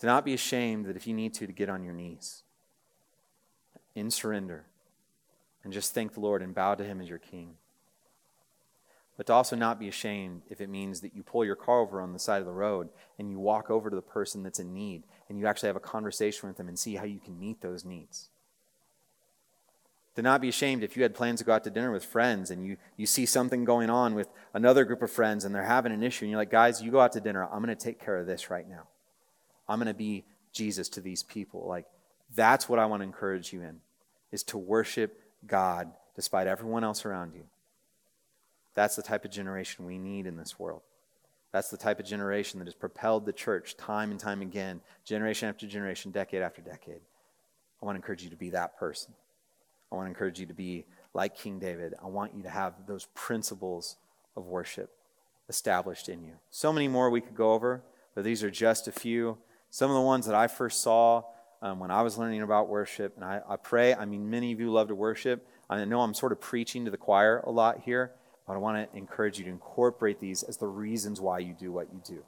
To 0.00 0.06
not 0.06 0.24
be 0.24 0.34
ashamed 0.34 0.86
that 0.86 0.96
if 0.96 1.06
you 1.06 1.14
need 1.14 1.34
to, 1.34 1.46
to 1.46 1.52
get 1.52 1.68
on 1.68 1.82
your 1.82 1.94
knees 1.94 2.42
in 3.94 4.10
surrender 4.10 4.64
and 5.62 5.72
just 5.72 5.94
thank 5.94 6.14
the 6.14 6.20
Lord 6.20 6.42
and 6.42 6.54
bow 6.54 6.74
to 6.74 6.84
Him 6.84 7.00
as 7.00 7.08
your 7.08 7.18
King 7.18 7.56
but 9.16 9.26
to 9.26 9.32
also 9.32 9.54
not 9.56 9.78
be 9.78 9.88
ashamed 9.88 10.42
if 10.50 10.60
it 10.60 10.68
means 10.68 11.00
that 11.00 11.14
you 11.14 11.22
pull 11.22 11.44
your 11.44 11.56
car 11.56 11.80
over 11.80 12.00
on 12.00 12.12
the 12.12 12.18
side 12.18 12.40
of 12.40 12.46
the 12.46 12.52
road 12.52 12.88
and 13.18 13.30
you 13.30 13.38
walk 13.38 13.70
over 13.70 13.88
to 13.88 13.96
the 13.96 14.02
person 14.02 14.42
that's 14.42 14.58
in 14.58 14.74
need 14.74 15.04
and 15.28 15.38
you 15.38 15.46
actually 15.46 15.68
have 15.68 15.76
a 15.76 15.80
conversation 15.80 16.48
with 16.48 16.56
them 16.56 16.68
and 16.68 16.78
see 16.78 16.96
how 16.96 17.04
you 17.04 17.18
can 17.18 17.38
meet 17.38 17.60
those 17.60 17.84
needs. 17.84 18.28
To 20.16 20.22
not 20.22 20.40
be 20.40 20.48
ashamed 20.48 20.84
if 20.84 20.96
you 20.96 21.02
had 21.02 21.14
plans 21.14 21.40
to 21.40 21.44
go 21.44 21.52
out 21.52 21.64
to 21.64 21.70
dinner 21.70 21.90
with 21.90 22.04
friends 22.04 22.50
and 22.50 22.64
you, 22.64 22.76
you 22.96 23.04
see 23.04 23.26
something 23.26 23.64
going 23.64 23.90
on 23.90 24.14
with 24.14 24.28
another 24.52 24.84
group 24.84 25.02
of 25.02 25.10
friends 25.10 25.44
and 25.44 25.52
they're 25.52 25.64
having 25.64 25.90
an 25.90 26.04
issue 26.04 26.24
and 26.24 26.30
you're 26.30 26.40
like, 26.40 26.50
guys, 26.50 26.80
you 26.80 26.92
go 26.92 27.00
out 27.00 27.12
to 27.12 27.20
dinner. 27.20 27.44
I'm 27.44 27.62
going 27.64 27.76
to 27.76 27.84
take 27.84 27.98
care 27.98 28.16
of 28.16 28.26
this 28.26 28.48
right 28.48 28.68
now. 28.68 28.86
I'm 29.68 29.78
going 29.78 29.88
to 29.88 29.94
be 29.94 30.24
Jesus 30.52 30.88
to 30.90 31.00
these 31.00 31.24
people. 31.24 31.66
Like, 31.66 31.86
that's 32.34 32.68
what 32.68 32.78
I 32.78 32.86
want 32.86 33.00
to 33.00 33.04
encourage 33.04 33.52
you 33.52 33.62
in, 33.62 33.80
is 34.30 34.42
to 34.44 34.58
worship 34.58 35.20
God 35.46 35.90
despite 36.14 36.46
everyone 36.46 36.84
else 36.84 37.04
around 37.04 37.34
you. 37.34 37.44
That's 38.74 38.96
the 38.96 39.02
type 39.02 39.24
of 39.24 39.30
generation 39.30 39.84
we 39.84 39.98
need 39.98 40.26
in 40.26 40.36
this 40.36 40.58
world. 40.58 40.82
That's 41.54 41.70
the 41.70 41.76
type 41.76 42.00
of 42.00 42.04
generation 42.04 42.58
that 42.58 42.64
has 42.64 42.74
propelled 42.74 43.26
the 43.26 43.32
church 43.32 43.76
time 43.76 44.10
and 44.10 44.18
time 44.18 44.42
again, 44.42 44.80
generation 45.04 45.48
after 45.48 45.68
generation, 45.68 46.10
decade 46.10 46.42
after 46.42 46.60
decade. 46.60 47.00
I 47.80 47.86
want 47.86 47.94
to 47.94 48.00
encourage 48.00 48.24
you 48.24 48.30
to 48.30 48.36
be 48.36 48.50
that 48.50 48.76
person. 48.76 49.14
I 49.92 49.94
want 49.94 50.06
to 50.06 50.08
encourage 50.08 50.40
you 50.40 50.46
to 50.46 50.52
be 50.52 50.84
like 51.14 51.36
King 51.36 51.60
David. 51.60 51.94
I 52.02 52.08
want 52.08 52.34
you 52.34 52.42
to 52.42 52.50
have 52.50 52.88
those 52.88 53.06
principles 53.14 53.98
of 54.36 54.46
worship 54.46 54.90
established 55.48 56.08
in 56.08 56.24
you. 56.24 56.32
So 56.50 56.72
many 56.72 56.88
more 56.88 57.08
we 57.08 57.20
could 57.20 57.36
go 57.36 57.52
over, 57.52 57.84
but 58.16 58.24
these 58.24 58.42
are 58.42 58.50
just 58.50 58.88
a 58.88 58.92
few. 58.92 59.38
Some 59.70 59.92
of 59.92 59.94
the 59.94 60.02
ones 60.02 60.26
that 60.26 60.34
I 60.34 60.48
first 60.48 60.82
saw 60.82 61.22
um, 61.62 61.78
when 61.78 61.92
I 61.92 62.02
was 62.02 62.18
learning 62.18 62.42
about 62.42 62.68
worship, 62.68 63.14
and 63.14 63.24
I, 63.24 63.42
I 63.48 63.54
pray, 63.54 63.94
I 63.94 64.06
mean, 64.06 64.28
many 64.28 64.50
of 64.50 64.58
you 64.58 64.72
love 64.72 64.88
to 64.88 64.96
worship. 64.96 65.46
I 65.70 65.84
know 65.84 66.00
I'm 66.00 66.14
sort 66.14 66.32
of 66.32 66.40
preaching 66.40 66.84
to 66.86 66.90
the 66.90 66.96
choir 66.96 67.44
a 67.46 67.52
lot 67.52 67.82
here. 67.84 68.10
But 68.46 68.54
I 68.54 68.58
want 68.58 68.90
to 68.90 68.96
encourage 68.96 69.38
you 69.38 69.44
to 69.44 69.50
incorporate 69.50 70.20
these 70.20 70.42
as 70.42 70.58
the 70.58 70.66
reasons 70.66 71.20
why 71.20 71.38
you 71.38 71.54
do 71.54 71.72
what 71.72 71.88
you 71.92 72.00
do. 72.04 72.24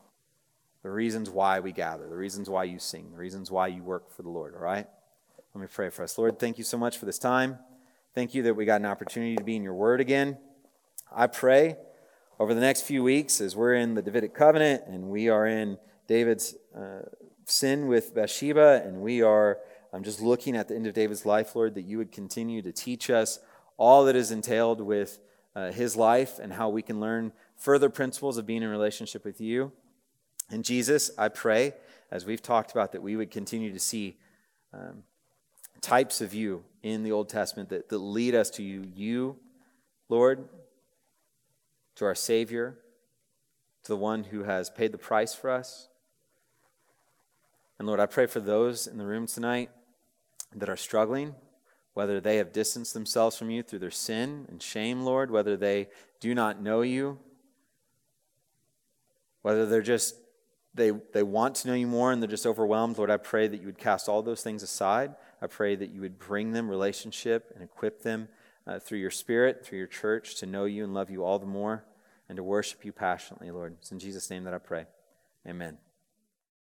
The 0.83 0.91
reasons 0.91 1.29
why 1.29 1.61
we 1.61 1.73
gather, 1.73 2.09
the 2.09 2.17
reasons 2.17 2.49
why 2.49 2.65
you 2.65 2.79
sing, 2.79 3.11
the 3.11 3.19
reasons 3.19 3.51
why 3.51 3.67
you 3.69 3.83
work 3.83 4.15
for 4.15 4.23
the 4.23 4.29
Lord, 4.29 4.55
all 4.55 4.61
right? 4.61 4.87
Let 5.55 5.61
me 5.61 5.67
pray 5.73 5.91
for 5.91 6.05
us. 6.05 6.17
Lord, 6.17 6.39
thank 6.39 6.59
you 6.59 6.65
so 6.65 6.79
much 6.79 6.97
for 6.97 7.07
this 7.07 7.19
time. 7.19 7.59
Thank 8.15 8.35
you 8.35 8.43
that 8.45 8.55
we 8.55 8.65
got 8.65 8.81
an 8.81 8.87
opportunity 8.87 9.37
to 9.37 9.45
be 9.45 9.57
in 9.57 9.63
your 9.63 9.75
word 9.75 10.01
again. 10.01 10.39
I 11.15 11.27
pray 11.27 11.77
over 12.39 12.55
the 12.55 12.61
next 12.61 12.83
few 12.83 13.03
weeks 13.03 13.41
as 13.41 13.57
we're 13.57 13.75
in 13.75 13.95
the 13.95 14.03
Davidic 14.03 14.35
covenant 14.35 14.85
and 14.87 15.09
we 15.09 15.29
are 15.29 15.47
in 15.47 15.79
David's 16.07 16.55
uh, 16.77 17.03
sin 17.47 17.89
with 17.89 18.15
Bathsheba 18.15 18.83
and 18.85 19.01
we 19.01 19.23
are 19.23 19.59
just 20.03 20.21
looking 20.21 20.57
at 20.57 20.69
the 20.69 20.75
end 20.75 20.87
of 20.87 20.95
David's 20.95 21.25
life, 21.25 21.57
Lord, 21.57 21.75
that 21.75 21.85
you 21.85 21.99
would 21.99 22.13
continue 22.13 22.61
to 22.63 22.73
teach 22.73 23.09
us 23.09 23.39
all 23.77 24.05
that 24.05 24.17
is 24.17 24.31
entailed 24.31 24.81
with 24.81 25.19
uh, 25.57 25.73
his 25.73 25.97
life 25.97 26.39
and 26.39 26.53
how 26.53 26.69
we 26.69 26.83
can 26.83 27.01
learn 27.01 27.33
further 27.57 27.89
principles 27.89 28.37
of 28.37 28.47
being 28.47 28.63
in 28.63 28.69
relationship 28.69 29.25
with 29.25 29.41
you. 29.41 29.73
And 30.51 30.63
Jesus, 30.63 31.11
I 31.17 31.29
pray, 31.29 31.73
as 32.11 32.27
we've 32.27 32.43
talked 32.43 32.73
about, 32.73 32.93
that 32.93 33.03
we 33.03 33.17
would 33.17 33.31
continue 33.31 33.73
to 33.73 33.81
see 33.81 34.19
um, 34.75 35.03
types 35.81 36.21
of 36.21 36.35
you 36.35 36.63
in 36.83 37.03
the 37.03 37.11
Old 37.11 37.31
Testament 37.31 37.71
that, 37.71 37.89
that 37.89 37.99
lead 37.99 38.35
us 38.35 38.51
to 38.51 38.63
you. 38.63 38.85
You, 38.95 39.37
Lord, 40.11 40.47
to 41.97 42.05
our 42.05 42.15
Savior, 42.15 42.77
to 43.85 43.89
the 43.89 43.97
one 43.97 44.25
who 44.25 44.43
has 44.43 44.69
paid 44.69 44.93
the 44.93 44.99
price 44.99 45.35
for 45.35 45.49
us. 45.49 45.89
And 47.79 47.89
Lord, 47.89 47.99
I 47.99 48.07
pray 48.07 48.27
for 48.27 48.41
those 48.41 48.87
in 48.87 48.99
the 48.99 49.07
room 49.07 49.27
tonight 49.27 49.71
that 50.55 50.69
are 50.69 50.77
struggling 50.77 51.35
whether 51.97 52.21
they 52.21 52.37
have 52.37 52.53
distanced 52.53 52.93
themselves 52.93 53.39
from 53.39 53.49
you 53.49 53.63
through 53.63 53.79
their 53.79 53.91
sin 53.91 54.45
and 54.51 54.63
shame, 54.63 55.01
Lord, 55.01 55.31
whether 55.31 55.57
they 55.57 55.89
do 56.21 56.35
not 56.35 56.61
know 56.61 56.83
you, 56.83 57.19
whether 59.41 59.65
they're 59.65 59.81
just 59.81 60.15
they, 60.75 60.91
they 60.91 61.23
want 61.23 61.55
to 61.55 61.69
know 61.69 61.73
you 61.73 61.87
more 61.87 62.13
and 62.13 62.21
they're 62.21 62.29
just 62.29 62.45
overwhelmed, 62.45 62.99
Lord, 62.99 63.11
I 63.11 63.17
pray 63.17 63.49
that 63.49 63.61
you 63.61 63.65
would 63.65 63.79
cast 63.79 64.11
all 64.11 64.21
those 64.21 64.43
things 64.43 64.63
aside. 64.63 65.15
I 65.41 65.47
pray 65.47 65.75
that 65.75 65.89
you 65.89 66.03
would 66.03 66.19
bring 66.19 66.53
them 66.53 66.69
relationship 66.69 67.51
and 67.55 67.65
equip 67.65 68.03
them 68.03 68.29
uh, 68.67 68.79
through 68.79 68.99
your 68.99 69.11
spirit, 69.11 69.65
through 69.65 69.79
your 69.79 69.87
church, 69.87 70.35
to 70.41 70.45
know 70.45 70.67
you 70.67 70.85
and 70.85 70.93
love 70.93 71.09
you 71.09 71.25
all 71.25 71.39
the 71.39 71.47
more 71.47 71.87
and 72.29 72.37
to 72.37 72.43
worship 72.43 72.85
you 72.85 72.93
passionately, 72.93 73.51
Lord. 73.51 73.77
It's 73.81 73.91
in 73.91 73.99
Jesus' 73.99 74.29
name 74.29 74.45
that 74.45 74.53
I 74.53 74.59
pray. 74.59 74.85
Amen. 75.49 75.79